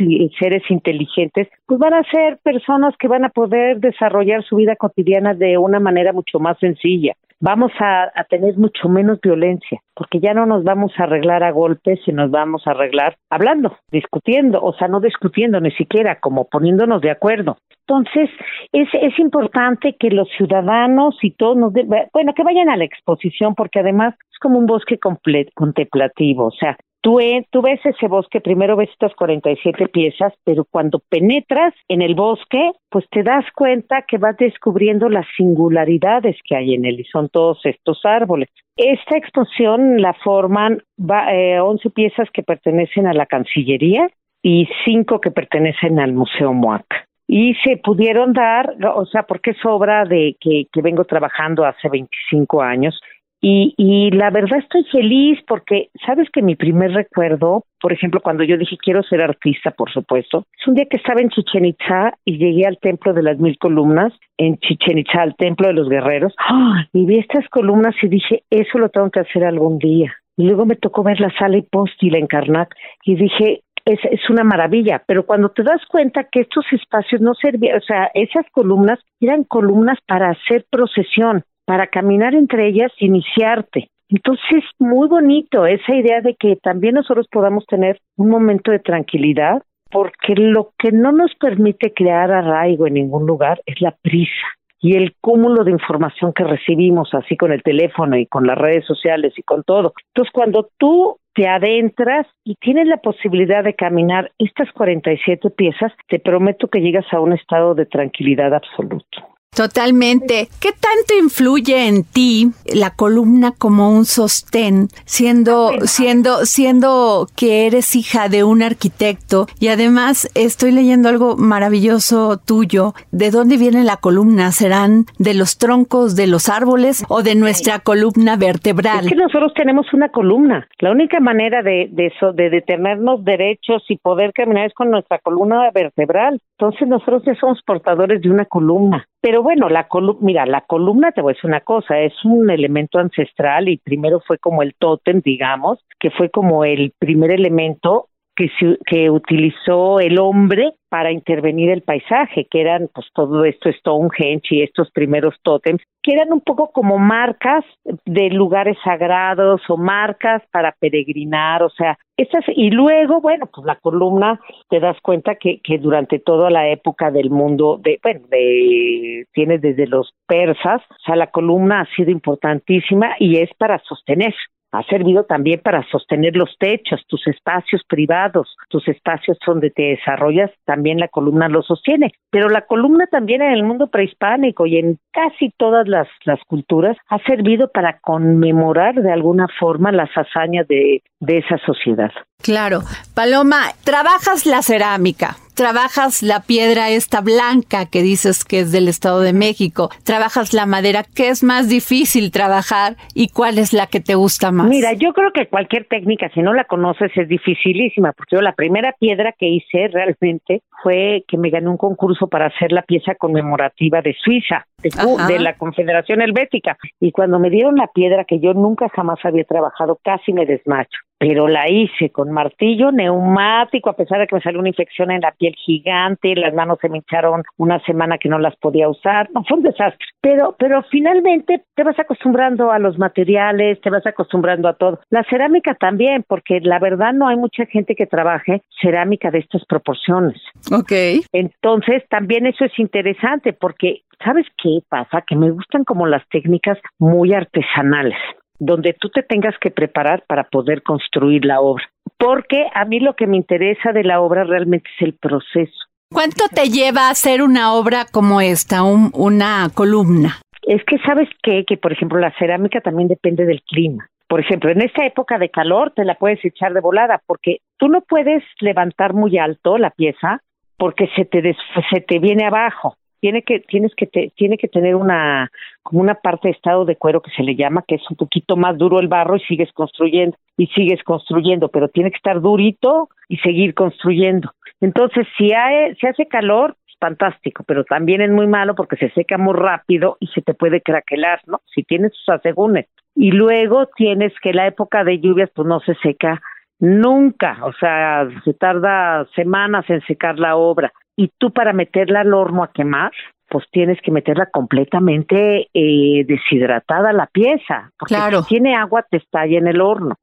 seres 0.41 0.63
inteligentes, 0.71 1.49
pues 1.67 1.79
van 1.79 1.93
a 1.93 2.03
ser 2.05 2.39
personas 2.43 2.95
que 2.99 3.07
van 3.07 3.27
a 3.27 3.29
poder 3.29 3.81
desarrollar 3.81 4.43
su 4.45 4.57
vida 4.57 4.77
cotidiana 4.77 5.35
de 5.35 5.59
una 5.59 5.79
manera 5.79 6.15
mucho 6.15 6.39
más 6.39 6.59
sencilla. 6.59 7.13
Vamos 7.41 7.73
a, 7.81 8.11
a 8.15 8.25
tener 8.25 8.57
mucho 8.57 8.89
menos 8.89 9.21
violencia, 9.21 9.81
porque 9.95 10.21
ya 10.21 10.35
no 10.35 10.47
nos 10.47 10.65
vamos 10.65 10.93
a 10.99 11.05
arreglar 11.05 11.43
a 11.43 11.51
golpes, 11.51 12.01
y 12.07 12.13
nos 12.13 12.31
vamos 12.31 12.67
a 12.67 12.71
arreglar 12.71 13.17
hablando, 13.31 13.77
discutiendo, 13.91 14.63
o 14.63 14.73
sea, 14.75 14.89
no 14.89 15.01
discutiendo 15.01 15.61
ni 15.61 15.71
siquiera, 15.73 16.21
como 16.21 16.49
poniéndonos 16.49 17.01
de 17.03 17.11
acuerdo. 17.11 17.59
Entonces, 17.87 18.31
es, 18.73 18.89
es 18.95 19.19
importante 19.19 19.97
que 19.99 20.11
los 20.11 20.29
ciudadanos 20.37 21.19
y 21.23 21.33
todos 21.33 21.57
nos, 21.57 21.73
bueno, 21.73 22.33
que 22.35 22.43
vayan 22.43 22.71
a 22.71 22.77
la 22.77 22.85
exposición, 22.85 23.55
porque 23.55 23.81
además 23.81 24.15
es 24.33 24.39
como 24.39 24.59
un 24.59 24.67
bosque 24.67 24.99
contemplativo, 24.99 26.47
o 26.47 26.53
sea, 26.53 26.77
Tú, 27.05 27.19
tú, 27.51 27.61
ves 27.61 27.81
ese 27.85 28.09
bosque, 28.09 28.41
primero 28.41 28.77
ves 28.77 28.89
estas 28.89 29.15
47 29.15 29.89
piezas, 29.89 30.33
pero 30.43 30.65
cuando 30.65 31.03
penetras 31.11 31.75
en 31.87 32.01
el 32.01 32.15
bosque, 32.15 32.71
pues 32.89 33.05
te 33.11 33.23
das 33.23 33.45
cuenta 33.55 34.07
que 34.09 34.17
vas 34.17 34.39
descubriendo 34.39 35.11
las 35.11 35.27
singularidades 35.37 36.39
que 36.43 36.57
hay 36.57 36.73
en 36.73 36.87
él 36.87 37.01
y 37.01 37.05
son 37.05 37.29
todos 37.29 37.61
estos 37.65 38.01
árboles. 38.05 38.49
Esta 38.79 39.19
exposición 39.19 40.01
la 40.01 40.15
forman 40.15 40.83
eh, 41.31 41.61
11 41.61 41.91
piezas 41.91 42.31
que 42.33 42.43
pertenecen 42.43 43.07
a 43.07 43.13
la 43.13 43.27
Cancillería 43.27 44.09
y 44.43 44.67
5 44.87 45.21
que 45.21 45.31
pertenecen 45.31 46.01
al 46.01 46.15
Museo 46.15 46.55
MOAC 46.55 46.87
y 47.27 47.55
se 47.65 47.77
pudieron 47.77 48.33
dar, 48.33 48.77
o 48.95 49.05
sea, 49.07 49.25
porque 49.25 49.51
es 49.51 49.65
obra 49.65 50.05
de 50.05 50.37
que, 50.41 50.69
que 50.73 50.83
vengo 50.83 51.05
trabajando 51.05 51.65
hace 51.65 51.89
25 51.89 52.63
años 52.63 52.99
y, 53.47 53.75
y 53.77 54.11
la 54.13 54.31
verdad 54.31 54.59
estoy 54.59 54.85
feliz 54.85 55.39
porque, 55.47 55.91
sabes 56.07 56.31
que 56.33 56.41
mi 56.41 56.57
primer 56.57 56.93
recuerdo, 56.93 57.65
por 57.79 57.93
ejemplo, 57.93 58.23
cuando 58.23 58.43
yo 58.43 58.57
dije 58.57 58.79
quiero 58.83 59.03
ser 59.03 59.21
artista, 59.21 59.71
por 59.71 59.93
supuesto, 59.93 60.47
es 60.59 60.67
un 60.67 60.73
día 60.73 60.87
que 60.89 60.97
estaba 60.97 61.21
en 61.21 61.29
Chichen 61.29 61.67
Itza 61.67 62.15
y 62.25 62.39
llegué 62.39 62.67
al 62.67 62.79
Templo 62.79 63.13
de 63.13 63.23
las 63.23 63.39
Mil 63.39 63.59
Columnas, 63.59 64.15
en 64.39 64.57
Chichen 64.61 64.97
Itza, 64.97 65.21
al 65.21 65.37
Templo 65.37 65.69
de 65.69 65.75
los 65.75 65.91
Guerreros, 65.91 66.33
¡ah! 66.39 66.87
y 66.95 67.05
vi 67.05 67.19
estas 67.19 67.47
columnas 67.51 67.95
y 68.01 68.09
dije, 68.09 68.45
eso 68.49 68.79
lo 68.79 68.89
tengo 68.89 69.11
que 69.11 69.21
hacer 69.21 69.45
algún 69.45 69.77
día. 69.77 70.15
Y 70.39 70.45
luego 70.45 70.65
me 70.65 70.77
tocó 70.77 71.03
ver 71.03 71.21
la 71.21 71.31
sala 71.39 71.59
hipóstila 71.59 72.17
en 72.17 72.27
Karnak 72.27 72.75
y 73.05 73.15
dije, 73.15 73.61
es, 73.85 73.99
es 74.11 74.31
una 74.31 74.45
maravilla, 74.45 75.03
pero 75.07 75.27
cuando 75.27 75.51
te 75.51 75.63
das 75.63 75.85
cuenta 75.91 76.29
que 76.33 76.41
estos 76.41 76.65
espacios 76.73 77.21
no 77.21 77.35
servían, 77.35 77.77
o 77.77 77.83
sea, 77.83 78.11
esas 78.15 78.47
columnas 78.53 79.01
eran 79.21 79.45
columnas 79.45 79.99
para 80.07 80.31
hacer 80.31 80.65
procesión, 80.71 81.45
para 81.65 81.87
caminar 81.87 82.35
entre 82.35 82.69
ellas 82.69 82.93
iniciarte. 82.99 83.89
Entonces, 84.09 84.65
muy 84.79 85.09
bonito 85.09 85.67
esa 85.67 85.95
idea 85.95 86.21
de 86.21 86.35
que 86.35 86.57
también 86.57 86.95
nosotros 86.95 87.27
podamos 87.31 87.65
tener 87.67 87.99
un 88.17 88.29
momento 88.29 88.71
de 88.71 88.79
tranquilidad 88.79 89.63
porque 89.91 90.35
lo 90.37 90.73
que 90.79 90.93
no 90.93 91.13
nos 91.13 91.35
permite 91.37 91.93
crear 91.93 92.31
arraigo 92.31 92.87
en 92.87 92.95
ningún 92.95 93.27
lugar 93.27 93.63
es 93.67 93.81
la 93.81 93.95
prisa 94.03 94.47
y 94.81 94.97
el 94.97 95.15
cúmulo 95.21 95.65
de 95.65 95.71
información 95.71 96.33
que 96.35 96.45
recibimos 96.45 97.09
así 97.15 97.37
con 97.37 97.53
el 97.53 97.63
teléfono 97.63 98.19
y 98.19 98.27
con 98.27 98.47
las 98.47 98.59
redes 98.59 98.85
sociales 98.85 99.33
y 99.37 99.43
con 99.43 99.63
todo. 99.63 99.95
Entonces, 100.09 100.33
cuando 100.33 100.69
tú 100.79 101.17
te 101.35 101.49
adentras 101.49 102.27
y 102.45 102.55
tienes 102.57 102.87
la 102.87 102.99
posibilidad 102.99 103.65
de 103.65 103.75
caminar 103.75 104.31
estas 104.39 104.71
47 104.73 105.51
piezas, 105.51 105.93
te 106.09 106.19
prometo 106.19 106.69
que 106.69 106.81
llegas 106.81 107.07
a 107.13 107.21
un 107.21 107.33
estado 107.33 107.75
de 107.75 107.87
tranquilidad 107.87 108.53
absoluto. 108.55 109.34
Totalmente. 109.55 110.49
¿Qué 110.61 110.71
tanto 110.73 111.15
influye 111.19 111.87
en 111.87 112.05
ti 112.05 112.51
la 112.73 112.91
columna 112.91 113.53
como 113.57 113.91
un 113.91 114.05
sostén, 114.05 114.89
siendo, 115.05 115.71
siendo, 115.85 116.45
siendo 116.45 117.27
que 117.37 117.67
eres 117.67 117.95
hija 117.95 118.29
de 118.29 118.45
un 118.45 118.63
arquitecto? 118.63 119.47
Y 119.61 119.69
además 119.69 120.29
estoy 120.35 120.73
leyendo 120.73 121.09
algo 121.09 121.37
maravilloso 121.37 122.39
tuyo. 122.39 122.95
¿De 123.13 123.31
dónde 123.31 123.57
viene 123.57 123.85
la 123.85 123.97
columna? 123.97 124.51
¿Serán 124.51 125.07
de 125.19 125.35
los 125.35 125.59
troncos 125.59 126.17
de 126.17 126.27
los 126.27 126.49
árboles 126.49 127.05
o 127.09 127.23
de 127.23 127.35
nuestra 127.35 127.79
columna 127.79 128.37
vertebral? 128.37 129.05
Es 129.05 129.13
que 129.13 129.17
nosotros 129.17 129.53
tenemos 129.55 129.87
una 129.93 130.09
columna. 130.09 130.67
La 130.81 130.91
única 130.91 131.21
manera 131.21 131.63
de, 131.63 131.89
de 131.91 132.07
eso, 132.07 132.33
de 132.33 132.51
detenernos 132.51 133.25
derechos 133.25 133.85
y 133.89 133.99
poder 133.99 134.33
caminar 134.33 134.67
es 134.67 134.75
con 134.75 134.91
nuestra 134.91 135.19
columna 135.19 135.71
vertebral. 135.73 136.41
Entonces 136.59 136.89
nosotros 136.89 137.23
ya 137.25 137.35
somos 137.37 137.61
portadores 137.65 138.21
de 138.21 138.31
una 138.31 138.45
columna. 138.45 139.07
Pero 139.25 139.43
bueno, 139.43 139.71
la 139.71 139.89
columna, 139.89 140.21
mira, 140.21 140.45
la 140.45 140.61
columna 140.61 141.11
te 141.11 141.23
voy 141.23 141.31
a 141.31 141.35
decir 141.35 141.49
una 141.49 141.63
cosa, 141.63 141.99
es 141.99 142.13
un 142.27 142.51
elemento 142.51 142.99
ancestral 142.99 143.71
y 143.71 143.79
primero 143.79 144.21
fue 144.21 144.37
como 144.37 144.63
el 144.63 144.75
tótem, 144.79 145.23
digamos, 145.25 145.79
que 145.99 146.11
fue 146.11 146.29
como 146.29 146.67
el 146.67 146.93
primer 146.99 147.31
elemento 147.31 148.11
que, 148.37 148.51
que 148.85 149.09
utilizó 149.09 149.99
el 149.99 150.19
hombre 150.19 150.75
para 150.91 151.11
intervenir 151.11 151.71
el 151.71 151.81
paisaje, 151.81 152.47
que 152.51 152.61
eran 152.61 152.91
pues 152.95 153.07
todo 153.15 153.47
esto 153.47 153.73
Stonehenge 153.73 154.57
y 154.57 154.63
estos 154.63 154.91
primeros 154.91 155.35
tótems, 155.43 155.83
que 156.03 156.13
eran 156.13 156.31
un 156.31 156.43
poco 156.43 156.71
como 156.71 156.99
marcas 156.99 157.65
de 158.05 158.29
lugares 158.29 158.77
sagrados 158.85 159.63
o 159.69 159.79
marcas 159.79 160.43
para 160.53 160.73
peregrinar, 160.79 161.63
o 161.63 161.71
sea, 161.71 161.97
y 162.17 162.71
luego, 162.71 163.21
bueno, 163.21 163.47
pues 163.53 163.67
la 163.67 163.77
columna, 163.77 164.41
te 164.69 164.81
das 164.81 164.97
cuenta 165.03 165.35
que, 165.35 165.61
que 165.63 165.79
durante 165.79 166.19
toda 166.19 166.51
la 166.51 166.69
época 166.69 167.11
del 167.11 167.31
mundo, 167.31 167.81
de, 167.83 167.99
bueno, 168.03 168.21
de, 168.31 169.27
tienes 169.33 169.61
desde 169.61 169.87
los 169.87 170.15
persas, 170.27 170.83
o 170.91 171.03
sea, 171.05 171.17
la 171.17 171.31
columna 171.31 171.81
ha 171.81 171.97
sido 171.97 172.11
importantísima 172.11 173.17
y 173.19 173.39
es 173.39 173.51
para 173.59 173.79
sostener, 173.81 174.35
ha 174.75 174.83
servido 174.85 175.23
también 175.23 175.61
para 175.63 175.87
sostener 175.89 176.35
los 176.35 176.57
techos, 176.59 177.01
tus 177.07 177.25
espacios 177.29 177.83
privados, 177.89 178.57
tus 178.69 178.87
espacios 178.89 179.39
donde 179.47 179.71
te 179.71 179.83
desarrollas, 179.83 180.51
también 180.65 180.99
la 180.99 181.07
columna 181.07 181.49
lo 181.49 181.63
sostiene. 181.63 182.11
Pero 182.31 182.49
la 182.49 182.67
columna 182.67 183.07
también 183.07 183.41
en 183.41 183.53
el 183.53 183.63
mundo 183.63 183.87
prehispánico 183.87 184.67
y 184.67 184.79
en 184.79 184.99
casi 185.13 185.51
todas 185.57 185.87
las, 185.87 186.09
las 186.25 186.41
culturas 186.49 186.97
ha 187.09 187.19
servido 187.21 187.71
para 187.73 188.01
conmemorar 188.01 188.97
de 188.97 189.13
alguna 189.13 189.47
forma 189.61 189.93
las 189.93 190.11
hazañas 190.17 190.67
de, 190.67 191.03
de 191.25 191.39
esa 191.39 191.59
sociedad. 191.65 192.11
Claro. 192.43 192.81
Paloma, 193.15 193.73
trabajas 193.85 194.45
la 194.45 194.61
cerámica, 194.61 195.37
trabajas 195.55 196.23
la 196.23 196.41
piedra 196.41 196.91
esta 196.91 197.21
blanca 197.21 197.87
que 197.87 198.03
dices 198.03 198.45
que 198.45 198.61
es 198.61 198.73
del 198.73 198.89
Estado 198.89 199.21
de 199.21 199.33
México, 199.33 199.89
trabajas 200.05 200.53
la 200.53 200.67
madera, 200.67 201.05
¿qué 201.15 201.29
es 201.29 201.43
más 201.43 201.69
difícil 201.69 202.31
trabajar 202.31 202.97
y 203.15 203.29
cuál 203.29 203.59
es 203.59 203.73
la 203.73 203.87
que 203.87 204.01
te 204.01 204.15
gusta 204.15 204.51
más? 204.51 204.69
Mira, 204.69 204.93
yo 204.93 205.13
creo 205.15 205.31
que 205.33 205.47
cualquier 205.47 205.87
técnica, 205.87 206.29
si 206.35 206.43
no 206.43 206.53
la 206.53 206.65
conoces, 206.65 207.11
es 207.17 207.29
dificilísima, 207.29 208.13
porque 208.13 208.37
yo 208.37 208.43
la 208.43 208.53
primera 208.53 208.93
piedra 208.99 209.33
que 209.39 209.49
hice 209.49 209.89
realmente 209.89 210.63
fue 210.83 211.25
que 211.27 211.39
me 211.39 211.51
gané 211.51 211.69
un 211.69 211.79
concurso 211.79 212.27
para 212.27 212.47
hacer 212.47 212.73
la 212.73 212.83
pieza 212.83 213.15
conmemorativa 213.15 214.03
de 214.03 214.15
Suiza, 214.23 214.67
de, 214.83 214.91
de 215.29 215.39
la 215.39 215.55
Confederación 215.55 216.21
Helvética, 216.21 216.77
y 217.01 217.13
cuando 217.13 217.39
me 217.39 217.49
dieron 217.49 217.77
la 217.77 217.87
piedra 217.87 218.25
que 218.25 218.41
yo 218.41 218.53
nunca 218.53 218.89
jamás 218.91 219.19
había 219.25 219.45
trabajado, 219.45 219.99
casi 220.03 220.33
me 220.33 220.45
desmacho 220.45 220.99
pero 221.19 221.49
la 221.49 221.71
hice 221.71 222.11
con 222.11 222.31
martillo 222.33 222.93
neumático, 222.93 223.91
a 223.91 223.97
pesar 223.97 224.19
de 224.19 224.27
que 224.27 224.37
me 224.37 224.43
salió 224.43 224.61
una 224.61 224.69
infección 224.69 225.11
en 225.11 225.21
la 225.21 225.33
piel 225.33 225.55
gigante, 225.57 226.35
las 226.35 226.55
manos 226.55 226.79
se 226.81 226.89
me 226.89 226.99
hincharon 226.99 227.43
una 227.57 227.81
semana 227.85 228.19
que 228.19 228.29
no 228.29 228.39
las 228.39 228.57
podía 228.57 228.89
usar, 228.89 229.29
no, 229.33 229.45
fue 229.45 229.59
un 229.59 229.65
desastre. 229.65 230.07
Pero, 230.21 230.57
pero 230.59 230.83
finalmente 230.91 231.63
te 231.75 231.83
vas 231.83 231.99
acostumbrando 231.99 232.71
a 232.71 232.79
los 232.79 232.99
materiales, 232.99 233.81
te 233.81 233.91
vas 233.91 234.07
acostumbrando 234.07 234.69
a 234.69 234.75
todo. 234.75 235.01
La 235.11 235.25
cerámica 235.25 235.75
también, 235.75 236.25
porque 236.27 236.61
la 236.61 236.79
verdad 236.79 237.13
no 237.13 237.29
hay 237.29 237.37
mucha 237.37 237.67
gente 237.67 237.95
que 237.95 238.07
trabaje 238.07 238.63
cerámica 238.81 239.31
de 239.31 239.39
estas 239.39 239.65
proporciones. 239.67 240.41
Ok. 240.73 240.93
Entonces, 241.33 242.03
también 242.09 242.47
eso 242.47 242.65
es 242.65 242.79
interesante, 242.79 243.53
porque 243.53 244.03
¿sabes 244.25 244.47
qué 244.63 244.81
pasa? 244.89 245.23
Que 245.27 245.37
me 245.37 245.51
gustan 245.51 245.85
como 245.85 246.07
las 246.07 246.27
técnicas 246.29 246.79
muy 246.99 247.33
artesanales 247.35 248.19
donde 248.59 248.95
tú 248.95 249.09
te 249.09 249.23
tengas 249.23 249.55
que 249.61 249.71
preparar 249.71 250.25
para 250.27 250.45
poder 250.45 250.83
construir 250.83 251.45
la 251.45 251.61
obra. 251.61 251.85
Porque 252.19 252.67
a 252.75 252.85
mí 252.85 253.01
lo 253.01 253.15
que 253.15 253.27
me 253.27 253.37
interesa 253.37 253.93
de 253.93 254.05
la 254.05 254.21
obra 254.21 254.45
realmente 254.45 254.89
es 254.97 255.07
el 255.07 255.15
proceso. 255.15 255.73
¿Cuánto 256.13 256.45
te 256.49 256.69
lleva 256.69 257.09
a 257.09 257.11
hacer 257.11 257.43
una 257.43 257.75
obra 257.75 258.05
como 258.11 258.41
esta, 258.41 258.83
una 258.83 259.69
columna? 259.75 260.39
Es 260.63 260.83
que 260.85 260.99
sabes 260.99 261.29
qué? 261.43 261.65
que 261.67 261.77
por 261.77 261.93
ejemplo 261.93 262.19
la 262.19 262.33
cerámica 262.39 262.81
también 262.81 263.09
depende 263.09 263.45
del 263.45 263.63
clima. 263.63 264.07
Por 264.29 264.41
ejemplo, 264.41 264.71
en 264.71 264.81
esta 264.81 265.05
época 265.05 265.39
de 265.39 265.51
calor 265.51 265.93
te 265.95 266.05
la 266.05 266.15
puedes 266.15 266.43
echar 266.45 266.73
de 266.73 266.81
volada 266.81 267.21
porque 267.27 267.59
tú 267.77 267.89
no 267.89 268.01
puedes 268.01 268.43
levantar 268.61 269.13
muy 269.13 269.39
alto 269.39 269.77
la 269.77 269.91
pieza 269.91 270.41
porque 270.79 271.09
se 271.15 271.25
te 271.25 271.55
se 271.91 272.01
te 272.01 272.19
viene 272.19 272.47
abajo 272.47 272.97
tiene 273.25 273.41
que 273.41 273.61
tienes 273.61 273.95
que 273.95 274.07
tiene 274.37 274.59
que 274.59 274.69
tener 274.69 274.95
una 274.95 275.51
como 275.83 276.03
una 276.03 276.15
parte 276.15 276.49
de 276.49 276.53
estado 276.53 276.85
de 276.85 276.97
cuero 276.97 277.23
que 277.23 277.31
se 277.31 277.43
le 277.43 277.57
llama 277.57 277.83
que 277.89 277.95
es 277.95 278.03
un 278.11 278.19
poquito 278.19 278.55
más 278.55 278.77
duro 278.77 279.01
el 279.01 279.09
barro 279.09 279.37
y 279.37 279.41
sigues 279.41 279.73
construyendo 279.73 280.37
y 280.59 280.67
sigues 280.67 281.03
construyendo 281.03 281.69
pero 281.69 281.89
tiene 281.89 282.11
que 282.11 282.19
estar 282.19 282.43
durito 282.43 283.09
y 283.31 283.39
seguir 283.39 283.73
construyendo 283.73 284.53
entonces 284.83 285.27
si 285.39 285.55
hay, 285.55 285.95
si 285.95 286.07
hace 286.07 286.27
calor 286.27 286.77
fantástico, 287.01 287.65
pero 287.67 287.85
también 287.85 288.21
es 288.21 288.31
muy 288.31 288.47
malo 288.47 288.75
porque 288.75 288.97
se 288.97 289.11
seca 289.11 289.39
muy 289.39 289.55
rápido 289.55 290.19
y 290.21 290.27
se 290.29 290.41
te 290.41 290.55
puede 290.55 290.81
craquelar, 290.81 291.41
¿no? 291.47 291.61
Si 291.75 291.83
tienes 291.83 292.13
sus 292.15 292.29
asegúnes. 292.31 292.87
Y 293.15 293.31
luego 293.31 293.87
tienes 293.97 294.33
que 294.41 294.55
la 294.55 294.67
época 294.67 295.05
de 295.05 295.19
lluvias 295.19 295.51
pues 295.55 295.67
no 295.67 295.81
se 295.81 295.95
seca 295.97 296.41
nunca, 296.79 297.59
o 297.65 297.73
sea, 297.75 298.29
se 298.45 298.55
tarda 298.55 299.27
semanas 299.35 299.85
en 299.89 300.01
secar 300.03 300.39
la 300.39 300.57
obra 300.57 300.93
y 301.17 301.31
tú 301.39 301.53
para 301.53 301.73
meterla 301.73 302.21
al 302.21 302.35
horno 302.35 302.63
a 302.63 302.73
quemar, 302.73 303.13
pues 303.49 303.65
tienes 303.71 304.01
que 304.03 304.11
meterla 304.11 304.47
completamente 304.47 305.69
eh, 305.73 306.25
deshidratada 306.27 307.13
la 307.13 307.27
pieza, 307.27 307.91
porque 307.99 308.15
si 308.15 308.49
tiene 308.49 308.75
agua 308.75 309.05
te 309.09 309.19
estalla 309.19 309.59
en 309.59 309.69
el 309.69 309.81
horno. 309.81 310.17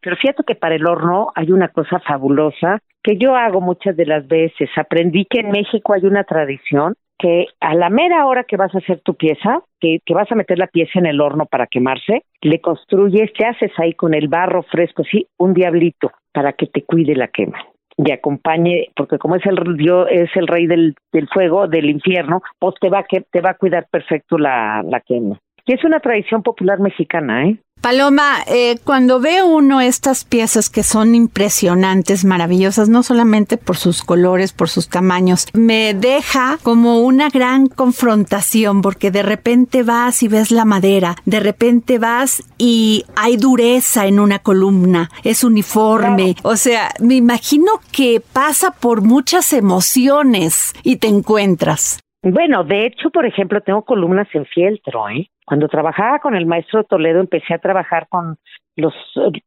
Pero 0.00 0.16
fíjate 0.16 0.44
que 0.46 0.54
para 0.54 0.76
el 0.76 0.86
horno 0.86 1.28
hay 1.34 1.50
una 1.50 1.68
cosa 1.68 1.98
fabulosa 2.00 2.78
que 3.02 3.16
yo 3.16 3.34
hago 3.34 3.60
muchas 3.60 3.96
de 3.96 4.06
las 4.06 4.26
veces. 4.26 4.70
Aprendí 4.76 5.26
que 5.28 5.40
en 5.40 5.50
México 5.50 5.92
hay 5.92 6.04
una 6.04 6.24
tradición 6.24 6.94
que 7.18 7.46
a 7.60 7.74
la 7.74 7.90
mera 7.90 8.26
hora 8.26 8.44
que 8.44 8.56
vas 8.56 8.72
a 8.74 8.78
hacer 8.78 9.00
tu 9.00 9.14
pieza, 9.14 9.60
que, 9.80 9.98
que, 10.06 10.14
vas 10.14 10.30
a 10.30 10.36
meter 10.36 10.56
la 10.56 10.68
pieza 10.68 11.00
en 11.00 11.06
el 11.06 11.20
horno 11.20 11.46
para 11.46 11.66
quemarse, 11.66 12.22
le 12.42 12.60
construyes, 12.60 13.32
te 13.32 13.44
haces 13.44 13.72
ahí 13.78 13.94
con 13.94 14.14
el 14.14 14.28
barro 14.28 14.62
fresco, 14.62 15.02
sí, 15.02 15.26
un 15.36 15.52
diablito 15.52 16.12
para 16.32 16.52
que 16.52 16.66
te 16.66 16.84
cuide 16.84 17.16
la 17.16 17.26
quema 17.26 17.58
y 17.98 18.12
acompañe, 18.12 18.88
porque 18.96 19.18
como 19.18 19.34
es 19.34 19.44
el 19.44 19.76
Dios, 19.76 20.06
es 20.10 20.30
el 20.36 20.46
rey 20.46 20.66
del, 20.66 20.94
del 21.12 21.28
fuego, 21.28 21.66
del 21.66 21.90
infierno, 21.90 22.42
pues 22.58 22.76
te 22.80 22.88
va, 22.88 23.02
que, 23.02 23.22
te 23.22 23.40
va 23.40 23.50
a 23.50 23.54
cuidar 23.54 23.88
perfecto 23.90 24.38
la, 24.38 24.82
la 24.88 25.00
quema. 25.00 25.38
Y 25.66 25.74
es 25.74 25.84
una 25.84 26.00
tradición 26.00 26.42
popular 26.42 26.78
mexicana, 26.78 27.46
¿eh? 27.46 27.58
Paloma, 27.80 28.38
eh, 28.48 28.76
cuando 28.84 29.20
ve 29.20 29.42
uno 29.42 29.80
estas 29.80 30.24
piezas 30.24 30.68
que 30.68 30.82
son 30.82 31.14
impresionantes, 31.14 32.24
maravillosas, 32.24 32.88
no 32.88 33.02
solamente 33.02 33.56
por 33.56 33.76
sus 33.76 34.02
colores, 34.02 34.52
por 34.52 34.68
sus 34.68 34.88
tamaños, 34.88 35.46
me 35.54 35.94
deja 35.94 36.58
como 36.62 37.00
una 37.00 37.28
gran 37.28 37.68
confrontación 37.68 38.82
porque 38.82 39.10
de 39.10 39.22
repente 39.22 39.82
vas 39.84 40.22
y 40.22 40.28
ves 40.28 40.50
la 40.50 40.64
madera, 40.64 41.14
de 41.24 41.40
repente 41.40 41.98
vas 41.98 42.42
y 42.58 43.04
hay 43.16 43.36
dureza 43.36 44.06
en 44.06 44.20
una 44.20 44.40
columna, 44.40 45.08
es 45.24 45.44
uniforme, 45.44 46.34
o 46.42 46.56
sea, 46.56 46.90
me 47.00 47.14
imagino 47.14 47.72
que 47.92 48.20
pasa 48.20 48.72
por 48.72 49.02
muchas 49.02 49.52
emociones 49.52 50.74
y 50.82 50.96
te 50.96 51.08
encuentras. 51.08 52.00
Bueno, 52.22 52.64
de 52.64 52.86
hecho, 52.86 53.10
por 53.10 53.24
ejemplo, 53.24 53.60
tengo 53.60 53.84
columnas 53.84 54.26
en 54.34 54.44
fieltro, 54.46 55.08
¿eh? 55.08 55.30
Cuando 55.48 55.66
trabajaba 55.66 56.18
con 56.18 56.36
el 56.36 56.44
maestro 56.44 56.84
Toledo 56.84 57.20
empecé 57.20 57.54
a 57.54 57.58
trabajar 57.58 58.06
con 58.10 58.36
los 58.76 58.92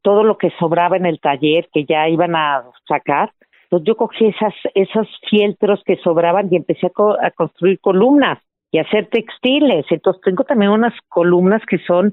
todo 0.02 0.24
lo 0.24 0.36
que 0.36 0.50
sobraba 0.58 0.98
en 0.98 1.06
el 1.06 1.20
taller 1.20 1.70
que 1.72 1.86
ya 1.86 2.10
iban 2.10 2.36
a 2.36 2.64
sacar. 2.88 3.32
Entonces 3.66 3.86
yo 3.86 3.96
cogí 3.96 4.26
esas 4.26 4.56
esos 4.74 5.08
fieltros 5.30 5.80
que 5.86 5.98
sobraban 5.98 6.48
y 6.50 6.56
empecé 6.56 6.88
a, 6.88 7.28
a 7.28 7.30
construir 7.30 7.80
columnas 7.80 8.40
y 8.72 8.80
hacer 8.80 9.10
textiles. 9.12 9.86
Entonces 9.92 10.24
tengo 10.24 10.44
también 10.44 10.72
unas 10.72 10.94
columnas 11.08 11.62
que 11.70 11.78
son 11.86 12.12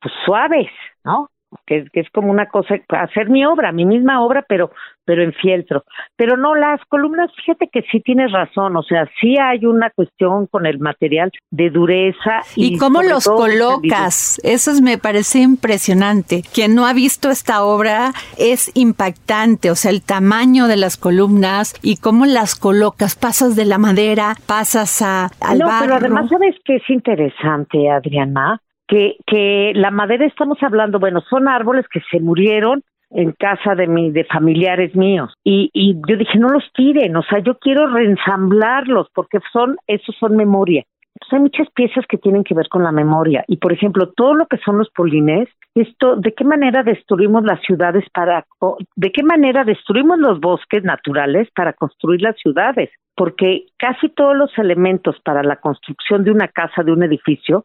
pues, 0.00 0.12
suaves, 0.24 0.66
¿no? 1.04 1.30
Que, 1.66 1.86
que 1.92 2.00
es 2.00 2.10
como 2.10 2.30
una 2.30 2.46
cosa, 2.46 2.76
hacer 2.88 3.28
mi 3.28 3.44
obra, 3.44 3.72
mi 3.72 3.84
misma 3.84 4.22
obra, 4.22 4.44
pero 4.48 4.70
pero 5.08 5.22
en 5.22 5.32
fieltro. 5.32 5.84
Pero 6.16 6.36
no, 6.36 6.54
las 6.54 6.84
columnas, 6.90 7.30
fíjate 7.34 7.70
que 7.72 7.80
sí 7.90 8.00
tienes 8.00 8.30
razón, 8.30 8.76
o 8.76 8.82
sea, 8.82 9.08
sí 9.18 9.36
hay 9.38 9.64
una 9.64 9.88
cuestión 9.88 10.46
con 10.48 10.66
el 10.66 10.80
material 10.80 11.32
de 11.50 11.70
dureza. 11.70 12.42
¿Y, 12.54 12.76
cómo 12.76 13.00
los 13.00 13.24
colocas? 13.24 14.38
Eso 14.44 14.70
me 14.82 14.98
parece 14.98 15.38
impresionante. 15.38 16.42
Quien 16.52 16.74
no 16.74 16.86
ha 16.86 16.92
visto 16.92 17.30
esta 17.30 17.64
obra 17.64 18.12
es 18.36 18.70
impactante, 18.74 19.70
o 19.70 19.76
sea, 19.76 19.92
el 19.92 20.02
tamaño 20.02 20.66
de 20.66 20.76
las 20.76 20.98
columnas 20.98 21.74
y 21.80 21.96
cómo 21.96 22.26
las 22.26 22.54
colocas. 22.54 23.16
Pasas 23.16 23.56
de 23.56 23.64
la 23.64 23.78
madera, 23.78 24.34
pasas 24.46 25.00
a, 25.00 25.30
al 25.40 25.58
No, 25.58 25.70
pero 25.80 25.94
además, 25.94 26.28
¿sabes 26.28 26.54
qué 26.66 26.76
es 26.76 26.90
interesante, 26.90 27.88
Adriana? 27.88 28.60
Que, 28.88 29.72
la 29.74 29.90
madera 29.90 30.26
estamos 30.26 30.58
hablando, 30.62 30.98
bueno, 30.98 31.20
son 31.28 31.46
árboles 31.46 31.86
que 31.88 32.00
se 32.10 32.20
murieron 32.20 32.82
en 33.10 33.32
casa 33.32 33.74
de 33.74 33.86
mi, 33.86 34.10
de 34.10 34.24
familiares 34.24 34.96
míos. 34.96 35.32
Y, 35.44 35.70
y 35.72 35.94
yo 36.08 36.16
dije, 36.16 36.38
no 36.38 36.48
los 36.48 36.64
tiren, 36.74 37.16
o 37.16 37.22
sea, 37.22 37.38
yo 37.40 37.58
quiero 37.58 37.86
reensamblarlos 37.86 39.08
porque 39.14 39.38
son, 39.52 39.76
esos 39.86 40.16
son 40.18 40.36
memoria. 40.36 40.84
Entonces 41.20 41.32
hay 41.32 41.40
muchas 41.40 41.70
piezas 41.74 42.06
que 42.08 42.16
tienen 42.16 42.44
que 42.44 42.54
ver 42.54 42.68
con 42.68 42.84
la 42.84 42.92
memoria. 42.92 43.44
Y 43.48 43.56
por 43.56 43.72
ejemplo, 43.72 44.12
todo 44.12 44.34
lo 44.34 44.46
que 44.46 44.58
son 44.58 44.78
los 44.78 44.88
polines, 44.90 45.48
esto, 45.74 46.14
¿de 46.16 46.32
qué 46.32 46.44
manera 46.44 46.84
destruimos 46.84 47.42
las 47.44 47.60
ciudades 47.62 48.04
para, 48.14 48.46
de 48.94 49.10
qué 49.10 49.24
manera 49.24 49.64
destruimos 49.64 50.18
los 50.18 50.38
bosques 50.38 50.84
naturales 50.84 51.48
para 51.56 51.72
construir 51.72 52.22
las 52.22 52.36
ciudades? 52.36 52.90
Porque 53.16 53.66
casi 53.78 54.08
todos 54.10 54.36
los 54.36 54.56
elementos 54.58 55.16
para 55.24 55.42
la 55.42 55.56
construcción 55.56 56.22
de 56.22 56.30
una 56.30 56.46
casa, 56.46 56.84
de 56.84 56.92
un 56.92 57.02
edificio, 57.02 57.64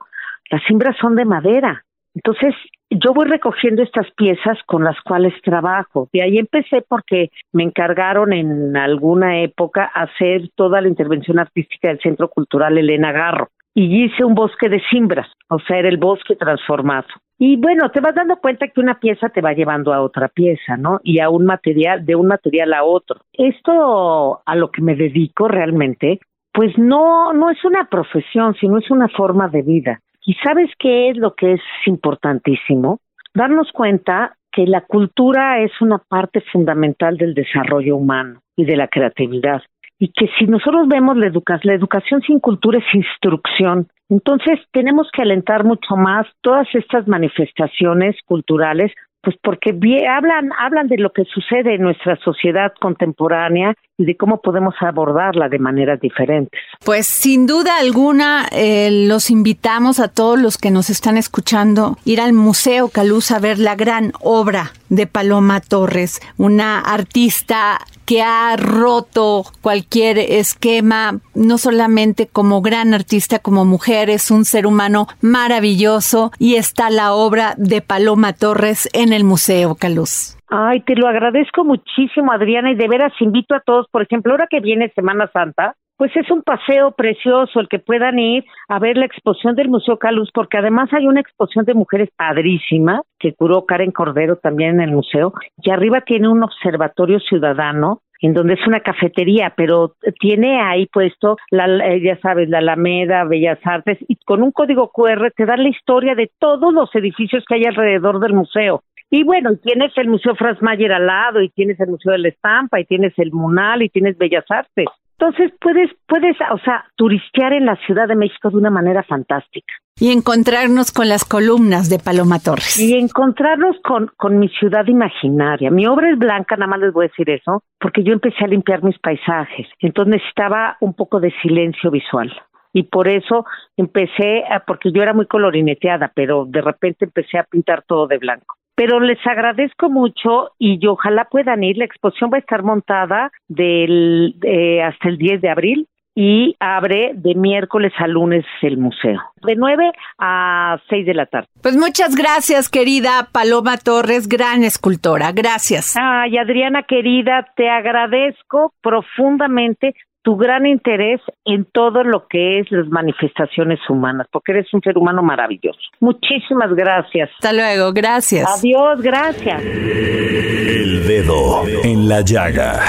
las 0.50 0.62
cimbras 0.68 0.96
son 1.00 1.16
de 1.16 1.26
madera. 1.26 1.84
Entonces, 2.16 2.54
yo 2.90 3.14
voy 3.14 3.28
recogiendo 3.28 3.82
estas 3.82 4.10
piezas 4.12 4.58
con 4.66 4.84
las 4.84 5.00
cuales 5.02 5.34
trabajo. 5.42 6.10
De 6.14 6.22
ahí 6.22 6.38
empecé 6.38 6.84
porque 6.88 7.30
me 7.52 7.64
encargaron 7.64 8.34
en 8.34 8.78
alguna 8.78 9.42
época 9.42 9.86
hacer 9.86 10.50
toda 10.56 10.82
la 10.82 10.88
intervención 10.88 11.40
artística 11.40 11.88
del 11.88 12.00
Centro 12.02 12.30
Cultural 12.30 12.78
Elena 12.78 13.12
Garro. 13.12 13.50
Y 13.76 14.04
hice 14.04 14.24
un 14.24 14.36
bosque 14.36 14.70
de 14.70 14.80
cimbras, 14.92 15.28
o 15.50 15.58
sea, 15.58 15.80
era 15.80 15.90
el 15.90 15.98
bosque 15.98 16.36
transformado. 16.36 17.08
Y 17.40 17.58
bueno, 17.58 17.90
te 17.90 18.02
vas 18.02 18.14
dando 18.14 18.36
cuenta 18.38 18.68
que 18.68 18.80
una 18.80 19.00
pieza 19.00 19.30
te 19.30 19.42
va 19.42 19.54
llevando 19.54 19.92
a 19.92 20.02
otra 20.02 20.28
pieza, 20.28 20.78
¿no? 20.78 21.00
Y 21.04 21.20
a 21.20 21.30
un 21.30 21.46
material, 21.46 22.06
de 22.06 22.16
un 22.16 22.28
material 22.28 22.72
a 22.74 22.84
otro. 22.84 23.22
Esto 23.34 24.42
a 24.46 24.56
lo 24.56 24.70
que 24.70 24.84
me 24.84 24.96
dedico 24.96 25.48
realmente, 25.48 26.20
pues 26.54 26.78
no, 26.78 27.34
no 27.34 27.50
es 27.50 27.66
una 27.66 27.86
profesión, 27.90 28.54
sino 28.62 28.78
es 28.78 28.92
una 28.92 29.08
forma 29.08 29.48
de 29.48 29.64
vida. 29.64 30.00
¿Y 30.26 30.36
sabes 30.36 30.70
qué 30.80 31.10
es 31.10 31.18
lo 31.18 31.34
que 31.36 31.54
es 31.54 31.62
importantísimo? 31.86 33.00
Darnos 33.34 33.72
cuenta 33.72 34.36
que 34.52 34.66
la 34.68 34.82
cultura 34.82 35.60
es 35.60 35.72
una 35.82 35.98
parte 35.98 36.42
fundamental 36.52 37.18
del 37.18 37.34
desarrollo 37.34 37.98
humano 37.98 38.42
y 38.56 38.66
de 38.66 38.78
la 38.78 38.88
creatividad. 38.88 39.62
Y 40.00 40.10
que 40.10 40.30
si 40.38 40.46
nosotros 40.46 40.88
vemos 40.88 41.18
la 41.18 41.28
educación, 41.28 41.74
la 41.74 41.78
educación 41.78 42.22
sin 42.22 42.40
cultura 42.40 42.80
es 42.80 42.96
instrucción. 42.96 43.88
Entonces 44.10 44.60
tenemos 44.72 45.10
que 45.12 45.24
alentar 45.24 45.64
mucho 45.64 45.96
más 45.96 46.28
todas 46.42 46.68
estas 46.74 47.08
manifestaciones 47.08 48.16
culturales 48.26 48.92
pues 49.24 49.38
porque 49.42 49.70
hablan, 50.06 50.50
hablan 50.60 50.90
de 50.90 50.98
lo 50.98 51.14
que 51.14 51.24
sucede 51.24 51.76
en 51.76 51.82
nuestra 51.82 52.18
sociedad 52.18 52.74
contemporánea 52.82 53.74
de 54.06 54.16
cómo 54.16 54.42
podemos 54.42 54.76
abordarla 54.82 55.50
de 55.50 55.60
maneras 55.60 56.00
diferentes. 56.00 56.60
Pues 56.84 57.08
sin 57.08 57.48
duda 57.48 57.78
alguna 57.78 58.48
eh, 58.52 59.06
los 59.08 59.30
invitamos 59.30 60.00
a 60.00 60.08
todos 60.08 60.40
los 60.40 60.58
que 60.58 60.72
nos 60.72 60.90
están 60.90 61.18
escuchando 61.18 61.98
ir 62.06 62.22
al 62.22 62.34
Museo 62.34 62.90
Caluz 62.90 63.32
a 63.32 63.40
ver 63.40 63.60
la 63.60 63.76
gran 63.76 64.14
obra 64.22 64.72
de 64.90 65.08
Paloma 65.08 65.60
Torres, 65.60 66.22
una 66.38 66.80
artista 66.80 67.80
que 68.06 68.22
ha 68.22 68.56
roto 68.58 69.46
cualquier 69.62 70.20
esquema, 70.20 71.20
no 71.34 71.58
solamente 71.58 72.28
como 72.28 72.62
gran 72.62 72.94
artista, 72.94 73.40
como 73.40 73.66
mujer, 73.66 74.10
es 74.10 74.30
un 74.30 74.46
ser 74.46 74.68
humano 74.68 75.08
maravilloso 75.22 76.32
y 76.38 76.56
está 76.56 76.90
la 76.90 77.14
obra 77.14 77.56
de 77.58 77.82
Paloma 77.82 78.34
Torres 78.34 78.90
en 78.94 79.14
el 79.14 79.24
Museo 79.24 79.76
Caluz. 79.76 80.36
Ay, 80.50 80.82
te 80.82 80.96
lo 80.96 81.08
agradezco 81.08 81.64
muchísimo, 81.64 82.32
Adriana, 82.32 82.72
y 82.72 82.76
de 82.76 82.88
veras 82.88 83.14
invito 83.20 83.56
a 83.56 83.62
todos, 83.62 83.88
por 83.90 84.04
ejemplo, 84.04 84.34
ahora 84.34 84.48
que 84.50 84.60
viene 84.60 84.92
Semana 84.96 85.30
Santa, 85.34 85.76
pues 85.98 86.12
es 86.16 86.30
un 86.32 86.42
paseo 86.42 86.92
precioso 86.92 87.60
el 87.60 87.70
que 87.70 87.80
puedan 87.80 88.20
ir 88.20 88.44
a 88.68 88.80
ver 88.80 88.98
la 88.98 89.06
exposición 89.06 89.56
del 89.56 89.70
Museo 89.70 89.98
Caluz, 89.98 90.30
porque 90.34 90.58
además 90.58 90.90
hay 90.92 91.08
una 91.08 91.22
exposición 91.22 91.66
de 91.66 91.76
mujeres 91.76 92.10
padrísima 92.16 93.02
que 93.20 93.34
curó 93.34 93.66
Karen 93.66 93.92
Cordero 93.92 94.38
también 94.38 94.76
en 94.76 94.82
el 94.82 94.92
museo, 94.92 95.34
y 95.62 95.70
arriba 95.70 96.02
tiene 96.02 96.28
un 96.28 96.44
observatorio 96.44 97.20
ciudadano 97.20 98.02
en 98.24 98.34
donde 98.34 98.54
es 98.54 98.66
una 98.66 98.80
cafetería, 98.80 99.54
pero 99.56 99.96
tiene 100.20 100.62
ahí 100.62 100.88
puesto, 100.88 101.36
la, 101.52 101.66
eh, 101.88 102.02
ya 102.02 102.18
sabes, 102.22 102.48
la 102.48 102.60
Alameda, 102.60 103.26
Bellas 103.26 103.60
Artes, 103.66 103.98
y 104.08 104.16
con 104.16 104.42
un 104.42 104.52
código 104.52 104.92
QR 104.94 105.32
te 105.36 105.46
da 105.46 105.58
la 105.58 105.68
historia 105.68 106.16
de 106.16 106.32
todos 106.40 106.74
los 106.74 106.90
edificios 106.96 107.44
que 107.46 107.56
hay 107.56 107.66
alrededor 107.66 108.22
del 108.22 108.34
museo. 108.34 108.82
Y 109.16 109.24
bueno, 109.24 109.52
tienes 109.58 109.96
el 109.98 110.10
Museo 110.10 110.34
Franz 110.34 110.60
Mayer 110.64 110.92
al 110.92 111.06
lado, 111.06 111.40
y 111.40 111.50
tienes 111.50 111.80
el 111.80 111.90
Museo 111.90 112.14
de 112.14 112.18
la 112.18 112.30
Estampa, 112.30 112.80
y 112.80 112.86
tienes 112.86 113.14
el 113.18 113.32
Munal, 113.32 113.84
y 113.84 113.90
tienes 113.90 114.18
Bellas 114.18 114.46
Artes. 114.50 114.88
Entonces 115.20 115.52
puedes, 115.62 115.92
puedes, 116.08 116.36
o 116.52 116.58
sea, 116.66 116.86
turistear 116.96 117.54
en 117.54 117.68
la 117.68 117.76
Ciudad 117.86 118.08
de 118.08 118.16
México 118.16 118.50
de 118.50 118.58
una 118.58 118.72
manera 118.72 119.04
fantástica. 119.04 119.72
Y 120.00 120.12
encontrarnos 120.12 120.92
con 120.92 121.10
las 121.10 121.26
columnas 121.26 121.92
de 121.92 122.00
Paloma 122.00 122.40
Torres. 122.40 122.80
Y 122.80 122.98
encontrarnos 122.98 123.76
con, 123.84 124.10
con 124.18 124.40
mi 124.40 124.50
ciudad 124.50 124.88
imaginaria. 124.88 125.70
Mi 125.70 125.86
obra 125.86 126.10
es 126.10 126.18
blanca, 126.18 126.56
nada 126.56 126.72
más 126.72 126.80
les 126.80 126.92
voy 126.92 127.06
a 127.06 127.10
decir 127.10 127.30
eso, 127.30 127.62
porque 127.80 128.04
yo 128.04 128.14
empecé 128.14 128.44
a 128.44 128.48
limpiar 128.48 128.84
mis 128.84 128.98
paisajes. 128.98 129.68
Entonces 129.78 130.12
necesitaba 130.12 130.78
un 130.80 130.96
poco 130.96 131.20
de 131.20 131.32
silencio 131.44 131.92
visual. 131.92 132.34
Y 132.74 132.82
por 132.82 133.08
eso 133.08 133.46
empecé, 133.78 134.44
a, 134.50 134.62
porque 134.62 134.92
yo 134.92 135.04
era 135.04 135.14
muy 135.14 135.28
colorineteada, 135.28 136.12
pero 136.16 136.46
de 136.48 136.62
repente 136.62 137.06
empecé 137.06 137.38
a 137.38 137.44
pintar 137.44 137.84
todo 137.88 138.08
de 138.08 138.18
blanco 138.18 138.56
pero 138.76 139.00
les 139.00 139.20
agradezco 139.26 139.90
mucho 139.90 140.52
y 140.58 140.86
ojalá 140.88 141.26
puedan 141.26 141.64
ir. 141.64 141.78
La 141.78 141.86
exposición 141.86 142.32
va 142.32 142.38
a 142.38 142.42
estar 142.42 142.64
montada 142.64 143.32
del, 143.48 144.36
eh, 144.44 144.82
hasta 144.82 145.10
el 145.10 145.18
10 145.18 145.42
de 145.42 145.50
abril 145.50 145.88
y 146.16 146.56
abre 146.60 147.12
de 147.16 147.34
miércoles 147.36 147.92
a 147.98 148.08
lunes 148.08 148.46
el 148.62 148.78
museo, 148.78 149.20
de 149.42 149.56
9 149.56 149.92
a 150.20 150.78
6 150.90 151.06
de 151.06 151.14
la 151.14 151.26
tarde. 151.26 151.48
Pues 151.62 151.76
muchas 151.76 152.16
gracias, 152.16 152.70
querida 152.70 153.30
Paloma 153.32 153.78
Torres, 153.78 154.28
gran 154.28 154.64
escultora. 154.64 155.32
Gracias. 155.32 155.96
Ay, 156.00 156.38
Adriana, 156.38 156.84
querida, 156.84 157.48
te 157.56 157.70
agradezco 157.70 158.74
profundamente 158.82 159.96
tu 160.24 160.38
gran 160.38 160.66
interés 160.66 161.22
en 161.46 161.66
todo 161.66 162.04
lo 162.04 162.28
que 162.28 162.60
es 162.60 162.72
las 162.72 162.88
manifestaciones 162.88 163.80
humanas, 163.90 164.28
porque 164.32 164.54
eres 164.54 164.74
un 164.74 164.82
ser 164.82 164.98
humano 164.98 165.22
maravilloso. 165.22 165.80
Muchísimas 166.00 166.74
gracias. 166.74 167.30
Hasta 167.36 167.54
luego, 167.54 167.94
gracias. 167.94 168.48
Adiós, 168.60 169.02
gracias. 169.02 169.62
El 169.64 171.06
dedo 171.08 171.64
en 171.84 172.08
la 172.08 172.22
llaga. 172.22 172.80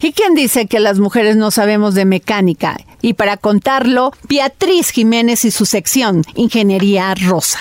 ¿Y 0.00 0.12
quién 0.12 0.34
dice 0.34 0.66
que 0.66 0.80
las 0.80 0.98
mujeres 1.00 1.36
no 1.36 1.50
sabemos 1.50 1.94
de 1.94 2.04
mecánica? 2.04 2.76
Y 3.02 3.14
para 3.14 3.36
contarlo, 3.36 4.12
Beatriz 4.28 4.90
Jiménez 4.90 5.44
y 5.44 5.50
su 5.50 5.66
sección, 5.66 6.22
Ingeniería 6.34 7.14
Rosa. 7.14 7.58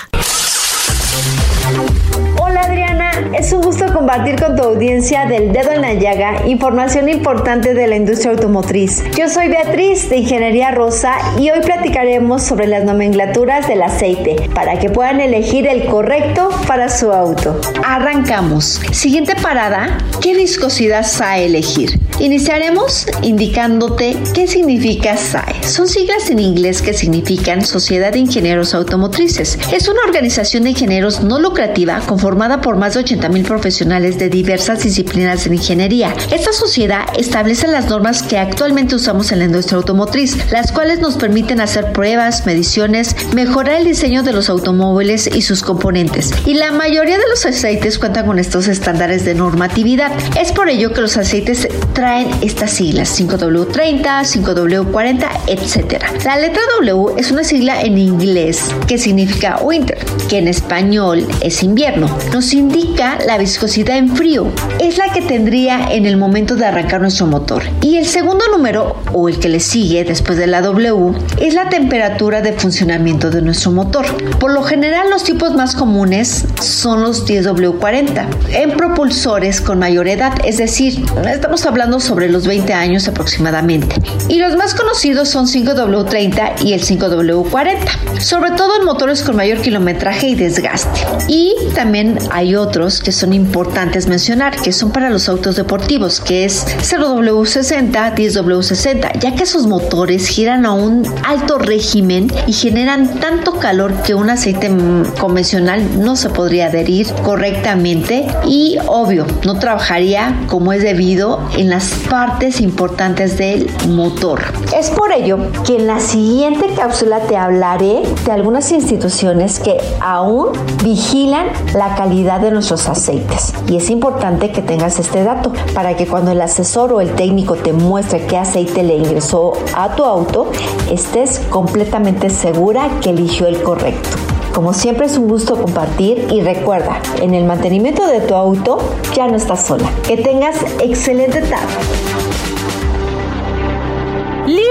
Es 3.34 3.52
un 3.52 3.62
gusto 3.62 3.86
compartir 3.94 4.40
con 4.40 4.56
tu 4.56 4.64
audiencia 4.64 5.26
del 5.26 5.52
dedo 5.52 5.72
en 5.72 5.82
la 5.82 5.94
llaga 5.94 6.48
información 6.48 7.10
importante 7.10 7.74
de 7.74 7.88
la 7.88 7.96
industria 7.96 8.32
automotriz. 8.32 9.04
Yo 9.18 9.28
soy 9.28 9.50
Beatriz 9.50 10.10
de 10.10 10.18
Ingeniería 10.18 10.72
Rosa 10.72 11.14
y 11.38 11.50
hoy 11.50 11.60
platicaremos 11.62 12.44
sobre 12.44 12.68
las 12.68 12.84
nomenclaturas 12.84 13.68
del 13.68 13.82
aceite 13.82 14.36
para 14.54 14.80
que 14.80 14.90
puedan 14.90 15.20
elegir 15.20 15.68
el 15.68 15.86
correcto 15.86 16.50
para 16.68 16.90
su 16.90 17.12
auto. 17.12 17.60
Arrancamos. 17.84 18.82
Siguiente 18.92 19.36
parada, 19.36 19.98
¿qué 20.22 20.34
viscosidad 20.34 21.04
SAE 21.04 21.46
elegir? 21.46 22.00
Iniciaremos 22.20 23.08
indicándote 23.22 24.18
qué 24.34 24.48
significa 24.48 25.18
SAE. 25.18 25.64
Son 25.64 25.88
siglas 25.88 26.30
en 26.30 26.40
inglés 26.40 26.82
que 26.82 26.94
significan 26.94 27.64
Sociedad 27.64 28.12
de 28.14 28.20
Ingenieros 28.20 28.74
Automotrices. 28.74 29.60
Es 29.72 29.88
una 29.88 30.02
organización 30.06 30.64
de 30.64 30.72
ingenieros 30.72 31.22
no 31.22 31.40
lucrativa 31.40 32.00
conformada 32.08 32.62
por 32.62 32.78
más 32.78 32.96
de 32.96 33.02
80 33.02 33.17
mil 33.30 33.44
profesionales 33.44 34.18
de 34.20 34.30
diversas 34.30 34.84
disciplinas 34.84 35.46
de 35.46 35.56
ingeniería. 35.56 36.14
Esta 36.32 36.54
sociedad 36.54 37.06
establece 37.18 37.68
las 37.68 37.90
normas 37.90 38.22
que 38.22 38.38
actualmente 38.38 38.96
usamos 38.96 39.32
en 39.32 39.40
la 39.40 39.46
industria 39.46 39.78
automotriz, 39.78 40.38
las 40.52 40.72
cuales 40.72 41.00
nos 41.00 41.16
permiten 41.16 41.60
hacer 41.60 41.92
pruebas, 41.92 42.46
mediciones, 42.46 43.16
mejorar 43.34 43.76
el 43.76 43.86
diseño 43.86 44.24
de 44.24 44.34
los 44.34 44.50
automóviles 44.50 45.28
y 45.34 45.42
sus 45.42 45.64
componentes. 45.64 46.32
Y 46.46 46.54
la 46.54 46.72
mayoría 46.72 47.18
de 47.18 47.28
los 47.30 47.46
aceites 47.46 47.98
cuentan 48.00 48.28
con 48.28 48.40
estos 48.40 48.68
estándares 48.68 49.26
de 49.26 49.34
normatividad. 49.34 50.12
Es 50.40 50.52
por 50.52 50.70
ello 50.70 50.94
que 50.94 51.02
los 51.02 51.18
aceites 51.18 51.68
traen 51.94 52.30
estas 52.42 52.72
siglas 52.72 53.20
5W30, 53.20 54.04
5W40, 54.04 55.28
etc. 55.48 56.04
La 56.24 56.38
letra 56.38 56.62
W 56.80 57.14
es 57.18 57.32
una 57.32 57.44
sigla 57.44 57.82
en 57.82 57.98
inglés 57.98 58.62
que 58.88 58.98
significa 58.98 59.60
winter, 59.62 59.98
que 60.30 60.38
en 60.38 60.48
español 60.48 61.28
es 61.42 61.64
invierno. 61.64 62.16
Nos 62.34 62.54
indica 62.54 63.07
la 63.26 63.38
viscosidad 63.38 63.98
en 63.98 64.16
frío. 64.16 64.48
Es 64.80 64.98
la 64.98 65.12
que 65.14 65.22
tendría 65.22 65.92
en 65.92 66.06
el 66.06 66.18
momento 66.18 66.56
de 66.56 66.66
arrancar 66.66 67.02
nuestro 67.02 67.28
motor. 67.28 67.64
Y 67.82 67.98
el 67.98 68.06
segundo 68.06 68.46
número, 68.52 68.96
o 69.14 69.30
el 69.30 69.40
que 69.40 69.50
le 69.50 69.60
sigue 69.60 70.04
después 70.04 70.38
de 70.38 70.48
la 70.48 70.62
W, 70.62 71.14
es 71.40 71.54
la 71.54 71.70
temperatura 71.70 72.42
de 72.42 72.54
funcionamiento 72.54 73.30
de 73.30 73.42
nuestro 73.42 73.72
motor. 73.72 74.06
Por 74.40 74.52
lo 74.52 74.64
general, 74.64 75.10
los 75.10 75.24
tipos 75.24 75.54
más 75.54 75.76
comunes 75.76 76.46
son 76.62 77.02
los 77.02 77.26
10W40 77.26 78.28
en 78.54 78.72
propulsores 78.72 79.62
con 79.62 79.80
mayor 79.80 80.08
edad, 80.08 80.34
es 80.44 80.58
decir, 80.58 81.04
estamos 81.26 81.66
hablando 81.66 82.00
sobre 82.00 82.30
los 82.30 82.48
20 82.48 82.74
años 82.74 83.08
aproximadamente. 83.08 83.96
Y 84.28 84.40
los 84.40 84.56
más 84.56 84.74
conocidos 84.74 85.30
son 85.30 85.48
5W30 85.48 86.64
y 86.64 86.74
el 86.74 86.82
5W40, 86.82 88.20
sobre 88.20 88.52
todo 88.52 88.78
en 88.80 88.86
motores 88.86 89.22
con 89.22 89.36
mayor 89.36 89.60
kilometraje 89.62 90.30
y 90.30 90.36
desgaste. 90.36 91.02
Y 91.28 91.56
también 91.74 92.18
hay 92.32 92.56
otros 92.56 92.97
que 93.02 93.12
son 93.12 93.34
importantes 93.34 94.08
mencionar, 94.08 94.56
que 94.62 94.72
son 94.72 94.92
para 94.92 95.10
los 95.10 95.30
autos 95.30 95.56
deportivos, 95.56 96.20
que 96.20 96.46
es 96.46 96.66
0W60, 96.66 98.16
10W60, 98.16 99.20
ya 99.20 99.36
que 99.36 99.44
esos 99.44 99.68
motores 99.68 100.28
giran 100.28 100.66
a 100.66 100.74
un 100.74 101.04
alto 101.26 101.58
régimen 101.58 102.32
y 102.46 102.54
generan 102.54 103.20
tanto 103.20 103.54
calor 103.54 103.94
que 104.02 104.16
un 104.16 104.30
aceite 104.30 104.72
convencional 105.20 106.02
no 106.04 106.16
se 106.16 106.30
podría 106.30 106.68
adherir 106.68 107.08
correctamente 107.24 108.28
y 108.46 108.78
obvio, 108.88 109.26
no 109.46 109.60
trabajaría 109.60 110.44
como 110.48 110.74
es 110.74 110.82
debido 110.82 111.40
en 111.58 111.70
las 111.70 111.92
partes 112.10 112.62
importantes 112.62 113.38
del 113.38 113.70
motor. 113.88 114.42
Es 114.78 114.90
por 114.90 115.12
ello 115.12 115.40
que 115.66 115.78
en 115.78 115.88
la 115.88 116.00
siguiente 116.00 116.68
cápsula 116.76 117.20
te 117.22 117.36
hablaré 117.36 118.02
de 118.26 118.32
algunas 118.32 118.72
instituciones 118.72 119.60
que 119.60 119.78
aún 120.00 120.48
vigilan 120.84 121.48
la 121.74 121.96
calidad 121.96 122.40
de 122.40 122.52
nuestros 122.52 122.87
aceites. 122.90 123.54
Y 123.68 123.78
es 123.78 123.90
importante 123.90 124.52
que 124.52 124.62
tengas 124.62 125.00
este 125.00 125.24
dato 125.24 125.54
para 125.74 125.96
que 125.96 126.08
cuando 126.08 126.32
el 126.32 126.42
asesor 126.42 126.94
o 126.94 127.02
el 127.02 127.12
técnico 127.16 127.56
te 127.56 127.74
muestre 127.74 128.26
qué 128.26 128.38
aceite 128.38 128.84
le 128.84 128.96
ingresó 128.96 129.54
a 129.76 129.96
tu 129.96 130.04
auto, 130.04 130.52
estés 130.92 131.40
completamente 131.50 132.30
segura 132.30 132.90
que 133.02 133.12
eligió 133.12 133.48
el 133.48 133.62
correcto. 133.62 134.10
Como 134.54 134.74
siempre 134.74 135.06
es 135.06 135.18
un 135.18 135.28
gusto 135.28 135.62
compartir 135.62 136.28
y 136.32 136.42
recuerda, 136.42 137.00
en 137.22 137.36
el 137.36 137.46
mantenimiento 137.46 138.08
de 138.08 138.22
tu 138.22 138.34
auto 138.34 138.80
ya 139.16 139.28
no 139.28 139.36
estás 139.36 139.68
sola. 139.68 139.88
Que 140.08 140.18
tengas 140.18 140.56
excelente 140.80 141.42
tarde. 141.42 142.17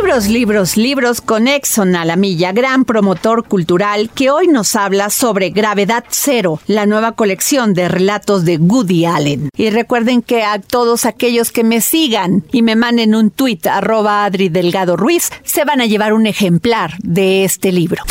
Libros, 0.06 0.28
libros, 0.28 0.76
libros 0.76 1.20
con 1.20 1.48
Exxon 1.48 1.96
a 1.96 2.04
la 2.04 2.14
milla, 2.14 2.52
gran 2.52 2.84
promotor 2.84 3.42
cultural 3.42 4.08
que 4.14 4.30
hoy 4.30 4.46
nos 4.46 4.76
habla 4.76 5.10
sobre 5.10 5.50
Gravedad 5.50 6.04
Cero, 6.10 6.60
la 6.68 6.86
nueva 6.86 7.16
colección 7.16 7.74
de 7.74 7.88
relatos 7.88 8.44
de 8.44 8.56
Woody 8.56 9.04
Allen. 9.04 9.48
Y 9.56 9.70
recuerden 9.70 10.22
que 10.22 10.44
a 10.44 10.60
todos 10.60 11.06
aquellos 11.06 11.50
que 11.50 11.64
me 11.64 11.80
sigan 11.80 12.44
y 12.52 12.62
me 12.62 12.76
manden 12.76 13.16
un 13.16 13.32
tuit 13.32 13.66
arroba 13.66 14.24
Adri 14.24 14.48
Delgado 14.48 14.96
Ruiz, 14.96 15.28
se 15.42 15.64
van 15.64 15.80
a 15.80 15.86
llevar 15.86 16.12
un 16.12 16.28
ejemplar 16.28 16.92
de 17.02 17.42
este 17.42 17.72
libro. 17.72 18.04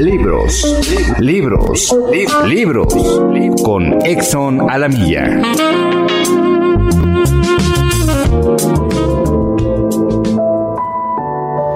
Libros, 0.00 0.66
libros, 1.20 1.96
libros 2.44 2.92
con 3.62 4.04
Exxon 4.04 4.68
a 4.68 4.78
la 4.78 4.88
milla. 4.88 6.19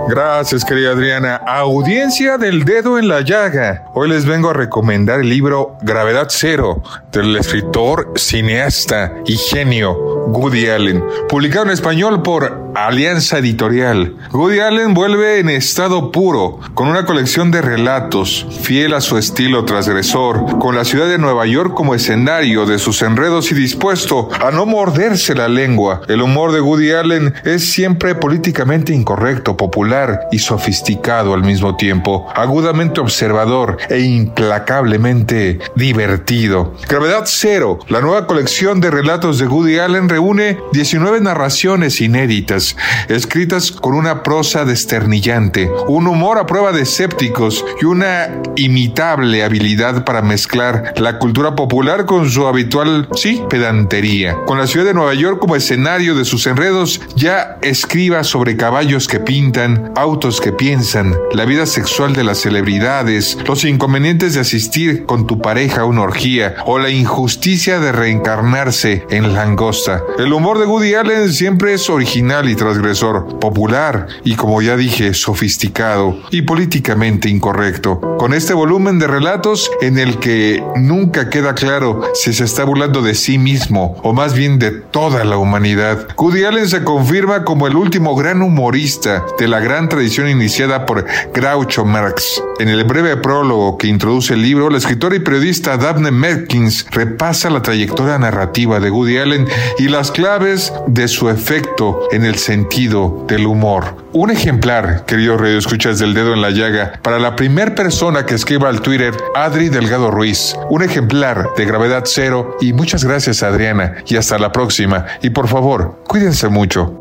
Gracias, 0.09 0.65
querida 0.65 0.91
Adriana. 0.91 1.37
Audiencia 1.37 2.37
del 2.37 2.65
dedo 2.65 2.99
en 2.99 3.09
la 3.09 3.23
llaga. 3.23 3.87
Hoy 3.95 4.09
les 4.09 4.27
vengo 4.27 4.51
a 4.51 4.53
recomendar 4.53 5.21
el 5.21 5.29
libro 5.29 5.79
Gravedad 5.83 6.27
Cero 6.29 6.83
del 7.11 7.37
escritor, 7.37 8.13
cineasta 8.17 9.13
y 9.25 9.37
genio 9.37 10.14
Woody 10.29 10.69
Allen, 10.69 11.05
publicado 11.29 11.67
en 11.67 11.73
español 11.73 12.23
por 12.23 12.65
Alianza 12.75 13.39
Editorial. 13.39 14.17
Woody 14.33 14.59
Allen 14.61 14.95
vuelve 14.95 15.39
en 15.39 15.49
estado 15.49 16.11
puro, 16.11 16.59
con 16.75 16.89
una 16.89 17.05
colección 17.05 17.51
de 17.51 17.63
relatos, 17.63 18.47
fiel 18.63 18.95
a 18.95 19.01
su 19.01 19.17
estilo 19.17 19.65
transgresor, 19.65 20.59
con 20.59 20.75
la 20.75 20.85
ciudad 20.85 21.07
de 21.07 21.19
Nueva 21.19 21.47
York 21.47 21.75
como 21.75 21.95
escenario 21.95 22.67
de 22.67 22.79
sus 22.79 23.03
enredos 23.03 23.53
y 23.53 23.55
dispuesto 23.55 24.29
a 24.45 24.51
no 24.51 24.67
morderse 24.67 25.35
la 25.35 25.49
lengua. 25.49 26.01
El 26.09 26.23
humor 26.23 26.53
de 26.53 26.61
Woody 26.61 26.93
Allen 26.93 27.35
es 27.45 27.71
siempre 27.71 28.15
políticamente 28.15 28.93
incorrecto, 28.93 29.57
popular 29.57 30.29
y 30.33 30.41
sofisticado 30.41 31.35
al 31.35 31.45
mismo 31.45 31.77
tiempo, 31.77 32.27
agudamente 32.35 33.01
observador 33.01 33.77
e 33.89 34.01
implacablemente 34.01 35.61
divertido. 35.77 36.75
Gravedad 36.89 37.23
Cero, 37.27 37.79
la 37.89 38.01
nueva 38.01 38.27
colección 38.27 38.81
de 38.81 38.91
relatos 38.91 39.39
de 39.39 39.47
Woody 39.47 39.79
Allen 39.79 40.09
reúne 40.15 40.61
19 40.73 41.21
narraciones 41.23 42.01
inéditas, 42.01 42.77
escritas 43.09 43.73
con 43.73 43.95
una 43.95 44.23
prosa 44.23 44.65
desternillante, 44.65 45.69
un 45.89 46.07
humor 46.07 46.39
a 46.39 46.47
prueba 46.47 46.71
de 46.71 46.83
escépticos 46.83 47.65
y 47.83 47.87
una 47.87 48.29
imitable 48.55 49.43
habilidad 49.43 50.05
para 50.05 50.23
mezclar 50.23 50.95
la 50.99 51.19
cultura 51.19 51.57
popular 51.57 52.07
con 52.07 52.31
su 52.31 52.47
habitual, 52.47 53.09
sí, 53.17 53.43
pedantería. 53.51 54.37
Con 54.47 54.57
la 54.59 54.69
ciudad 54.69 54.87
de 54.87 54.95
Nueva 54.95 55.15
York 55.15 55.41
como 55.41 55.57
escenario 55.57 56.15
de 56.15 56.25
sus 56.25 56.47
enredos, 56.47 57.01
ya 57.17 57.59
escriba 57.61 58.23
sobre 58.23 58.57
caballos 58.57 59.09
que 59.09 59.19
pintan, 59.19 59.91
autos 59.97 60.41
que 60.41 60.53
piensan, 60.53 61.13
la 61.33 61.45
vida 61.45 61.67
sexual 61.67 62.13
de 62.13 62.23
las 62.23 62.39
celebridades, 62.39 63.37
los 63.49 63.65
inconvenientes 63.65 64.35
de 64.35 64.41
asistir 64.43 65.07
con 65.07 65.27
tu 65.27 65.41
pareja 65.41 65.81
a 65.81 65.87
una 65.87 66.03
orgía 66.03 66.55
o 66.67 66.79
la 66.79 66.91
injusticia 66.91 67.81
de 67.81 67.91
reencarnarse 67.91 69.05
en 69.11 69.35
langosta. 69.35 70.04
El 70.19 70.33
humor 70.33 70.59
de 70.59 70.67
Woody 70.67 70.95
Allen 70.95 71.33
siempre 71.33 71.75
es 71.75 71.91
original 71.91 72.49
y 72.49 72.55
transgresor, 72.55 73.41
popular 73.41 74.07
y 74.23 74.37
como 74.37 74.63
ya 74.63 74.77
dije, 74.77 75.13
sofisticado 75.13 76.17
y 76.31 76.43
políticamente 76.43 77.29
incorrecto. 77.29 78.01
Con 78.19 78.33
este 78.33 78.55
volumen 78.55 78.99
de 78.99 79.09
relatos 79.09 79.71
en 79.81 79.99
el 79.99 80.19
que 80.19 80.63
nunca 80.77 81.31
queda 81.31 81.55
claro 81.55 82.03
si 82.15 82.33
se 82.33 82.45
está 82.45 82.65
burlando 82.65 83.03
de 83.03 83.15
sí 83.15 83.39
mismo 83.39 83.97
o 84.03 84.13
más 84.13 84.35
bien 84.35 84.59
de 84.59 84.71
toda 84.71 85.25
la 85.25 85.37
humanidad, 85.37 86.07
Woody 86.17 86.45
Allen 86.45 86.69
se 86.69 86.85
confirma 86.85 87.45
como 87.45 87.67
el 87.67 87.75
último 87.75 88.15
gran 88.15 88.41
humorista 88.43 89.25
de 89.39 89.49
la 89.49 89.59
gran 89.59 89.89
tradición 89.89 90.29
iniciada 90.29 90.87
por 90.87 91.07
Groucho 91.33 91.85
Marx. 91.85 92.43
En 92.61 92.69
el 92.69 92.85
breve 92.85 93.17
prólogo 93.17 93.79
que 93.79 93.89
introduce 93.89 94.35
el 94.35 94.43
libro, 94.43 94.71
la 94.71 94.79
escritora 94.79 95.17
y 95.17 95.21
periodista 95.21 95.77
Daphne 95.77 96.13
Merkins 96.13 96.87
repasa 96.91 97.51
la 97.51 97.63
trayectoria 97.63 98.17
narrativa 98.19 98.79
de 98.79 98.91
Woody 98.91 99.19
Allen 99.19 99.49
y 99.79 99.89
las 99.95 100.11
claves 100.11 100.73
de 100.89 101.07
su 101.07 101.31
efecto 101.31 102.09
en 102.11 102.25
el 102.25 102.35
sentido 102.35 103.25
del 103.29 103.47
humor. 103.47 104.05
Un 104.13 104.33
ejemplar, 104.33 105.05
querido 105.05 105.37
Radio 105.39 105.57
Escuchas 105.57 106.01
del 106.01 106.15
Dedo 106.15 106.35
en 106.35 106.43
la 106.43 106.51
Llaga, 106.51 106.99
para 107.01 107.21
la 107.21 107.37
primer 107.37 107.77
persona 107.77 108.27
que 108.27 108.35
escriba 108.35 108.69
al 108.69 108.81
Twitter, 108.81 109.15
Adri 109.37 109.69
Delgado 109.69 110.11
Ruiz. 110.11 110.57
Un 110.69 110.83
ejemplar 110.83 111.51
de 111.57 111.65
gravedad 111.65 112.03
cero 112.07 112.57
y 112.61 112.73
muchas 112.73 113.05
gracias 113.05 113.45
Adriana 113.45 113.95
y 114.09 114.17
hasta 114.17 114.37
la 114.37 114.51
próxima. 114.51 115.07
Y 115.23 115.31
por 115.31 115.47
favor, 115.47 116.03
cuídense 116.09 116.49
mucho. 116.49 117.01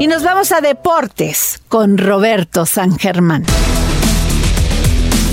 Y 0.00 0.08
nos 0.08 0.24
vamos 0.24 0.50
a 0.50 0.60
deportes 0.60 1.60
con 1.68 1.98
Roberto 1.98 2.66
San 2.66 2.98
Germán. 2.98 3.44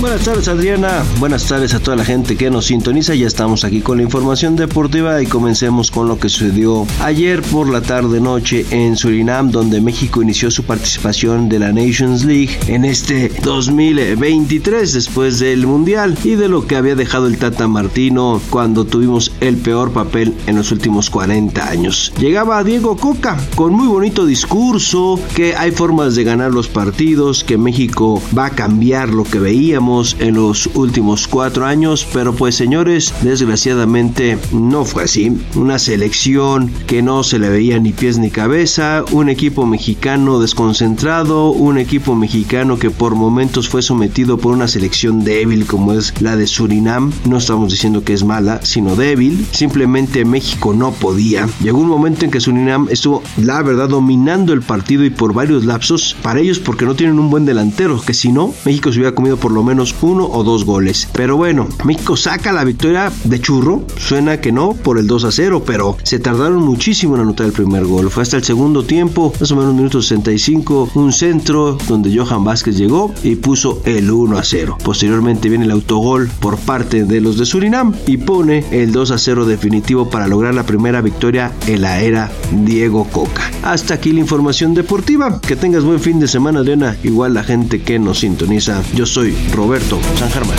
Buenas 0.00 0.22
tardes 0.22 0.46
Adriana, 0.46 1.02
buenas 1.18 1.48
tardes 1.48 1.74
a 1.74 1.80
toda 1.80 1.96
la 1.96 2.04
gente 2.04 2.36
que 2.36 2.50
nos 2.50 2.66
sintoniza, 2.66 3.16
ya 3.16 3.26
estamos 3.26 3.64
aquí 3.64 3.80
con 3.80 3.96
la 3.96 4.04
información 4.04 4.54
deportiva 4.54 5.20
y 5.20 5.26
comencemos 5.26 5.90
con 5.90 6.06
lo 6.06 6.20
que 6.20 6.28
sucedió 6.28 6.86
ayer 7.02 7.42
por 7.42 7.68
la 7.68 7.82
tarde 7.82 8.20
noche 8.20 8.64
en 8.70 8.96
Surinam 8.96 9.50
donde 9.50 9.80
México 9.80 10.22
inició 10.22 10.52
su 10.52 10.62
participación 10.62 11.48
de 11.48 11.58
la 11.58 11.72
Nations 11.72 12.24
League 12.24 12.56
en 12.68 12.84
este 12.84 13.32
2023 13.42 14.92
después 14.92 15.40
del 15.40 15.66
Mundial 15.66 16.16
y 16.22 16.36
de 16.36 16.48
lo 16.48 16.64
que 16.68 16.76
había 16.76 16.94
dejado 16.94 17.26
el 17.26 17.36
Tata 17.36 17.66
Martino 17.66 18.40
cuando 18.50 18.84
tuvimos 18.84 19.32
el 19.40 19.56
peor 19.56 19.90
papel 19.90 20.32
en 20.46 20.54
los 20.54 20.70
últimos 20.70 21.10
40 21.10 21.68
años. 21.68 22.12
Llegaba 22.20 22.62
Diego 22.62 22.96
Coca 22.96 23.36
con 23.56 23.72
muy 23.72 23.88
bonito 23.88 24.26
discurso 24.26 25.18
que 25.34 25.56
hay 25.56 25.72
formas 25.72 26.14
de 26.14 26.22
ganar 26.22 26.52
los 26.52 26.68
partidos, 26.68 27.42
que 27.42 27.58
México 27.58 28.22
va 28.36 28.46
a 28.46 28.50
cambiar 28.50 29.08
lo 29.08 29.24
que 29.24 29.40
veíamos 29.40 29.87
en 30.18 30.34
los 30.34 30.66
últimos 30.74 31.26
cuatro 31.26 31.64
años, 31.64 32.06
pero 32.12 32.34
pues 32.34 32.54
señores, 32.54 33.14
desgraciadamente 33.22 34.36
no 34.52 34.84
fue 34.84 35.04
así. 35.04 35.34
Una 35.54 35.78
selección 35.78 36.70
que 36.86 37.00
no 37.00 37.22
se 37.22 37.38
le 37.38 37.48
veía 37.48 37.78
ni 37.78 37.94
pies 37.94 38.18
ni 38.18 38.30
cabeza, 38.30 39.02
un 39.12 39.30
equipo 39.30 39.64
mexicano 39.64 40.40
desconcentrado, 40.40 41.50
un 41.52 41.78
equipo 41.78 42.14
mexicano 42.14 42.78
que 42.78 42.90
por 42.90 43.14
momentos 43.14 43.70
fue 43.70 43.80
sometido 43.80 44.36
por 44.36 44.52
una 44.52 44.68
selección 44.68 45.24
débil 45.24 45.64
como 45.64 45.94
es 45.94 46.20
la 46.20 46.36
de 46.36 46.46
Surinam. 46.46 47.10
No 47.24 47.38
estamos 47.38 47.72
diciendo 47.72 48.04
que 48.04 48.12
es 48.12 48.24
mala, 48.24 48.60
sino 48.62 48.94
débil. 48.94 49.46
Simplemente 49.52 50.26
México 50.26 50.74
no 50.74 50.92
podía. 50.92 51.48
Llegó 51.62 51.78
un 51.78 51.88
momento 51.88 52.26
en 52.26 52.30
que 52.30 52.40
Surinam 52.40 52.88
estuvo, 52.90 53.22
la 53.38 53.62
verdad, 53.62 53.88
dominando 53.88 54.52
el 54.52 54.60
partido 54.60 55.04
y 55.04 55.10
por 55.10 55.32
varios 55.32 55.64
lapsos. 55.64 56.14
Para 56.22 56.40
ellos 56.40 56.58
porque 56.58 56.84
no 56.84 56.94
tienen 56.94 57.18
un 57.18 57.30
buen 57.30 57.46
delantero, 57.46 57.98
que 58.02 58.12
si 58.12 58.30
no, 58.32 58.52
México 58.66 58.92
se 58.92 58.98
hubiera 58.98 59.14
comido 59.14 59.38
por 59.38 59.52
lo 59.52 59.62
menos 59.62 59.77
uno 60.00 60.26
o 60.26 60.42
dos 60.44 60.64
goles. 60.64 61.08
Pero 61.12 61.36
bueno, 61.36 61.68
México 61.84 62.16
saca 62.16 62.52
la 62.52 62.64
victoria 62.64 63.12
de 63.24 63.40
churro. 63.40 63.82
Suena 63.96 64.40
que 64.40 64.52
no 64.52 64.72
por 64.72 64.98
el 64.98 65.06
2 65.06 65.24
a 65.24 65.32
0, 65.32 65.62
pero 65.64 65.96
se 66.02 66.18
tardaron 66.18 66.64
muchísimo 66.64 67.14
en 67.14 67.22
anotar 67.22 67.46
el 67.46 67.52
primer 67.52 67.84
gol. 67.84 68.10
Fue 68.10 68.22
hasta 68.22 68.36
el 68.36 68.44
segundo 68.44 68.82
tiempo, 68.84 69.32
más 69.40 69.50
o 69.52 69.56
menos 69.56 69.74
minuto 69.74 70.02
65, 70.02 70.90
un 70.94 71.12
centro 71.12 71.78
donde 71.88 72.16
Johan 72.16 72.44
Vázquez 72.44 72.76
llegó 72.76 73.12
y 73.22 73.36
puso 73.36 73.80
el 73.84 74.10
1 74.10 74.38
a 74.38 74.42
0. 74.42 74.78
Posteriormente 74.84 75.48
viene 75.48 75.64
el 75.64 75.70
autogol 75.70 76.28
por 76.40 76.58
parte 76.58 77.04
de 77.04 77.20
los 77.20 77.38
de 77.38 77.46
Surinam 77.46 77.94
y 78.06 78.16
pone 78.16 78.64
el 78.70 78.92
2 78.92 79.10
a 79.12 79.18
0 79.18 79.46
definitivo 79.46 80.10
para 80.10 80.26
lograr 80.26 80.54
la 80.54 80.64
primera 80.64 81.00
victoria 81.00 81.52
en 81.66 81.82
la 81.82 82.00
era 82.00 82.30
Diego 82.64 83.04
Coca. 83.04 83.50
Hasta 83.62 83.94
aquí 83.94 84.12
la 84.12 84.20
información 84.20 84.74
deportiva. 84.74 85.40
Que 85.40 85.56
tengas 85.56 85.84
buen 85.84 86.00
fin 86.00 86.20
de 86.20 86.28
semana, 86.28 86.60
Elena. 86.60 86.96
Igual 87.02 87.34
la 87.34 87.44
gente 87.44 87.82
que 87.82 87.98
nos 87.98 88.20
sintoniza. 88.20 88.82
Yo 88.94 89.06
soy 89.06 89.34
Roberto 89.52 89.67
Roberto 89.68 90.00
San 90.16 90.30
Germán. 90.30 90.56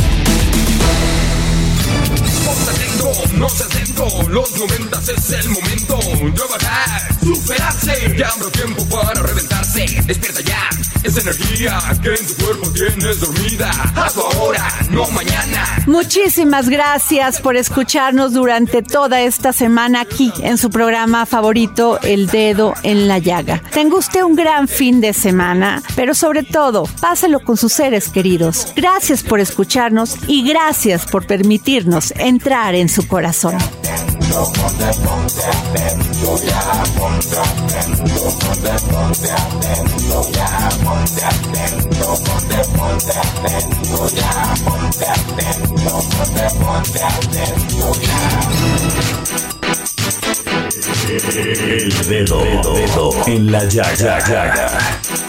No 3.39 3.49
seas 3.49 3.73
lento, 3.73 4.07
los 4.29 4.55
momentos 4.55 5.09
es 5.09 5.31
el 5.31 5.49
momento. 5.49 5.99
Trabajar, 6.35 7.18
superarse. 7.35 8.15
Ya 8.17 8.27
habrá 8.29 8.49
tiempo 8.51 8.85
para 8.89 9.21
reventarse. 9.21 9.85
Despierta 10.05 10.41
ya, 10.41 10.69
esa 11.03 11.21
energía 11.21 11.79
que 12.01 12.09
en 12.09 12.27
tu 12.27 12.43
cuerpo 12.43 12.69
tienes 12.71 13.19
dormida. 13.19 13.69
Hazlo 13.95 14.31
ahora, 14.33 14.67
no 14.89 15.07
mañana. 15.11 15.83
Muchísimas 15.85 16.69
gracias 16.69 17.39
por 17.41 17.55
escucharnos 17.55 18.33
durante 18.33 18.81
toda 18.81 19.21
esta 19.21 19.53
semana 19.53 20.01
aquí 20.01 20.31
en 20.41 20.57
su 20.57 20.69
programa 20.69 21.25
favorito, 21.25 21.99
El 22.01 22.27
Dedo 22.27 22.73
en 22.83 23.07
la 23.07 23.19
Llaga. 23.19 23.61
Tenga 23.71 23.97
usted 23.97 24.23
un 24.23 24.35
gran 24.35 24.67
fin 24.67 25.01
de 25.01 25.13
semana, 25.13 25.83
pero 25.95 26.13
sobre 26.13 26.43
todo, 26.43 26.83
páselo 27.01 27.39
con 27.41 27.57
sus 27.57 27.73
seres 27.73 28.09
queridos. 28.09 28.73
Gracias 28.75 29.23
por 29.23 29.39
escucharnos 29.39 30.15
y 30.27 30.47
gracias 30.47 31.05
por 31.05 31.27
permitirnos 31.27 32.11
entrar 32.17 32.75
en 32.75 32.89
su 32.89 33.07
corazón. 33.07 33.57
El 51.09 52.07
dedo, 52.07 52.39
dedo 52.73 53.11
en 53.25 53.51
la 53.51 53.65
llaga. 53.65 54.19
El 54.19 55.28